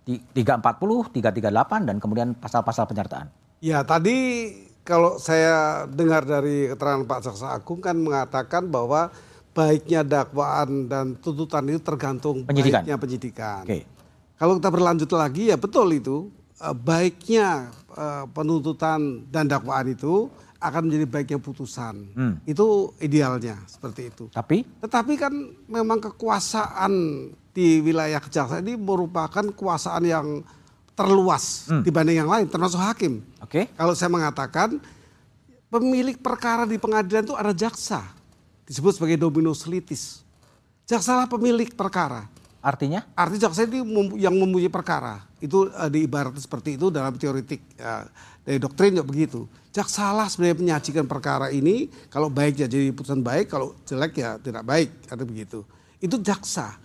340, 0.09 0.33
338, 1.13 1.85
dan 1.85 2.01
kemudian 2.01 2.33
pasal-pasal 2.41 2.89
penyertaan. 2.89 3.29
Ya, 3.61 3.85
tadi 3.85 4.49
kalau 4.81 5.21
saya 5.21 5.85
dengar 5.85 6.25
dari 6.25 6.73
keterangan 6.73 7.05
Pak 7.05 7.19
Jaksa 7.21 7.53
Agung 7.53 7.85
kan 7.85 8.01
mengatakan 8.01 8.65
bahwa 8.65 9.13
baiknya 9.53 10.01
dakwaan 10.01 10.89
dan 10.89 11.21
tuntutan 11.21 11.69
itu 11.69 11.85
tergantung 11.85 12.41
penyidikan. 12.49 12.81
baiknya 12.81 12.97
penyidikan. 12.97 13.61
Okay. 13.69 13.92
Kalau 14.37 14.57
kita 14.57 14.69
berlanjut 14.73 15.09
lagi 15.13 15.53
ya 15.53 15.57
betul 15.57 15.87
itu 15.93 16.29
eh, 16.59 16.75
baiknya 16.75 17.71
eh, 17.93 18.25
penuntutan 18.31 19.27
dan 19.29 19.47
dakwaan 19.47 19.91
itu 19.93 20.29
akan 20.63 20.87
menjadi 20.87 21.05
baiknya 21.05 21.39
putusan. 21.43 21.95
Hmm. 22.15 22.33
Itu 22.47 22.95
idealnya 23.03 23.59
seperti 23.67 24.07
itu. 24.07 24.31
Tapi? 24.31 24.63
Tetapi 24.79 25.13
kan 25.19 25.33
memang 25.67 25.99
kekuasaan 25.99 26.93
di 27.51 27.83
wilayah 27.83 28.23
kejaksaan 28.23 28.63
ini 28.63 28.79
merupakan 28.79 29.43
kekuasaan 29.51 30.03
yang 30.07 30.27
terluas 30.95 31.67
hmm. 31.67 31.83
dibanding 31.83 32.17
yang 32.23 32.31
lain, 32.31 32.47
termasuk 32.47 32.79
hakim. 32.79 33.19
Oke. 33.43 33.67
Okay. 33.67 33.75
Kalau 33.75 33.93
saya 33.93 34.09
mengatakan 34.09 34.79
pemilik 35.67 36.15
perkara 36.15 36.63
di 36.63 36.79
pengadilan 36.79 37.27
itu 37.27 37.35
ada 37.35 37.51
jaksa, 37.51 38.01
disebut 38.63 38.95
sebagai 38.95 39.19
dominus 39.19 39.67
litis. 39.67 40.23
Jaksalah 40.87 41.27
pemilik 41.27 41.67
perkara. 41.75 42.29
Artinya? 42.63 43.03
Artinya 43.11 43.51
jaksa 43.51 43.67
ini 43.67 43.83
yang 44.15 44.39
mempunyai 44.39 44.71
perkara. 44.71 45.19
Itu 45.43 45.67
uh, 45.67 45.91
diibaratkan 45.91 46.39
seperti 46.39 46.79
itu 46.79 46.87
dalam 46.87 47.11
teoritik 47.19 47.59
uh, 47.83 48.07
dari 48.47 48.55
doktrin 48.55 48.95
juga 48.95 49.03
begitu. 49.03 49.51
Jaksalah 49.75 50.31
sebenarnya 50.31 50.57
menyajikan 50.63 51.03
perkara 51.03 51.51
ini, 51.51 51.91
kalau 52.07 52.31
baik 52.31 52.63
ya 52.63 52.67
jadi 52.71 52.95
putusan 52.95 53.19
baik, 53.19 53.51
kalau 53.51 53.75
jelek 53.83 54.15
ya 54.15 54.39
tidak 54.39 54.63
baik, 54.63 54.95
ada 55.11 55.23
begitu. 55.27 55.67
Itu 55.99 56.23
jaksa. 56.23 56.79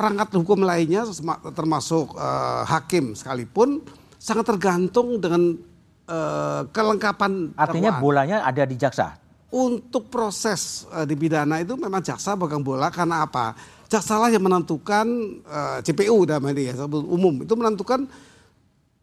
Perangkat 0.00 0.32
hukum 0.32 0.64
lainnya 0.64 1.04
termasuk 1.52 2.16
uh, 2.16 2.64
hakim 2.64 3.12
sekalipun 3.12 3.84
sangat 4.16 4.48
tergantung 4.48 5.20
dengan 5.20 5.60
uh, 6.08 6.64
kelengkapan. 6.72 7.52
Artinya 7.52 7.92
dakwaan. 7.92 8.00
bolanya 8.00 8.36
ada 8.48 8.64
di 8.64 8.80
jaksa. 8.80 9.21
Untuk 9.52 10.08
proses 10.08 10.88
uh, 10.88 11.04
di 11.04 11.12
pidana 11.12 11.60
itu 11.60 11.76
memang 11.76 12.00
jaksa 12.00 12.32
pegang 12.40 12.64
bola 12.64 12.88
karena 12.88 13.28
apa? 13.28 13.52
jaksalah 13.92 14.32
yang 14.32 14.40
menentukan 14.40 15.04
uh, 15.44 15.76
eh, 15.76 15.78
CPU 15.84 16.24
dalam 16.24 16.48
ini 16.48 16.72
ya 16.72 16.88
umum 16.88 17.44
itu 17.44 17.52
menentukan 17.52 18.08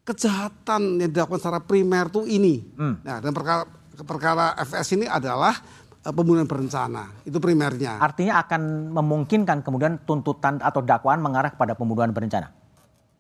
kejahatan 0.02 0.98
yang 0.98 1.14
dilakukan 1.14 1.38
secara 1.38 1.62
primer 1.62 2.10
tuh 2.10 2.26
ini. 2.26 2.66
Hmm. 2.74 2.98
Nah, 3.06 3.22
dan 3.22 3.30
perkara 3.30 3.70
perkara 4.02 4.58
FS 4.66 4.98
ini 4.98 5.06
adalah 5.06 5.54
uh, 6.02 6.10
pembunuhan 6.10 6.50
berencana. 6.50 7.22
Itu 7.22 7.38
primernya. 7.38 8.02
Artinya 8.02 8.42
akan 8.42 8.90
memungkinkan 8.90 9.62
kemudian 9.62 10.02
tuntutan 10.10 10.58
atau 10.58 10.82
dakwaan 10.82 11.22
mengarah 11.22 11.54
kepada 11.54 11.78
pembunuhan 11.78 12.10
berencana. 12.10 12.50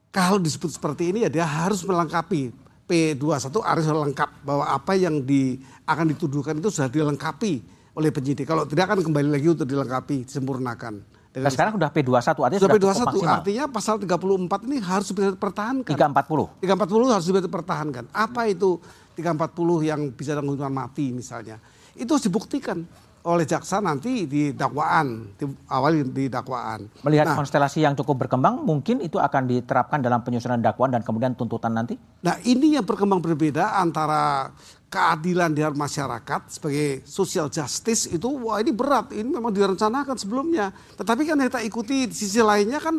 Kalau 0.10 0.42
disebut 0.42 0.74
seperti 0.74 1.13
ini 1.13 1.22
ya 1.22 1.30
dia 1.30 1.46
harus 1.46 1.86
melengkapi 1.86 2.50
P21 2.89 3.54
harus 3.62 3.86
lengkap 3.86 4.30
bahwa 4.41 4.65
apa 4.65 4.97
yang 4.97 5.21
di, 5.21 5.62
akan 5.86 6.10
dituduhkan 6.10 6.58
itu 6.58 6.73
sudah 6.73 6.89
dilengkapi 6.89 7.62
oleh 7.93 8.10
penyidik. 8.10 8.49
Kalau 8.49 8.65
tidak 8.65 8.89
akan 8.89 9.06
kembali 9.06 9.30
lagi 9.30 9.47
untuk 9.54 9.69
dilengkapi, 9.69 10.25
disempurnakan. 10.25 11.21
Dan 11.30 11.45
sekarang 11.54 11.78
sudah 11.78 11.93
P21 11.93 12.17
artinya 12.41 12.62
sudah, 12.65 12.73
sudah 12.73 13.06
P21 13.06 13.21
artinya 13.30 13.65
pasal 13.69 13.95
34 14.02 14.65
ini 14.65 14.78
harus 14.82 15.08
bisa 15.13 15.30
dipertahankan. 15.38 15.93
340. 15.93 16.65
340 16.65 17.13
harus 17.13 17.25
bisa 17.30 17.41
dipertahankan. 17.45 18.04
Apa 18.10 18.49
itu 18.49 18.82
340 19.13 19.86
yang 19.86 20.02
bisa 20.10 20.34
dengan 20.34 20.58
hukuman 20.58 20.73
mati 20.73 21.13
misalnya? 21.13 21.62
Itu 21.93 22.17
harus 22.17 22.25
dibuktikan 22.25 22.82
oleh 23.19 23.43
jaksa 23.43 23.84
nanti 23.84 24.23
di 24.23 24.55
dakwaan, 24.55 25.36
di 25.36 25.43
awal 25.67 26.08
di 26.08 26.32
dakwaan. 26.32 26.88
Melihat 27.03 27.34
nah, 27.34 27.36
konstelasi 27.36 27.84
yang 27.84 27.91
cukup 27.99 28.27
berkembang, 28.27 28.63
mungkin 28.63 29.03
itu 29.03 29.19
akan 29.19 29.43
diterapkan 29.43 29.99
dalam 29.99 30.23
penyusunan 30.23 30.60
dakwaan 30.63 30.95
dan 30.95 31.03
kemudian 31.03 31.36
tuntutan 31.36 31.75
nanti? 31.75 31.99
Nah 32.23 32.39
ini 32.47 32.79
yang 32.79 32.88
berkembang 32.88 33.19
berbeda 33.19 33.75
antara 33.75 34.55
keadilan 34.89 35.53
di 35.53 35.62
masyarakat 35.62 36.41
sebagai 36.49 37.05
social 37.05 37.47
justice 37.47 38.10
itu 38.10 38.25
wah 38.25 38.58
ini 38.58 38.73
berat 38.73 39.13
ini 39.13 39.29
memang 39.38 39.53
direncanakan 39.53 40.17
sebelumnya 40.17 40.73
tetapi 40.97 41.29
kan 41.29 41.38
kita 41.38 41.62
ikuti 41.62 42.10
di 42.10 42.15
sisi 42.17 42.41
lainnya 42.41 42.82
kan 42.82 42.97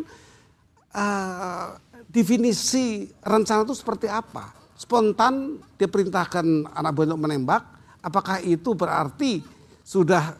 uh, 0.94 1.66
definisi 2.06 3.10
rencana 3.26 3.66
itu 3.66 3.74
seperti 3.74 4.06
apa 4.06 4.54
spontan 4.78 5.58
dia 5.74 5.90
perintahkan 5.90 6.70
anak 6.70 6.90
buah 6.94 7.06
untuk 7.10 7.26
menembak 7.26 7.62
apakah 8.06 8.38
itu 8.38 8.70
berarti 8.72 9.42
sudah 9.90 10.38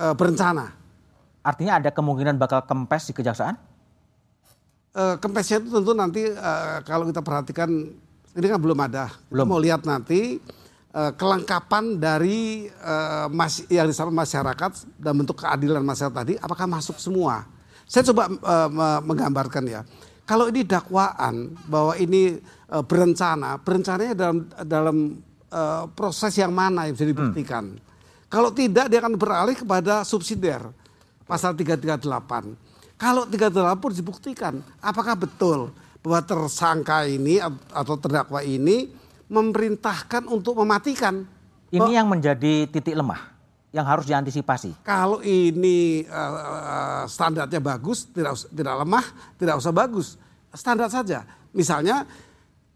uh, 0.00 0.16
berencana 0.16 0.72
artinya 1.44 1.76
ada 1.76 1.92
kemungkinan 1.92 2.40
bakal 2.40 2.64
kempes 2.64 3.12
di 3.12 3.12
kejaksaan 3.12 3.52
uh, 4.96 5.20
kempesnya 5.20 5.60
itu 5.60 5.68
tentu 5.68 5.92
nanti 5.92 6.24
uh, 6.24 6.80
kalau 6.88 7.04
kita 7.04 7.20
perhatikan 7.20 7.68
ini 8.32 8.46
kan 8.48 8.56
belum 8.56 8.80
ada 8.80 9.12
belum 9.28 9.44
kita 9.44 9.52
mau 9.52 9.60
lihat 9.60 9.84
nanti 9.84 10.40
uh, 10.94 11.12
kelengkapan 11.14 12.00
dari 12.00 12.68
uh, 12.80 13.28
mas, 13.28 13.64
yang 13.68 13.88
disebut 13.88 14.14
masyarakat 14.14 14.72
dan 14.96 15.12
bentuk 15.12 15.36
keadilan 15.44 15.84
masyarakat 15.84 16.14
tadi 16.14 16.34
apakah 16.40 16.66
masuk 16.66 16.96
semua? 16.96 17.44
Saya 17.88 18.04
coba 18.12 18.28
uh, 18.28 19.00
menggambarkan 19.00 19.64
ya. 19.64 19.80
Kalau 20.28 20.52
ini 20.52 20.60
dakwaan 20.60 21.56
bahwa 21.72 21.96
ini 21.96 22.36
uh, 22.68 22.84
berencana, 22.84 23.56
berencananya 23.64 24.12
dalam 24.12 24.36
dalam 24.68 24.96
uh, 25.48 25.88
proses 25.96 26.36
yang 26.36 26.52
mana 26.52 26.84
yang 26.84 26.92
bisa 26.92 27.08
dibuktikan. 27.08 27.64
Hmm. 27.72 27.87
Kalau 28.28 28.52
tidak 28.52 28.92
dia 28.92 29.00
akan 29.00 29.16
beralih 29.16 29.56
kepada 29.56 30.04
subsidiar 30.04 30.68
pasal 31.24 31.56
338. 31.56 33.00
Kalau 33.00 33.24
338 33.24 33.82
pun 33.82 33.90
dibuktikan 33.92 34.54
apakah 34.84 35.16
betul 35.16 35.72
bahwa 36.04 36.20
tersangka 36.24 37.08
ini 37.08 37.40
atau 37.72 37.96
terdakwa 37.96 38.44
ini 38.44 38.92
memerintahkan 39.28 40.28
untuk 40.28 40.60
mematikan. 40.60 41.24
Ini 41.68 41.84
oh, 41.84 41.92
yang 41.92 42.08
menjadi 42.08 42.64
titik 42.68 42.96
lemah 42.96 43.38
yang 43.68 43.84
harus 43.84 44.08
diantisipasi. 44.08 44.80
Kalau 44.80 45.20
ini 45.20 46.08
uh, 46.08 47.04
standarnya 47.04 47.60
bagus, 47.60 48.08
tidak 48.08 48.40
tidak 48.48 48.74
lemah, 48.80 49.04
tidak 49.36 49.54
usah 49.60 49.72
bagus, 49.72 50.16
standar 50.56 50.88
saja. 50.88 51.28
Misalnya 51.52 52.08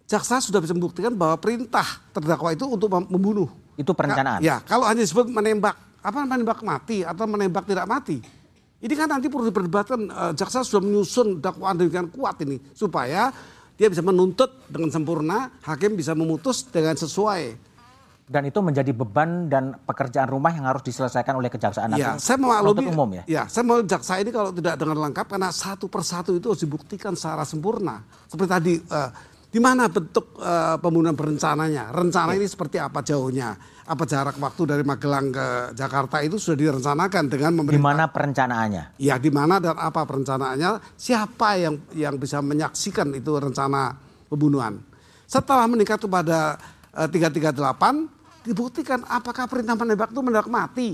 jaksa 0.05 0.45
sudah 0.45 0.61
bisa 0.61 0.77
membuktikan 0.77 1.17
bahwa 1.17 1.41
perintah 1.41 1.85
terdakwa 2.12 2.53
itu 2.53 2.69
untuk 2.69 2.93
membunuh. 2.93 3.49
Itu 3.76 3.96
perencanaan. 3.96 4.44
Ya, 4.44 4.61
kalau 4.64 4.85
hanya 4.85 5.00
disebut 5.04 5.32
menembak, 5.32 5.76
apa 6.02 6.18
menembak 6.28 6.61
mati 6.61 7.06
atau 7.06 7.24
menembak 7.24 7.64
tidak 7.64 7.88
mati. 7.88 8.20
Ini 8.82 8.94
kan 8.98 9.06
nanti 9.06 9.30
perlu 9.30 9.46
diperdebatkan. 9.48 10.00
Uh, 10.11 10.32
jaksa 10.35 10.66
sudah 10.66 10.82
menyusun 10.82 11.38
dakwaan 11.38 11.78
dengan 11.78 12.11
kuat 12.11 12.42
ini 12.42 12.58
supaya 12.74 13.30
dia 13.78 13.88
bisa 13.88 14.02
menuntut 14.02 14.66
dengan 14.66 14.90
sempurna, 14.90 15.54
hakim 15.62 15.94
bisa 15.94 16.12
memutus 16.18 16.66
dengan 16.66 16.98
sesuai. 16.98 17.70
Dan 18.22 18.48
itu 18.48 18.62
menjadi 18.62 18.94
beban 18.94 19.50
dan 19.50 19.76
pekerjaan 19.82 20.30
rumah 20.30 20.54
yang 20.54 20.64
harus 20.64 20.80
diselesaikan 20.87 21.37
oleh 21.37 21.50
kejaksaan 21.52 21.90
ya, 21.98 22.16
saya 22.16 22.38
memaklumi, 22.40 22.88
umum 22.88 23.11
ya. 23.18 23.22
Ya, 23.28 23.42
saya 23.50 23.66
mau 23.66 23.82
jaksa 23.82 24.22
ini 24.22 24.30
kalau 24.30 24.54
tidak 24.54 24.78
dengan 24.78 24.96
lengkap 25.04 25.26
karena 25.26 25.50
satu 25.52 25.90
persatu 25.90 26.32
itu 26.32 26.48
harus 26.48 26.62
dibuktikan 26.62 27.12
secara 27.12 27.44
sempurna. 27.44 28.00
Seperti 28.30 28.48
tadi 28.48 28.74
uh, 28.88 29.11
di 29.53 29.61
mana 29.61 29.85
bentuk 29.93 30.41
uh, 30.41 30.81
pembunuhan 30.81 31.12
berencananya? 31.12 31.93
Rencana 31.93 32.33
ya. 32.33 32.41
ini 32.41 32.47
seperti 32.49 32.81
apa 32.81 33.05
jauhnya? 33.05 33.53
apa 33.83 34.07
jarak 34.07 34.38
waktu 34.38 34.62
dari 34.62 34.85
Magelang 34.87 35.35
ke 35.35 35.47
Jakarta 35.75 36.23
itu 36.23 36.38
sudah 36.38 36.71
direncanakan 36.71 37.25
dengan 37.27 37.51
pemerintah. 37.59 37.83
Di 37.83 37.88
mana 37.93 38.05
perencanaannya? 38.07 38.85
Ya, 39.03 39.19
di 39.19 39.31
mana 39.35 39.59
dan 39.59 39.75
apa 39.75 40.07
perencanaannya? 40.07 40.95
Siapa 40.95 41.59
yang 41.59 41.75
yang 41.99 42.15
bisa 42.15 42.38
menyaksikan 42.38 43.11
itu 43.11 43.35
rencana 43.35 43.99
pembunuhan? 44.31 44.79
Setelah 45.27 45.67
meningkat 45.67 45.99
kepada 45.99 46.57
uh, 46.95 47.09
338 47.11 48.47
dibuktikan 48.47 49.03
apakah 49.11 49.51
perintah 49.51 49.75
menembak 49.75 50.15
itu 50.15 50.21
menembak 50.23 50.51
mati 50.51 50.91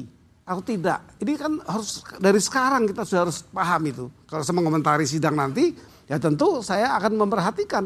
atau 0.49 0.65
tidak. 0.65 1.05
Ini 1.21 1.33
kan 1.37 1.53
harus 1.69 2.01
dari 2.17 2.41
sekarang 2.41 2.89
kita 2.89 3.05
sudah 3.05 3.29
harus 3.29 3.45
paham 3.53 3.83
itu. 3.85 4.05
Kalau 4.25 4.41
saya 4.41 4.57
mengomentari 4.57 5.05
sidang 5.05 5.37
nanti, 5.37 5.77
ya 6.09 6.17
tentu 6.17 6.65
saya 6.65 6.97
akan 6.97 7.21
memperhatikan 7.21 7.85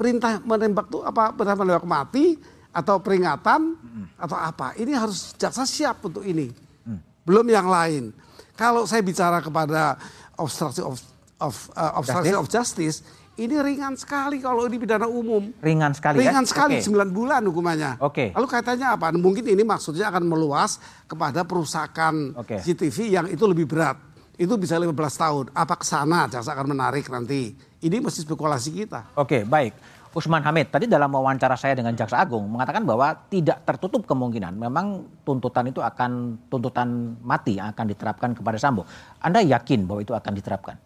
perintah 0.00 0.40
menembak 0.40 0.88
itu 0.88 1.04
apa 1.04 1.36
perintah 1.36 1.60
menembak 1.60 1.84
mati 1.84 2.40
atau 2.72 2.96
peringatan 3.04 3.76
hmm. 3.76 4.06
atau 4.16 4.36
apa. 4.40 4.72
Ini 4.80 4.96
harus 4.96 5.36
jaksa 5.36 5.68
siap 5.68 6.00
untuk 6.08 6.24
ini. 6.24 6.48
Hmm. 6.88 7.04
Belum 7.28 7.44
yang 7.44 7.68
lain. 7.68 8.16
Kalau 8.56 8.88
saya 8.88 9.04
bicara 9.04 9.44
kepada 9.44 10.00
obstruction 10.40 10.88
of 10.88 10.96
of 11.36 11.68
uh, 11.76 12.00
obstruction 12.00 12.32
justice? 12.32 12.40
of 12.40 12.46
justice, 12.48 12.96
ini 13.40 13.56
ringan 13.56 13.96
sekali 13.96 14.36
kalau 14.40 14.68
ini 14.68 14.76
pidana 14.76 15.08
umum. 15.08 15.48
Ringan 15.64 15.96
sekali 15.96 16.20
Ringan 16.20 16.44
ya? 16.44 16.48
sekali, 16.48 16.76
okay. 16.76 16.92
9 16.92 17.08
bulan 17.08 17.40
hukumannya. 17.48 17.96
Oke. 18.04 18.32
Okay. 18.32 18.36
Lalu 18.36 18.46
kaitannya 18.52 18.88
apa? 18.88 19.06
Mungkin 19.16 19.44
ini 19.48 19.64
maksudnya 19.64 20.12
akan 20.12 20.28
meluas 20.28 20.76
kepada 21.08 21.44
perusakan 21.48 22.36
okay. 22.36 22.60
CCTV 22.60 22.96
yang 23.08 23.26
itu 23.32 23.40
lebih 23.48 23.64
berat. 23.64 23.96
Itu 24.36 24.60
bisa 24.60 24.76
15 24.76 24.92
tahun. 24.92 25.44
Apa 25.56 25.80
ke 25.80 25.84
sana 25.88 26.28
jaksa 26.28 26.52
akan 26.52 26.76
menarik 26.76 27.08
nanti? 27.08 27.56
Ini 27.80 27.96
mesti 28.00 28.28
spekulasi 28.28 28.76
kita. 28.76 29.16
Oke, 29.16 29.40
okay, 29.40 29.42
baik. 29.48 29.72
Usman 30.10 30.42
Hamid 30.42 30.74
tadi 30.74 30.90
dalam 30.90 31.06
wawancara 31.14 31.54
saya 31.54 31.78
dengan 31.78 31.94
Jaksa 31.94 32.18
Agung 32.18 32.50
mengatakan 32.50 32.82
bahwa 32.82 33.14
tidak 33.30 33.62
tertutup 33.62 34.02
kemungkinan 34.10 34.58
memang 34.58 35.06
tuntutan 35.22 35.70
itu 35.70 35.78
akan 35.78 36.34
tuntutan 36.50 37.14
mati 37.22 37.62
yang 37.62 37.70
akan 37.70 37.86
diterapkan 37.86 38.30
kepada 38.34 38.58
Sambo. 38.58 38.82
Anda 39.22 39.38
yakin 39.38 39.86
bahwa 39.86 40.02
itu 40.02 40.10
akan 40.10 40.32
diterapkan? 40.34 40.76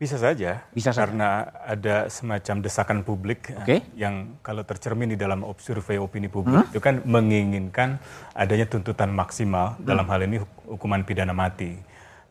Bisa 0.00 0.16
saja, 0.16 0.64
Bisa 0.72 0.96
saja. 0.96 1.04
karena 1.04 1.44
ada 1.60 2.08
semacam 2.08 2.64
desakan 2.64 3.04
publik 3.04 3.52
okay. 3.52 3.84
yang 3.92 4.40
kalau 4.40 4.64
tercermin 4.64 5.12
di 5.12 5.18
dalam 5.20 5.44
survei 5.60 6.00
opini 6.00 6.24
publik 6.24 6.64
hmm? 6.64 6.72
itu 6.72 6.80
kan 6.80 7.04
menginginkan 7.04 8.00
adanya 8.32 8.64
tuntutan 8.64 9.12
maksimal 9.12 9.76
hmm. 9.76 9.84
dalam 9.84 10.08
hal 10.08 10.24
ini 10.24 10.40
hukuman 10.64 11.04
pidana 11.04 11.36
mati. 11.36 11.76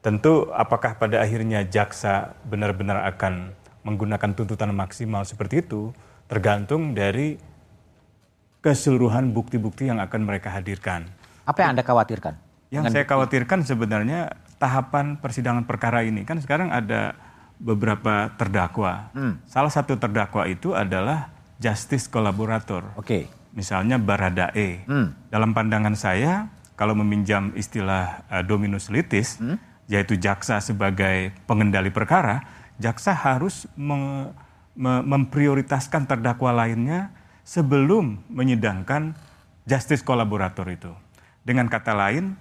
Tentu 0.02 0.50
apakah 0.50 0.98
pada 0.98 1.22
akhirnya 1.22 1.62
jaksa 1.62 2.34
benar-benar 2.48 3.06
akan 3.06 3.54
menggunakan 3.86 4.34
tuntutan 4.34 4.74
maksimal 4.74 5.22
seperti 5.22 5.62
itu? 5.62 5.94
Tergantung 6.30 6.94
dari 6.94 7.36
keseluruhan 8.62 9.34
bukti-bukti 9.34 9.90
yang 9.90 9.98
akan 9.98 10.22
mereka 10.24 10.54
hadirkan. 10.54 11.10
Apa 11.50 11.66
yang 11.66 11.70
Anda 11.74 11.84
khawatirkan? 11.84 12.34
Yang 12.70 12.94
saya 12.94 13.06
khawatirkan 13.10 13.66
sebenarnya 13.66 14.38
tahapan 14.62 15.18
persidangan 15.18 15.66
perkara 15.66 16.06
ini 16.06 16.22
kan 16.22 16.38
sekarang 16.38 16.70
ada 16.70 17.18
beberapa 17.58 18.30
terdakwa. 18.38 19.10
Hmm. 19.18 19.42
Salah 19.50 19.74
satu 19.74 19.98
terdakwa 19.98 20.46
itu 20.46 20.78
adalah 20.78 21.34
justice 21.58 22.06
kolaborator. 22.06 22.94
Oke. 22.96 23.04
Okay. 23.04 23.24
Misalnya 23.58 23.98
Baradae. 23.98 24.86
Hmm. 24.86 25.18
Dalam 25.34 25.58
pandangan 25.58 25.98
saya, 25.98 26.48
kalau 26.78 26.94
meminjam 26.96 27.52
istilah 27.58 28.24
uh, 28.30 28.46
dominus 28.46 28.88
litis, 28.94 29.42
hmm? 29.42 29.58
yaitu 29.90 30.16
jaksa 30.16 30.62
sebagai 30.62 31.34
pengendali 31.50 31.90
perkara, 31.90 32.46
jaksa 32.80 33.12
harus 33.12 33.68
me, 33.76 33.98
me, 33.98 34.10
memprioritaskan 34.80 36.08
terdakwa 36.08 36.56
lainnya 36.56 37.12
sebelum 37.44 38.24
menyidangkan 38.32 39.12
justice 39.68 40.00
kolaborator 40.02 40.64
itu. 40.72 40.96
Dengan 41.44 41.68
kata 41.68 41.92
lain, 41.92 42.40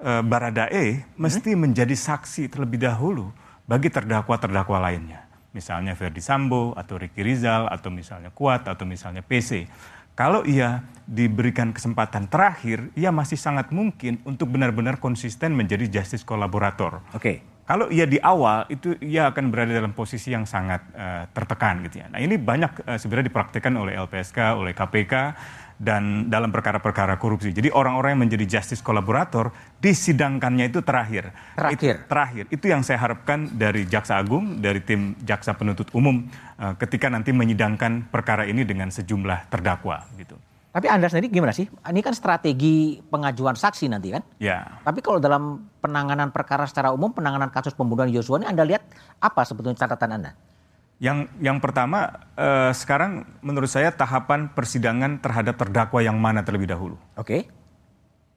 uh, 0.00 0.24
Baradae 0.24 1.04
hmm? 1.04 1.20
mesti 1.20 1.52
menjadi 1.52 1.92
saksi 1.92 2.48
terlebih 2.48 2.80
dahulu 2.80 3.28
bagi 3.68 3.92
terdakwa-terdakwa 3.92 4.80
lainnya. 4.80 5.28
Misalnya 5.52 5.94
Ferdi 5.94 6.18
Sambo 6.18 6.74
atau 6.74 6.98
Ricky 6.98 7.22
Rizal 7.22 7.70
atau 7.70 7.92
misalnya 7.92 8.34
Kuat 8.34 8.66
atau 8.66 8.82
misalnya 8.88 9.22
PC. 9.22 9.70
Kalau 10.14 10.46
ia 10.46 10.82
diberikan 11.06 11.74
kesempatan 11.74 12.30
terakhir, 12.30 12.90
ia 12.94 13.10
masih 13.10 13.38
sangat 13.38 13.74
mungkin 13.74 14.22
untuk 14.22 14.50
benar-benar 14.50 15.02
konsisten 15.02 15.54
menjadi 15.54 15.90
justice 15.90 16.22
kolaborator. 16.22 17.02
Oke. 17.14 17.18
Okay. 17.18 17.53
Kalau 17.64 17.88
ia 17.88 18.04
di 18.04 18.20
awal 18.20 18.68
itu 18.68 18.92
ia 19.00 19.32
akan 19.32 19.48
berada 19.48 19.72
dalam 19.72 19.96
posisi 19.96 20.36
yang 20.36 20.44
sangat 20.44 20.84
uh, 20.92 21.24
tertekan 21.32 21.80
gitu 21.88 22.04
ya. 22.04 22.12
Nah 22.12 22.20
ini 22.20 22.36
banyak 22.36 22.84
uh, 22.84 22.98
sebenarnya 23.00 23.32
dipraktikkan 23.32 23.72
oleh 23.72 23.96
LPSK, 23.96 24.52
oleh 24.52 24.76
KPK 24.76 25.32
dan 25.80 26.28
dalam 26.28 26.52
perkara-perkara 26.52 27.16
korupsi. 27.16 27.56
Jadi 27.56 27.72
orang-orang 27.72 28.14
yang 28.14 28.22
menjadi 28.28 28.60
justice 28.60 28.84
kolaborator 28.84 29.48
disidangkannya 29.80 30.70
itu 30.70 30.84
terakhir. 30.84 31.32
Terakhir. 31.56 31.74
Itu, 31.80 32.06
terakhir. 32.06 32.44
Itu 32.52 32.64
yang 32.68 32.84
saya 32.84 33.00
harapkan 33.00 33.48
dari 33.56 33.88
Jaksa 33.88 34.20
Agung, 34.20 34.60
dari 34.60 34.84
tim 34.84 35.16
Jaksa 35.24 35.56
Penuntut 35.56 35.88
Umum 35.96 36.28
uh, 36.60 36.76
ketika 36.76 37.08
nanti 37.08 37.32
menyidangkan 37.32 38.12
perkara 38.12 38.44
ini 38.44 38.68
dengan 38.68 38.92
sejumlah 38.92 39.48
terdakwa 39.48 40.04
gitu. 40.20 40.36
Tapi 40.74 40.90
Anda 40.90 41.06
sendiri 41.06 41.30
gimana 41.30 41.54
sih? 41.54 41.70
Ini 41.70 42.00
kan 42.02 42.18
strategi 42.18 42.98
pengajuan 42.98 43.54
saksi 43.54 43.86
nanti 43.86 44.10
kan? 44.10 44.26
Ya. 44.42 44.82
Tapi 44.82 44.98
kalau 45.06 45.22
dalam 45.22 45.70
penanganan 45.78 46.34
perkara 46.34 46.66
secara 46.66 46.90
umum, 46.90 47.14
penanganan 47.14 47.46
kasus 47.54 47.78
pembunuhan 47.78 48.10
Yosua 48.10 48.42
ini 48.42 48.50
Anda 48.50 48.66
lihat 48.66 48.82
apa 49.22 49.46
sebetulnya 49.46 49.78
catatan 49.78 50.18
Anda? 50.18 50.34
Yang 50.98 51.30
yang 51.38 51.62
pertama 51.62 52.26
eh, 52.34 52.74
sekarang 52.74 53.22
menurut 53.38 53.70
saya 53.70 53.94
tahapan 53.94 54.50
persidangan 54.50 55.22
terhadap 55.22 55.54
terdakwa 55.54 56.02
yang 56.02 56.18
mana 56.18 56.42
terlebih 56.42 56.66
dahulu. 56.66 56.98
Oke. 57.14 57.22
Okay. 57.22 57.40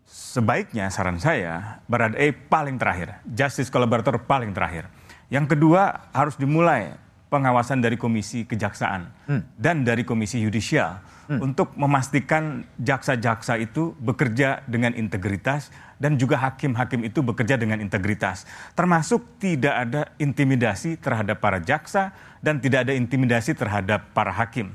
Sebaiknya 0.06 0.94
saran 0.94 1.18
saya 1.18 1.82
E 2.16 2.32
paling 2.32 2.78
terakhir, 2.78 3.18
justice 3.26 3.74
collaborator 3.74 4.22
paling 4.22 4.54
terakhir. 4.54 4.94
Yang 5.34 5.58
kedua 5.58 6.14
harus 6.14 6.38
dimulai 6.38 6.96
pengawasan 7.34 7.82
dari 7.82 7.98
komisi 7.98 8.46
kejaksaan 8.46 9.02
hmm. 9.26 9.42
dan 9.58 9.84
dari 9.84 10.08
komisi 10.08 10.40
yudisial 10.40 11.02
hmm. 11.28 11.40
untuk 11.44 11.76
memastikan 11.76 12.64
jaksa-jaksa 12.80 13.60
itu 13.60 13.94
bekerja 14.00 14.64
dengan 14.66 14.96
integritas 14.96 15.70
dan 16.00 16.16
juga 16.16 16.40
hakim-hakim 16.40 17.04
itu 17.04 17.20
bekerja 17.20 17.60
dengan 17.60 17.84
integritas. 17.84 18.48
Termasuk 18.74 19.24
tidak 19.42 19.76
ada 19.76 20.02
intimidasi 20.18 20.96
terhadap 20.98 21.44
para 21.44 21.60
jaksa 21.60 22.16
dan 22.40 22.64
tidak 22.64 22.88
ada 22.88 22.94
intimidasi 22.96 23.54
terhadap 23.54 24.08
para 24.16 24.32
hakim. 24.32 24.72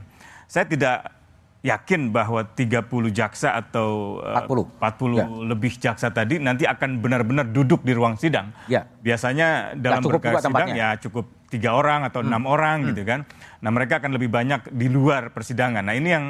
Saya 0.50 0.68
tidak 0.68 1.21
yakin 1.62 2.11
bahwa 2.11 2.42
30 2.42 2.90
jaksa 3.14 3.55
atau 3.55 4.18
40, 4.18 4.83
40 4.83 5.14
ya. 5.14 5.27
lebih 5.46 5.72
jaksa 5.79 6.11
tadi 6.11 6.42
nanti 6.42 6.66
akan 6.66 6.98
benar-benar 6.98 7.46
duduk 7.55 7.87
di 7.87 7.94
ruang 7.94 8.18
sidang. 8.18 8.51
Ya. 8.66 8.90
Biasanya 8.98 9.79
dalam 9.79 10.03
perkara 10.03 10.42
sidang 10.42 10.75
ya 10.75 10.98
cukup 10.98 11.31
tiga 11.46 11.79
orang 11.79 12.03
atau 12.03 12.18
hmm. 12.20 12.29
enam 12.29 12.42
orang 12.51 12.77
hmm. 12.83 12.88
gitu 12.90 13.03
kan. 13.07 13.20
Nah 13.62 13.70
mereka 13.70 14.03
akan 14.03 14.11
lebih 14.18 14.27
banyak 14.35 14.75
di 14.75 14.90
luar 14.90 15.31
persidangan. 15.31 15.87
Nah 15.87 15.94
ini 15.94 16.11
yang 16.11 16.27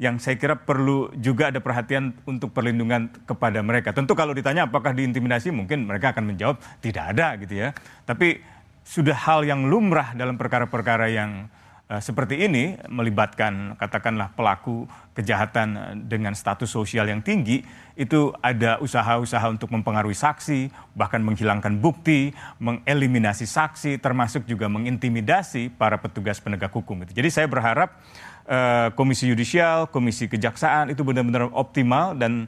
yang 0.00 0.16
saya 0.16 0.40
kira 0.40 0.56
perlu 0.56 1.12
juga 1.20 1.52
ada 1.52 1.60
perhatian 1.60 2.16
untuk 2.24 2.56
perlindungan 2.56 3.12
kepada 3.28 3.60
mereka. 3.60 3.92
Tentu 3.92 4.16
kalau 4.16 4.32
ditanya 4.32 4.64
apakah 4.64 4.96
diintimidasi 4.96 5.52
mungkin 5.52 5.84
mereka 5.84 6.16
akan 6.16 6.24
menjawab 6.24 6.56
tidak 6.80 7.04
ada 7.12 7.36
gitu 7.36 7.68
ya. 7.68 7.76
Tapi 8.08 8.40
sudah 8.80 9.12
hal 9.12 9.44
yang 9.44 9.68
lumrah 9.68 10.16
dalam 10.16 10.40
perkara-perkara 10.40 11.12
yang 11.12 11.52
seperti 11.98 12.46
ini 12.46 12.78
melibatkan 12.86 13.74
katakanlah 13.74 14.30
pelaku 14.38 14.86
kejahatan 15.10 15.98
dengan 16.06 16.38
status 16.38 16.70
sosial 16.70 17.10
yang 17.10 17.18
tinggi 17.18 17.66
itu 17.98 18.30
ada 18.38 18.78
usaha-usaha 18.78 19.50
untuk 19.50 19.74
mempengaruhi 19.74 20.14
saksi 20.14 20.70
bahkan 20.94 21.18
menghilangkan 21.18 21.82
bukti 21.82 22.30
mengeliminasi 22.62 23.42
saksi 23.42 23.98
termasuk 23.98 24.46
juga 24.46 24.70
mengintimidasi 24.70 25.74
para 25.74 25.98
petugas 25.98 26.38
penegak 26.38 26.70
hukum 26.70 27.02
itu. 27.02 27.10
Jadi 27.10 27.26
saya 27.26 27.50
berharap 27.50 27.98
uh, 28.46 28.94
komisi 28.94 29.26
yudisial 29.26 29.90
komisi 29.90 30.30
kejaksaan 30.30 30.94
itu 30.94 31.02
benar-benar 31.02 31.50
optimal 31.50 32.14
dan 32.14 32.46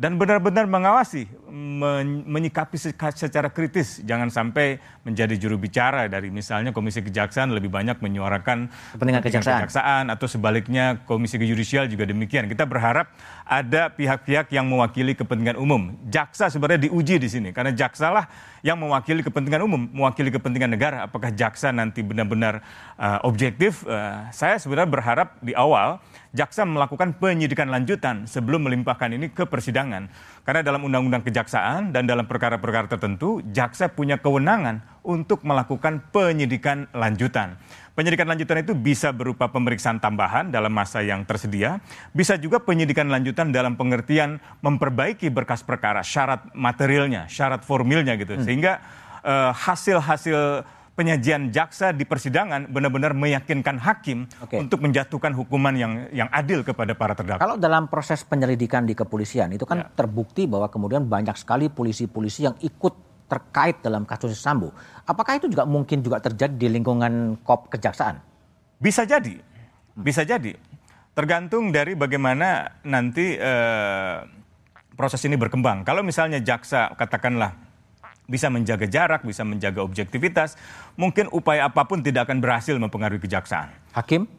dan 0.00 0.16
benar-benar 0.16 0.64
mengawasi, 0.64 1.28
men 1.52 2.24
menyikapi 2.24 2.80
secara 3.12 3.52
kritis, 3.52 4.00
jangan 4.00 4.32
sampai 4.32 4.80
menjadi 5.04 5.36
juru 5.36 5.60
bicara 5.60 6.08
dari 6.08 6.32
misalnya 6.32 6.72
Komisi 6.72 7.04
Kejaksaan 7.04 7.52
lebih 7.52 7.68
banyak 7.68 8.00
menyuarakan 8.00 8.72
kepentingan 8.96 9.20
kejaksaan. 9.20 9.60
kejaksaan 9.60 10.04
atau 10.08 10.24
sebaliknya 10.24 11.04
Komisi 11.04 11.36
Yudisial 11.36 11.84
juga 11.84 12.08
demikian. 12.08 12.48
Kita 12.48 12.64
berharap 12.64 13.12
ada 13.44 13.92
pihak-pihak 13.92 14.48
yang 14.48 14.64
mewakili 14.64 15.12
kepentingan 15.12 15.60
umum. 15.60 15.92
Jaksa 16.08 16.48
sebenarnya 16.48 16.88
diuji 16.88 17.20
di 17.20 17.28
sini 17.28 17.52
karena 17.52 17.76
jaksa 17.76 18.08
lah 18.08 18.24
yang 18.60 18.76
mewakili 18.76 19.24
kepentingan 19.24 19.64
umum, 19.64 19.88
mewakili 19.90 20.28
kepentingan 20.28 20.72
negara. 20.72 21.08
Apakah 21.08 21.32
jaksa 21.32 21.72
nanti 21.72 22.04
benar-benar 22.04 22.60
uh, 23.00 23.18
objektif? 23.24 23.84
Uh, 23.88 24.28
saya 24.32 24.60
sebenarnya 24.60 24.90
berharap 24.90 25.28
di 25.40 25.56
awal 25.56 26.00
jaksa 26.30 26.62
melakukan 26.62 27.16
penyidikan 27.18 27.66
lanjutan 27.72 28.28
sebelum 28.28 28.68
melimpahkan 28.68 29.10
ini 29.10 29.32
ke 29.32 29.48
persidangan. 29.48 30.12
Karena 30.46 30.60
dalam 30.62 30.86
undang-undang 30.86 31.26
kejaksaan 31.26 31.90
dan 31.90 32.06
dalam 32.06 32.28
perkara-perkara 32.28 32.86
tertentu, 32.86 33.42
jaksa 33.50 33.90
punya 33.90 34.20
kewenangan 34.20 34.84
untuk 35.02 35.42
melakukan 35.42 36.04
penyidikan 36.12 36.86
lanjutan. 36.92 37.56
Penyidikan 38.00 38.32
lanjutan 38.32 38.64
itu 38.64 38.72
bisa 38.72 39.12
berupa 39.12 39.52
pemeriksaan 39.52 40.00
tambahan 40.00 40.48
dalam 40.48 40.72
masa 40.72 41.04
yang 41.04 41.20
tersedia, 41.28 41.84
bisa 42.16 42.40
juga 42.40 42.56
penyidikan 42.56 43.12
lanjutan 43.12 43.52
dalam 43.52 43.76
pengertian 43.76 44.40
memperbaiki 44.64 45.28
berkas 45.28 45.60
perkara, 45.60 46.00
syarat 46.00 46.48
materialnya, 46.56 47.28
syarat 47.28 47.60
formilnya 47.60 48.16
gitu. 48.16 48.40
Hmm. 48.40 48.44
Sehingga 48.48 48.80
uh, 49.20 49.52
hasil-hasil 49.52 50.64
penyajian 50.96 51.52
jaksa 51.52 51.92
di 51.92 52.08
persidangan 52.08 52.72
benar-benar 52.72 53.12
meyakinkan 53.12 53.76
hakim 53.76 54.24
okay. 54.48 54.64
untuk 54.64 54.80
menjatuhkan 54.80 55.36
hukuman 55.36 55.76
yang 55.76 55.92
yang 56.08 56.32
adil 56.32 56.64
kepada 56.64 56.96
para 56.96 57.12
terdakwa. 57.12 57.44
Kalau 57.44 57.60
dalam 57.60 57.84
proses 57.92 58.24
penyelidikan 58.24 58.88
di 58.88 58.96
kepolisian 58.96 59.52
itu 59.52 59.68
kan 59.68 59.84
ya. 59.84 59.92
terbukti 59.92 60.48
bahwa 60.48 60.72
kemudian 60.72 61.04
banyak 61.04 61.36
sekali 61.36 61.68
polisi-polisi 61.68 62.48
yang 62.48 62.56
ikut 62.64 63.09
terkait 63.30 63.78
dalam 63.78 64.02
kasus 64.02 64.34
Sambo. 64.34 64.74
Apakah 65.06 65.38
itu 65.38 65.46
juga 65.46 65.62
mungkin 65.62 66.02
juga 66.02 66.18
terjadi 66.18 66.50
di 66.50 66.66
lingkungan 66.66 67.38
kop 67.46 67.70
kejaksaan? 67.70 68.18
Bisa 68.82 69.06
jadi, 69.06 69.38
bisa 69.94 70.26
jadi. 70.26 70.58
Tergantung 71.14 71.70
dari 71.70 71.94
bagaimana 71.94 72.82
nanti 72.82 73.38
eh, 73.38 74.16
proses 74.98 75.22
ini 75.22 75.38
berkembang. 75.38 75.86
Kalau 75.86 76.02
misalnya 76.02 76.42
jaksa 76.42 76.90
katakanlah 76.98 77.54
bisa 78.30 78.46
menjaga 78.46 78.86
jarak, 78.86 79.26
bisa 79.26 79.42
menjaga 79.42 79.82
objektivitas, 79.82 80.54
mungkin 80.94 81.26
upaya 81.34 81.66
apa 81.66 81.82
pun 81.82 81.98
tidak 81.98 82.30
akan 82.30 82.38
berhasil 82.38 82.78
mempengaruhi 82.78 83.18
kejaksaan. 83.18 83.74
Hakim? 83.90 84.30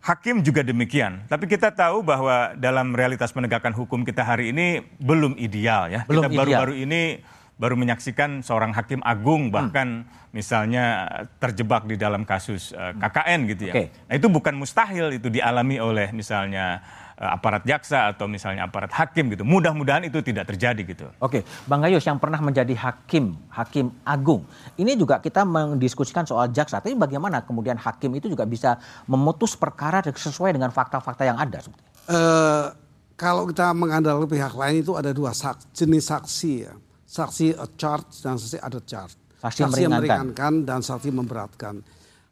Hakim 0.00 0.40
juga 0.40 0.62
demikian. 0.62 1.26
Tapi 1.26 1.50
kita 1.50 1.74
tahu 1.74 2.00
bahwa 2.00 2.54
dalam 2.56 2.94
realitas 2.94 3.34
penegakan 3.34 3.74
hukum 3.74 4.06
kita 4.06 4.22
hari 4.22 4.54
ini 4.54 4.80
belum 5.02 5.34
ideal 5.36 5.90
ya. 5.90 6.00
Belum 6.06 6.30
kita 6.30 6.38
baru-baru 6.38 6.78
ini 6.78 7.20
baru 7.56 7.72
menyaksikan 7.72 8.44
seorang 8.44 8.76
hakim 8.76 9.00
agung 9.00 9.48
hmm. 9.48 9.52
bahkan 9.52 9.88
hmm. 10.04 10.36
misalnya 10.36 11.08
terjebak 11.40 11.88
di 11.88 11.96
dalam 11.96 12.28
kasus 12.28 12.76
uh, 12.76 12.92
eh, 12.92 13.00
KKN 13.00 13.40
gitu 13.56 13.62
ya. 13.72 13.74
Okay. 13.74 13.86
Nah 14.04 14.14
itu 14.20 14.28
bukan 14.28 14.54
mustahil 14.60 15.16
itu 15.16 15.32
dialami 15.32 15.80
oleh 15.80 16.12
misalnya 16.12 16.84
uh, 17.16 17.32
aparat 17.32 17.64
jaksa 17.64 18.12
atau 18.12 18.28
misalnya 18.28 18.68
aparat 18.68 18.92
hakim 18.92 19.32
gitu. 19.32 19.48
Mudah-mudahan 19.48 20.04
itu 20.04 20.20
tidak 20.20 20.52
terjadi 20.52 20.84
gitu. 20.84 21.08
Oke, 21.16 21.48
Bang 21.64 21.80
Gayus 21.80 22.04
yang 22.04 22.20
pernah 22.20 22.44
menjadi 22.44 22.76
hakim, 22.76 23.40
hakim 23.48 23.88
agung. 24.04 24.44
Ini 24.76 24.92
juga 25.00 25.24
kita 25.24 25.48
mendiskusikan 25.48 26.28
soal 26.28 26.52
jaksa, 26.52 26.84
tapi 26.84 26.92
bagaimana 26.92 27.40
kemudian 27.40 27.80
hakim 27.80 28.12
itu 28.20 28.28
juga 28.28 28.44
bisa 28.44 28.76
memutus 29.08 29.56
perkara 29.56 30.04
sesuai 30.04 30.52
dengan 30.52 30.68
fakta-fakta 30.68 31.24
yang 31.24 31.40
ada 31.40 31.58
Uh, 32.06 32.70
kalau 33.18 33.50
kita 33.50 33.74
mengandalkan 33.74 34.30
pihak 34.30 34.54
lain 34.54 34.78
itu 34.78 34.94
ada 34.94 35.10
dua 35.10 35.34
sak, 35.34 35.58
jenis 35.74 36.06
saksi 36.06 36.52
ya. 36.62 36.78
Saksi 37.16 37.56
a 37.56 37.64
charge 37.80 38.20
dan 38.20 38.36
saksi 38.36 38.60
ada 38.60 38.76
charge. 38.84 39.16
Saksi, 39.40 39.64
saksi 39.64 39.80
yang 39.88 39.96
meringankan. 39.96 39.96
meringankan 39.96 40.52
dan 40.68 40.80
saksi 40.84 41.08
memberatkan. 41.08 41.74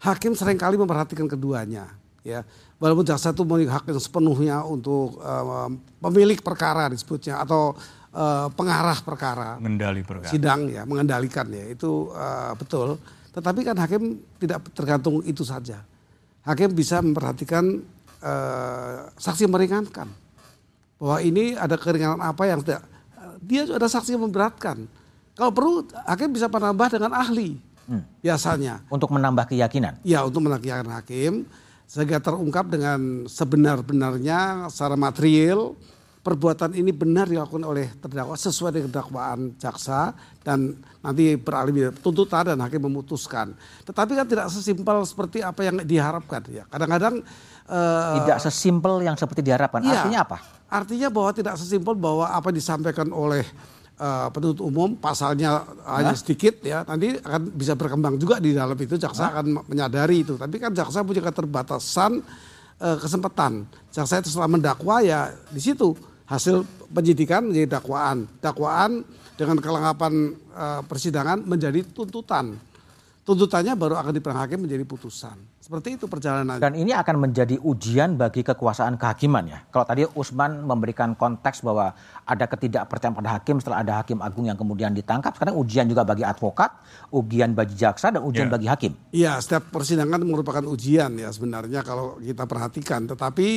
Hakim 0.04 0.36
sering 0.36 0.60
kali 0.60 0.76
memperhatikan 0.76 1.24
keduanya 1.24 1.88
ya. 2.20 2.44
Walaupun 2.76 3.08
jaksa 3.08 3.32
itu 3.32 3.48
memiliki 3.48 3.72
hak 3.72 3.88
yang 3.88 4.00
sepenuhnya 4.02 4.56
untuk 4.68 5.16
uh, 5.24 5.72
pemilik 6.04 6.36
perkara 6.44 6.92
disebutnya 6.92 7.40
atau 7.40 7.72
uh, 8.12 8.52
pengarah 8.52 8.98
perkara. 9.00 9.56
Mengendali 9.56 10.04
perkara. 10.04 10.28
Sidang 10.28 10.68
ya 10.68 10.84
mengendalikan 10.84 11.48
ya. 11.48 11.64
Itu 11.72 12.12
uh, 12.12 12.52
betul. 12.58 13.00
Tetapi 13.32 13.60
kan 13.64 13.76
hakim 13.80 14.20
tidak 14.36 14.68
tergantung 14.76 15.24
itu 15.24 15.40
saja. 15.48 15.80
Hakim 16.44 16.76
bisa 16.76 17.00
memperhatikan 17.00 17.80
uh, 18.20 19.08
saksi 19.16 19.48
meringankan. 19.48 20.12
Bahwa 21.00 21.18
ini 21.24 21.56
ada 21.56 21.80
keringanan 21.80 22.20
apa 22.20 22.44
yang 22.48 22.60
tidak 22.60 22.93
dia 23.44 23.68
ada 23.68 23.86
saksi 23.86 24.16
yang 24.16 24.24
memberatkan 24.24 24.88
kalau 25.36 25.52
perlu 25.52 25.72
hakim 26.08 26.32
bisa 26.32 26.48
menambah 26.48 26.88
dengan 26.96 27.12
ahli 27.12 27.60
hmm. 27.86 28.24
biasanya 28.24 28.80
untuk 28.88 29.12
menambah 29.12 29.52
keyakinan 29.52 30.00
ya 30.02 30.24
untuk 30.24 30.42
menambah 30.42 30.64
keyakinan 30.64 30.94
hakim 30.96 31.32
sehingga 31.84 32.18
terungkap 32.18 32.72
dengan 32.72 33.28
sebenar-benarnya 33.28 34.72
secara 34.72 34.96
material 34.96 35.76
perbuatan 36.24 36.72
ini 36.72 36.88
benar 36.88 37.28
dilakukan 37.28 37.68
oleh 37.68 37.92
terdakwa 38.00 38.32
sesuai 38.32 38.80
dengan 38.80 38.90
dakwaan 38.96 39.52
jaksa 39.60 40.16
dan 40.40 40.72
nanti 41.04 41.36
beralih 41.36 41.92
tuntutan 42.00 42.56
dan 42.56 42.58
hakim 42.64 42.88
memutuskan. 42.88 43.52
Tetapi 43.84 44.12
kan 44.16 44.24
tidak 44.24 44.48
sesimpel 44.48 45.04
seperti 45.04 45.44
apa 45.44 45.60
yang 45.68 45.84
diharapkan 45.84 46.40
ya. 46.48 46.64
Kadang-kadang 46.72 47.20
uh, 47.68 48.24
tidak 48.24 48.40
sesimpel 48.40 49.04
yang 49.04 49.20
seperti 49.20 49.44
diharapkan. 49.44 49.84
Iya, 49.84 50.08
artinya 50.08 50.20
apa? 50.24 50.38
Artinya 50.74 51.06
bahwa 51.06 51.30
tidak 51.30 51.54
sesimpel 51.54 51.94
bahwa 51.94 52.26
apa 52.26 52.50
disampaikan 52.50 53.06
oleh 53.14 53.46
uh, 54.02 54.26
penuntut 54.34 54.58
umum 54.58 54.98
pasalnya 54.98 55.62
hanya 55.86 56.18
sedikit 56.18 56.58
ya 56.66 56.82
nanti 56.82 57.14
akan 57.14 57.54
bisa 57.54 57.78
berkembang 57.78 58.18
juga 58.18 58.42
di 58.42 58.50
dalam 58.50 58.74
itu. 58.74 58.98
Jaksa 58.98 59.30
Hah? 59.30 59.30
akan 59.38 59.70
menyadari 59.70 60.26
itu. 60.26 60.34
Tapi 60.34 60.58
kan 60.58 60.74
jaksa 60.74 61.06
punya 61.06 61.22
keterbatasan 61.22 62.18
uh, 62.82 62.96
kesempatan. 62.98 63.70
Jaksa 63.94 64.18
itu 64.18 64.34
setelah 64.34 64.50
mendakwa 64.50 64.98
ya 64.98 65.30
di 65.54 65.62
situ. 65.62 65.94
Hasil 66.26 66.66
penyidikan 66.90 67.46
menjadi 67.46 67.78
dakwaan. 67.78 68.26
Dakwaan 68.42 69.06
dengan 69.38 69.62
kelengkapan 69.62 70.34
uh, 70.58 70.82
persidangan 70.90 71.38
menjadi 71.46 71.86
tuntutan. 71.86 72.58
Tuntutannya 73.22 73.78
baru 73.78 73.94
akan 73.94 74.10
diperang 74.10 74.42
hakim 74.42 74.66
menjadi 74.66 74.82
putusan. 74.82 75.53
Seperti 75.64 75.96
itu 75.96 76.04
perjalanan. 76.04 76.60
Dan 76.60 76.76
ini 76.76 76.92
akan 76.92 77.24
menjadi 77.24 77.56
ujian 77.56 78.20
bagi 78.20 78.44
kekuasaan 78.44 79.00
kehakiman 79.00 79.48
ya. 79.48 79.64
Kalau 79.72 79.88
tadi 79.88 80.04
Usman 80.12 80.60
memberikan 80.60 81.16
konteks 81.16 81.64
bahwa 81.64 81.96
ada 82.28 82.44
ketidakpercayaan 82.44 83.16
pada 83.16 83.40
hakim 83.40 83.64
setelah 83.64 83.80
ada 83.80 84.04
hakim 84.04 84.20
agung 84.20 84.44
yang 84.44 84.60
kemudian 84.60 84.92
ditangkap, 84.92 85.32
sekarang 85.32 85.56
ujian 85.56 85.88
juga 85.88 86.04
bagi 86.04 86.20
advokat, 86.20 86.68
ujian 87.16 87.56
bagi 87.56 87.80
jaksa 87.80 88.12
dan 88.12 88.28
ujian 88.28 88.52
yeah. 88.52 88.54
bagi 88.60 88.66
hakim. 88.68 88.92
Iya, 89.08 89.40
setiap 89.40 89.72
persidangan 89.72 90.20
merupakan 90.20 90.68
ujian 90.68 91.16
ya 91.16 91.32
sebenarnya 91.32 91.80
kalau 91.80 92.20
kita 92.20 92.44
perhatikan. 92.44 93.08
Tetapi 93.08 93.48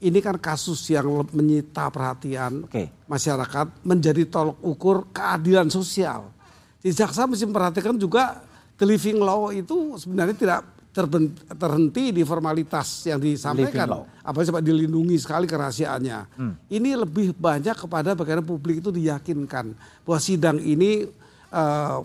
ini 0.00 0.18
kan 0.24 0.40
kasus 0.40 0.80
yang 0.88 1.28
menyita 1.28 1.92
perhatian 1.92 2.72
okay. 2.72 2.88
masyarakat 3.04 3.84
menjadi 3.84 4.24
tolok 4.32 4.56
ukur 4.64 5.12
keadilan 5.12 5.68
sosial. 5.68 6.32
Di 6.80 6.88
jaksa 6.88 7.28
mesti 7.28 7.44
memperhatikan 7.44 8.00
juga 8.00 8.40
the 8.80 8.88
living 8.88 9.20
law 9.20 9.52
itu 9.52 10.00
sebenarnya 10.00 10.32
tidak 10.40 10.79
terhenti 10.90 12.10
di 12.10 12.22
formalitas 12.26 13.06
yang 13.06 13.22
disampaikan. 13.22 14.02
Apa 14.26 14.42
sebab 14.42 14.58
dilindungi 14.58 15.16
sekali 15.22 15.46
kerahasiaannya. 15.46 16.18
Hmm. 16.34 16.54
Ini 16.66 16.98
lebih 16.98 17.34
banyak 17.34 17.78
kepada 17.78 18.18
bagaimana 18.18 18.42
publik 18.42 18.82
itu 18.82 18.90
diyakinkan 18.90 19.74
bahwa 20.02 20.18
sidang 20.18 20.58
ini 20.58 21.06
uh, 21.54 22.02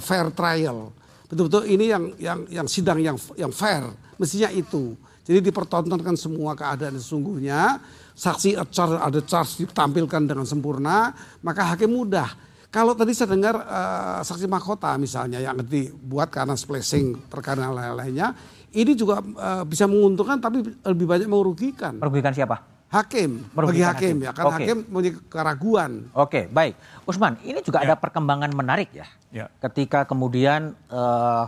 fair 0.00 0.32
trial. 0.32 0.92
Betul-betul 1.28 1.64
ini 1.68 1.88
yang 1.88 2.04
yang 2.20 2.40
yang 2.48 2.66
sidang 2.68 3.00
yang 3.00 3.16
yang 3.36 3.52
fair, 3.52 3.88
mestinya 4.20 4.52
itu. 4.52 4.96
Jadi 5.22 5.38
dipertontonkan 5.38 6.18
semua 6.18 6.52
keadaan 6.58 6.98
sesungguhnya, 6.98 7.78
saksi 8.12 8.58
ada 8.58 9.20
charge 9.22 9.64
ditampilkan 9.64 10.28
dengan 10.28 10.42
sempurna, 10.44 11.14
maka 11.40 11.72
hakim 11.72 11.94
mudah 11.94 12.26
kalau 12.72 12.96
tadi 12.96 13.12
saya 13.12 13.36
dengar 13.36 13.52
uh, 13.60 14.24
saksi 14.24 14.48
mahkota 14.48 14.96
misalnya 14.96 15.44
yang 15.44 15.60
dibuat 15.60 16.32
karena 16.32 16.56
splashing 16.56 17.28
perkara 17.28 17.68
lain-lainnya, 17.68 18.32
ini 18.72 18.96
juga 18.96 19.20
uh, 19.20 19.60
bisa 19.68 19.84
menguntungkan 19.84 20.40
tapi 20.40 20.64
lebih 20.80 21.04
banyak 21.04 21.28
merugikan. 21.28 22.00
Merugikan 22.00 22.32
siapa? 22.32 22.64
Hakim, 22.88 23.44
bagi 23.52 23.84
hakim, 23.84 23.84
hakim 23.84 24.16
ya, 24.24 24.30
karena 24.32 24.48
okay. 24.52 24.64
hakim 24.64 24.78
punya 24.88 25.10
keraguan. 25.28 25.92
Oke, 26.16 26.28
okay, 26.28 26.44
baik. 26.48 26.74
Usman, 27.04 27.36
ini 27.44 27.60
juga 27.60 27.84
ya. 27.84 27.92
ada 27.92 27.94
perkembangan 28.00 28.52
menarik 28.56 28.88
ya. 28.96 29.04
ya. 29.28 29.46
Ketika 29.60 30.08
kemudian 30.08 30.72
uh, 30.88 31.44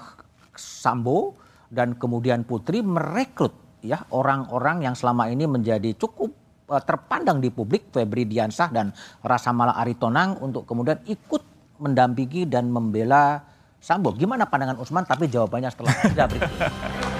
Sambo 0.56 1.40
dan 1.72 1.96
kemudian 1.96 2.44
Putri 2.44 2.84
merekrut 2.84 3.56
ya 3.80 4.04
orang-orang 4.12 4.88
yang 4.88 4.96
selama 4.96 5.32
ini 5.32 5.48
menjadi 5.48 5.92
cukup 5.96 6.43
terpandang 6.82 7.38
di 7.38 7.54
publik 7.54 7.94
Febri 7.94 8.26
Diansah 8.26 8.68
dan 8.74 8.90
Rasa 9.22 9.54
Mala 9.54 9.78
Aritonang 9.78 10.42
untuk 10.42 10.66
kemudian 10.66 10.98
ikut 11.06 11.42
mendampingi 11.78 12.48
dan 12.50 12.70
membela 12.70 13.44
Sambo. 13.78 14.16
Gimana 14.16 14.48
pandangan 14.48 14.80
Usman? 14.80 15.04
Tapi 15.04 15.28
jawabannya 15.28 15.68
setelah 15.68 15.92
jeda 16.08 16.24
berikut 16.24 16.50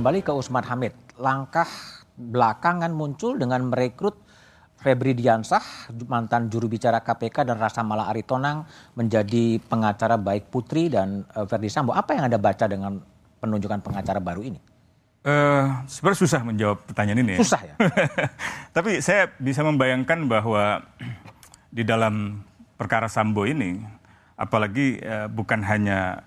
Kembali 0.00 0.24
ke 0.24 0.32
Usman 0.32 0.64
Hamid, 0.64 0.96
langkah 1.20 1.68
belakangan 2.16 2.88
muncul 2.88 3.36
dengan 3.36 3.68
merekrut 3.68 4.16
Febri 4.80 5.12
Diansah, 5.12 5.92
mantan 6.08 6.48
juru 6.48 6.72
bicara 6.72 7.04
KPK 7.04 7.44
dan 7.44 7.60
Rasa 7.60 7.84
Mala 7.84 8.08
Aritonang 8.08 8.64
menjadi 8.96 9.60
pengacara 9.60 10.16
baik 10.16 10.48
Putri 10.48 10.88
dan 10.88 11.28
uh, 11.36 11.68
Sambo. 11.68 11.92
Apa 11.92 12.16
yang 12.16 12.32
Anda 12.32 12.40
baca 12.40 12.64
dengan 12.64 12.96
penunjukan 13.44 13.84
pengacara 13.84 14.24
baru 14.24 14.40
ini? 14.40 14.56
Uh, 15.20 15.68
sebenarnya 15.84 16.20
susah 16.24 16.40
menjawab 16.48 16.80
pertanyaan 16.88 17.20
ini. 17.20 17.36
Susah 17.36 17.60
ya. 17.60 17.76
Tapi 18.80 19.04
saya 19.04 19.28
bisa 19.36 19.60
membayangkan 19.60 20.24
bahwa 20.24 20.80
di 21.68 21.84
dalam 21.84 22.40
perkara 22.80 23.04
Sambo 23.04 23.44
ini, 23.44 23.84
apalagi 24.40 24.96
uh, 25.04 25.28
bukan 25.28 25.60
hanya 25.60 26.24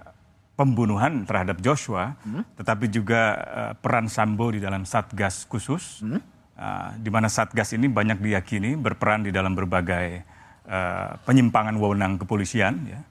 pembunuhan 0.54 1.26
terhadap 1.26 1.58
Joshua, 1.66 2.14
hmm? 2.22 2.58
tetapi 2.62 2.86
juga 2.93 3.22
uh, 3.41 3.74
peran 3.74 4.06
Sambo 4.06 4.54
di 4.54 4.62
dalam 4.62 4.86
Satgas 4.86 5.49
khusus, 5.49 6.06
hmm? 6.06 6.22
uh, 6.58 6.89
di 7.01 7.10
mana 7.10 7.26
Satgas 7.26 7.74
ini 7.74 7.89
banyak 7.89 8.22
diyakini 8.22 8.78
berperan 8.78 9.26
di 9.26 9.34
dalam 9.34 9.58
berbagai 9.58 10.22
uh, 10.70 11.18
penyimpangan 11.26 11.74
wewenang 11.82 12.22
kepolisian, 12.22 12.86
ya, 12.86 13.01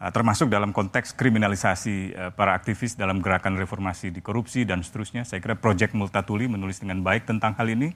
uh, 0.00 0.08
termasuk 0.08 0.48
dalam 0.48 0.72
konteks 0.72 1.12
kriminalisasi 1.12 2.16
uh, 2.16 2.30
para 2.32 2.56
aktivis 2.56 2.96
dalam 2.96 3.20
gerakan 3.20 3.60
reformasi 3.60 4.08
di 4.08 4.24
korupsi 4.24 4.64
dan 4.64 4.80
seterusnya. 4.80 5.28
Saya 5.28 5.44
kira 5.44 5.52
Project 5.52 5.92
Multatuli 5.92 6.48
menulis 6.48 6.80
dengan 6.80 7.04
baik 7.04 7.28
tentang 7.28 7.52
hal 7.60 7.68
ini, 7.76 7.92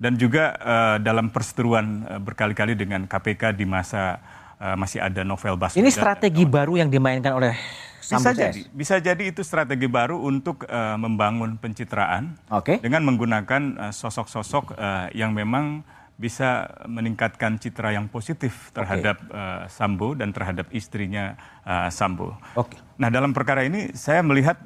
dan 0.00 0.16
juga 0.16 0.56
uh, 0.56 0.96
dalam 0.96 1.28
perseteruan 1.28 2.08
uh, 2.08 2.16
berkali-kali 2.16 2.72
dengan 2.72 3.04
KPK 3.04 3.52
di 3.52 3.68
masa 3.68 4.24
uh, 4.56 4.72
masih 4.72 5.04
ada 5.04 5.20
novel 5.20 5.60
Baswedan. 5.60 5.84
Ini 5.84 5.92
strategi 5.92 6.48
baru 6.48 6.80
yang 6.80 6.88
dimainkan 6.88 7.36
oleh 7.36 7.52
bisa 8.00 8.30
jadi, 8.32 8.60
bisa 8.70 8.96
jadi 9.02 9.22
itu 9.28 9.42
strategi 9.42 9.86
baru 9.90 10.18
untuk 10.18 10.64
uh, 10.66 10.96
membangun 10.96 11.58
pencitraan 11.58 12.38
okay. 12.48 12.78
dengan 12.78 13.04
menggunakan 13.04 13.92
sosok-sosok 13.92 14.74
uh, 14.74 14.78
uh, 14.78 15.06
yang 15.12 15.34
memang 15.34 15.82
bisa 16.18 16.66
meningkatkan 16.90 17.62
citra 17.62 17.94
yang 17.94 18.10
positif 18.10 18.74
terhadap 18.74 19.22
okay. 19.22 19.38
uh, 19.38 19.62
Sambo 19.70 20.18
dan 20.18 20.34
terhadap 20.34 20.66
istrinya 20.74 21.38
uh, 21.62 21.86
Sambo. 21.94 22.34
Okay. 22.58 22.82
Nah 22.98 23.06
dalam 23.06 23.30
perkara 23.30 23.62
ini 23.62 23.94
saya 23.94 24.18
melihat 24.26 24.58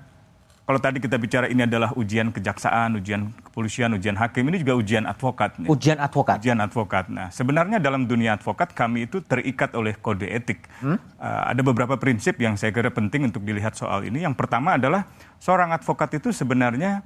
kalau 0.72 0.80
tadi 0.80 1.04
kita 1.04 1.20
bicara 1.20 1.52
ini 1.52 1.68
adalah 1.68 1.92
ujian 1.92 2.32
kejaksaan, 2.32 2.96
ujian 2.96 3.28
kepolisian, 3.44 3.92
ujian 3.92 4.16
hakim, 4.16 4.48
ini 4.48 4.64
juga 4.64 4.72
ujian 4.80 5.04
advokat. 5.04 5.60
Nih. 5.60 5.68
Ujian 5.68 6.00
advokat. 6.00 6.40
Ujian 6.40 6.64
advokat. 6.64 7.12
Nah, 7.12 7.28
sebenarnya 7.28 7.76
dalam 7.76 8.08
dunia 8.08 8.40
advokat 8.40 8.72
kami 8.72 9.04
itu 9.04 9.20
terikat 9.20 9.76
oleh 9.76 9.92
kode 10.00 10.24
etik. 10.24 10.64
Hmm? 10.80 10.96
Uh, 11.20 11.52
ada 11.52 11.60
beberapa 11.60 12.00
prinsip 12.00 12.40
yang 12.40 12.56
saya 12.56 12.72
kira 12.72 12.88
penting 12.88 13.28
untuk 13.28 13.44
dilihat 13.44 13.76
soal 13.76 14.00
ini. 14.08 14.24
Yang 14.24 14.32
pertama 14.32 14.80
adalah 14.80 15.04
seorang 15.36 15.76
advokat 15.76 16.08
itu 16.16 16.32
sebenarnya 16.32 17.04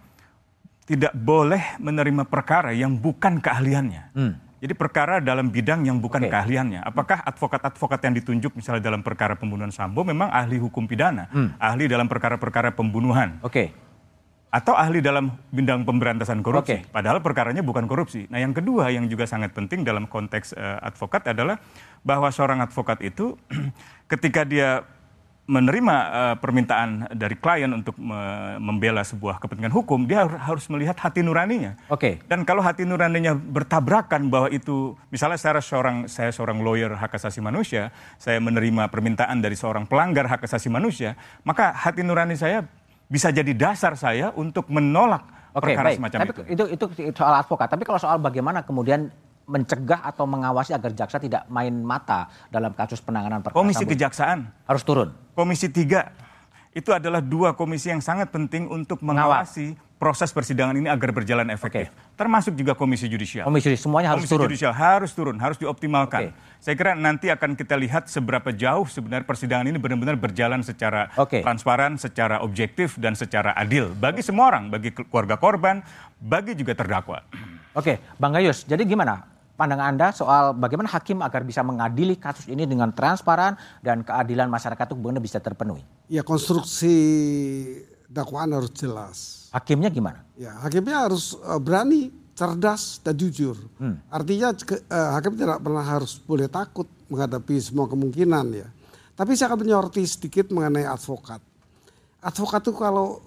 tidak 0.87 1.11
boleh 1.19 1.75
menerima 1.83 2.23
perkara 2.31 2.71
yang 2.71 2.95
bukan 2.95 3.43
keahliannya. 3.43 4.15
Hmm. 4.15 4.46
Jadi 4.57 4.73
perkara 4.73 5.21
dalam 5.21 5.53
bidang 5.53 5.85
yang 5.85 6.01
bukan 6.01 6.25
okay. 6.25 6.33
keahliannya. 6.33 6.81
Apakah 6.81 7.21
advokat-advokat 7.29 8.01
yang 8.09 8.15
ditunjuk 8.17 8.53
misalnya 8.57 8.89
dalam 8.89 9.05
perkara 9.05 9.37
pembunuhan 9.37 9.69
Sambo 9.69 10.01
memang 10.01 10.33
ahli 10.33 10.57
hukum 10.57 10.89
pidana, 10.89 11.29
hmm. 11.29 11.61
ahli 11.61 11.85
dalam 11.85 12.09
perkara-perkara 12.09 12.73
pembunuhan. 12.73 13.41
Oke. 13.45 13.53
Okay. 13.53 13.69
atau 14.47 14.73
ahli 14.73 15.05
dalam 15.05 15.37
bidang 15.53 15.85
pemberantasan 15.85 16.41
korupsi. 16.41 16.81
Okay. 16.81 16.89
Padahal 16.89 17.21
perkaranya 17.21 17.61
bukan 17.61 17.85
korupsi. 17.85 18.25
Nah, 18.33 18.41
yang 18.41 18.57
kedua 18.57 18.89
yang 18.89 19.05
juga 19.05 19.29
sangat 19.29 19.53
penting 19.53 19.85
dalam 19.85 20.09
konteks 20.09 20.57
uh, 20.57 20.81
advokat 20.81 21.29
adalah 21.29 21.61
bahwa 22.01 22.33
seorang 22.33 22.65
advokat 22.65 23.05
itu 23.05 23.37
ketika 24.13 24.49
dia 24.49 24.81
menerima 25.47 25.97
uh, 26.11 26.35
permintaan 26.43 27.15
dari 27.15 27.39
klien 27.39 27.71
untuk 27.71 27.95
me 28.03 28.59
membela 28.59 29.07
sebuah 29.07 29.39
kepentingan 29.39 29.71
hukum, 29.71 30.03
dia 30.03 30.27
harus 30.27 30.67
melihat 30.67 30.99
hati 30.99 31.23
nuraninya. 31.23 31.79
Oke. 31.87 32.19
Okay. 32.19 32.27
Dan 32.27 32.43
kalau 32.43 32.67
hati 32.67 32.83
nuraninya 32.83 33.39
bertabrakan 33.39 34.27
bahwa 34.27 34.51
itu, 34.51 34.99
misalnya 35.15 35.39
saya 35.39 35.63
seorang 35.63 36.11
saya 36.11 36.35
seorang 36.35 36.59
lawyer 36.59 36.99
hak 36.99 37.15
asasi 37.15 37.39
manusia, 37.39 37.95
saya 38.19 38.43
menerima 38.43 38.91
permintaan 38.91 39.39
dari 39.39 39.55
seorang 39.55 39.87
pelanggar 39.87 40.27
hak 40.27 40.43
asasi 40.43 40.67
manusia, 40.67 41.15
maka 41.47 41.71
hati 41.71 42.03
nurani 42.03 42.35
saya 42.35 42.67
bisa 43.07 43.31
jadi 43.31 43.55
dasar 43.55 43.95
saya 43.95 44.35
untuk 44.35 44.67
menolak 44.67 45.23
Oke, 45.55 45.73
perkara 45.73 45.95
baik. 45.95 45.99
semacam 46.03 46.19
Tapi 46.19 46.31
itu. 46.51 46.65
itu. 46.75 46.87
Itu 47.07 47.15
soal 47.15 47.39
advokat. 47.39 47.71
Tapi 47.71 47.87
kalau 47.87 48.03
soal 48.03 48.19
bagaimana 48.19 48.67
kemudian 48.67 49.15
mencegah 49.47 50.03
atau 50.03 50.27
mengawasi 50.27 50.75
agar 50.75 50.91
jaksa 50.93 51.23
tidak 51.23 51.47
main 51.47 51.73
mata 51.83 52.27
dalam 52.51 52.75
kasus 52.75 52.99
penanganan 52.99 53.41
perkara 53.41 53.63
Komisi 53.63 53.87
Kejaksaan 53.87 54.51
harus 54.67 54.83
turun. 54.83 55.15
Komisi 55.39 55.71
3 55.71 56.27
itu 56.77 56.93
adalah 56.93 57.25
dua 57.25 57.57
komisi 57.57 57.89
yang 57.89 58.05
sangat 58.05 58.29
penting 58.29 58.69
untuk 58.69 59.01
mengawasi 59.01 59.73
proses 59.97 60.29
persidangan 60.29 60.77
ini 60.77 60.93
agar 60.93 61.09
berjalan 61.09 61.49
efektif. 61.49 61.89
Okay. 61.89 62.13
Termasuk 62.21 62.53
juga 62.53 62.77
komisi 62.77 63.09
judisial. 63.09 63.49
Komisi 63.49 63.73
semuanya 63.81 64.13
harus 64.13 64.29
komisi 64.29 64.37
turun. 64.37 64.45
judisial 64.45 64.73
harus 64.77 65.11
turun, 65.17 65.37
harus 65.41 65.57
dioptimalkan. 65.57 66.29
Okay. 66.29 66.61
Saya 66.61 66.77
kira 66.77 66.93
nanti 66.93 67.33
akan 67.33 67.57
kita 67.57 67.81
lihat 67.81 68.13
seberapa 68.13 68.53
jauh 68.53 68.85
sebenarnya 68.85 69.25
persidangan 69.25 69.65
ini 69.73 69.81
benar-benar 69.81 70.21
berjalan 70.21 70.61
secara 70.61 71.09
okay. 71.17 71.41
transparan, 71.41 71.97
secara 71.97 72.45
objektif 72.45 73.01
dan 73.01 73.17
secara 73.17 73.57
adil 73.57 73.97
bagi 73.97 74.21
semua 74.21 74.53
orang, 74.53 74.69
bagi 74.69 74.93
keluarga 74.93 75.41
korban, 75.41 75.81
bagi 76.21 76.53
juga 76.53 76.77
terdakwa. 76.77 77.25
Oke, 77.73 77.97
Bang 78.21 78.37
Gayus, 78.37 78.69
jadi 78.69 78.85
gimana 78.85 79.36
pandangan 79.57 79.97
Anda 79.97 80.13
soal 80.13 80.53
bagaimana 80.53 80.87
hakim 80.93 81.25
agar 81.25 81.43
bisa 81.43 81.65
mengadili 81.65 82.15
kasus 82.15 82.47
ini 82.47 82.69
dengan 82.69 82.93
transparan 82.93 83.57
dan 83.81 84.05
keadilan 84.05 84.47
masyarakat 84.53 84.93
itu 84.93 84.97
benar 84.97 85.25
bisa 85.25 85.41
terpenuhi? 85.41 85.83
Ya 86.07 86.21
konstruksi 86.21 86.95
dakwaan 88.07 88.53
harus 88.53 88.71
jelas. 88.77 89.49
Hakimnya 89.51 89.89
gimana? 89.89 90.23
Ya 90.37 90.55
hakimnya 90.61 91.09
harus 91.09 91.35
uh, 91.43 91.59
berani, 91.59 92.13
cerdas 92.37 93.01
dan 93.01 93.17
jujur. 93.17 93.57
Hmm. 93.81 93.99
Artinya 94.13 94.53
uh, 94.53 95.11
hakim 95.17 95.35
tidak 95.35 95.59
pernah 95.65 95.83
harus 95.83 96.21
boleh 96.21 96.47
takut 96.47 96.87
menghadapi 97.09 97.57
semua 97.59 97.89
kemungkinan 97.89 98.47
ya. 98.53 98.69
Tapi 99.17 99.33
saya 99.33 99.49
akan 99.49 99.65
menyoroti 99.65 100.05
sedikit 100.05 100.53
mengenai 100.53 100.85
advokat. 100.85 101.41
Advokat 102.21 102.61
itu 102.69 102.73
kalau 102.77 103.25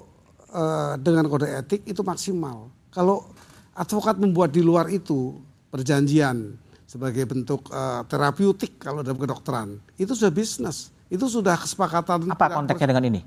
uh, 0.53 0.93
dengan 1.01 1.25
kode 1.25 1.49
etik 1.49 1.81
itu 1.89 2.05
maksimal. 2.05 2.69
Kalau 2.93 3.25
advokat 3.73 4.21
membuat 4.21 4.53
di 4.53 4.61
luar 4.61 4.85
itu 4.93 5.41
perjanjian 5.69 6.57
sebagai 6.89 7.21
bentuk 7.29 7.69
uh, 7.69 8.01
terapeutik 8.09 8.81
kalau 8.81 9.05
dalam 9.05 9.21
kedokteran. 9.21 9.77
Itu 9.95 10.17
sudah 10.17 10.33
bisnis. 10.33 10.89
Itu 11.09 11.29
sudah 11.29 11.57
kesepakatan 11.57 12.29
apa 12.29 12.57
konteksnya 12.57 12.89
dengan 12.89 13.05
ini? 13.09 13.21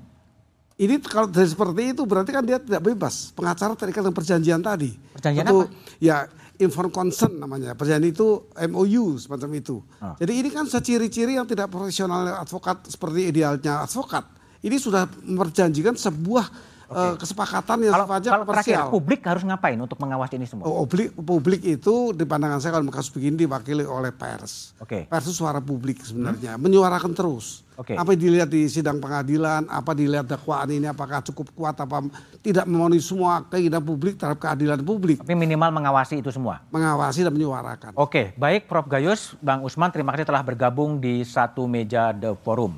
Ini 0.73 0.99
kalau 1.05 1.29
dari 1.29 1.47
seperti 1.47 1.93
itu 1.95 2.03
berarti 2.03 2.31
kan 2.33 2.43
dia 2.43 2.59
tidak 2.59 2.81
bebas. 2.83 3.31
Pengacara 3.31 3.77
terikat 3.77 4.03
dengan 4.03 4.17
perjanjian 4.17 4.59
tadi. 4.59 4.91
Perjanjian 5.15 5.45
itu, 5.47 5.57
apa? 5.63 5.71
ya 6.01 6.27
inform 6.59 6.89
consent 6.89 7.39
namanya. 7.39 7.77
Perjanjian 7.77 8.09
itu 8.11 8.49
MOU 8.71 9.15
semacam 9.21 9.49
itu. 9.55 9.79
Oh. 10.01 10.15
jadi 10.19 10.33
ini 10.43 10.49
kan 10.51 10.65
ciri-ciri 10.67 11.37
yang 11.37 11.47
tidak 11.47 11.69
profesional 11.71 12.41
advokat 12.41 12.89
seperti 12.89 13.31
idealnya 13.31 13.85
advokat. 13.85 14.27
Ini 14.63 14.75
sudah 14.79 15.07
memperjanjikan 15.27 15.95
sebuah 15.99 16.47
okay. 16.89 17.13
uh, 17.13 17.15
kesepakatan 17.19 17.77
yang 17.85 17.93
kalau, 17.93 18.05
sifatnya 18.07 18.31
kalau 18.31 18.45
terakhir 18.49 18.77
publik 18.91 19.21
harus 19.23 19.43
ngapain 19.43 19.79
untuk 19.79 19.97
mengawasi 19.99 20.33
ini 20.39 20.47
semua? 20.47 20.65
Oh, 20.65 20.83
publik, 20.83 21.13
publik 21.13 21.61
itu 21.63 22.11
di 22.11 22.23
pandangan 22.27 22.59
saya 22.59 22.79
kalau 22.79 22.91
kasus 22.91 23.11
begini 23.11 23.45
diwakili 23.45 23.83
oleh 23.83 24.11
pers. 24.11 24.75
Okay. 24.79 25.05
Pers 25.07 25.27
itu 25.27 25.35
suara 25.35 25.59
publik 25.59 26.03
sebenarnya, 26.03 26.55
hmm? 26.55 26.61
menyuarakan 26.61 27.11
terus. 27.15 27.63
Okay. 27.73 27.97
Apa 27.97 28.13
yang 28.13 28.21
dilihat 28.21 28.49
di 28.53 28.69
sidang 28.69 29.01
pengadilan, 29.01 29.65
apa 29.65 29.97
dilihat 29.97 30.29
dakwaan 30.29 30.69
ini 30.69 30.85
apakah 30.85 31.25
cukup 31.25 31.49
kuat 31.57 31.73
apa 31.81 32.05
tidak 32.45 32.69
memenuhi 32.69 33.01
semua 33.01 33.41
keinginan 33.49 33.81
publik 33.81 34.13
terhadap 34.21 34.37
keadilan 34.45 34.77
publik. 34.85 35.25
Tapi 35.25 35.33
minimal 35.33 35.73
mengawasi 35.73 36.21
itu 36.21 36.29
semua. 36.29 36.61
Mengawasi 36.69 37.25
dan 37.25 37.33
menyuarakan. 37.33 37.97
Oke, 37.97 38.37
baik 38.37 38.69
Prof 38.69 38.85
Gayus, 38.85 39.33
Bang 39.41 39.65
Usman 39.65 39.89
terima 39.89 40.13
kasih 40.13 40.29
telah 40.29 40.45
bergabung 40.45 41.01
di 41.01 41.25
satu 41.25 41.65
meja 41.65 42.13
The 42.13 42.37
Forum. 42.45 42.77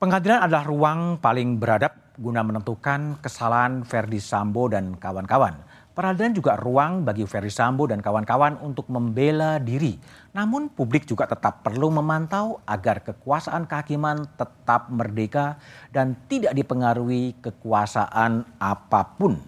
Pengadilan 0.00 0.46
adalah 0.46 0.64
ruang 0.64 1.20
paling 1.20 1.60
beradab 1.60 2.07
guna 2.18 2.42
menentukan 2.42 3.22
kesalahan 3.22 3.86
Verdi 3.86 4.18
Sambo 4.18 4.66
dan 4.66 4.98
kawan-kawan. 4.98 5.54
Peradilan 5.94 6.30
juga 6.30 6.54
ruang 6.54 7.02
bagi 7.02 7.26
Verdi 7.26 7.50
Sambo 7.50 7.86
dan 7.90 7.98
kawan-kawan 7.98 8.58
untuk 8.62 8.86
membela 8.86 9.58
diri. 9.58 9.98
Namun 10.30 10.70
publik 10.70 11.06
juga 11.06 11.26
tetap 11.26 11.66
perlu 11.66 11.90
memantau 11.90 12.62
agar 12.66 13.02
kekuasaan 13.02 13.66
kehakiman 13.66 14.26
tetap 14.38 14.90
merdeka 14.94 15.58
dan 15.90 16.14
tidak 16.30 16.54
dipengaruhi 16.54 17.38
kekuasaan 17.42 18.46
apa 18.62 19.02
pun. 19.18 19.38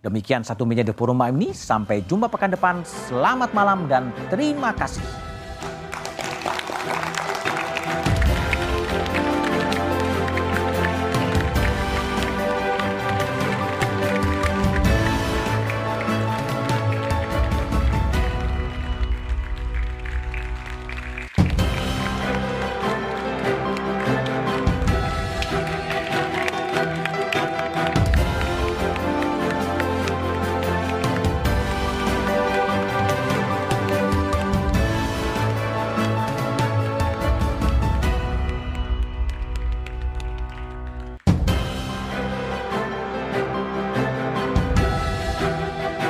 Demikian 0.00 0.44
satu 0.44 0.64
meja 0.64 0.84
di 0.84 0.92
Forum 0.92 1.20
ini. 1.28 1.52
Sampai 1.52 2.04
jumpa 2.04 2.28
pekan 2.28 2.52
depan. 2.52 2.84
Selamat 2.84 3.52
malam 3.52 3.88
dan 3.88 4.12
terima 4.28 4.72
kasih. 4.76 5.29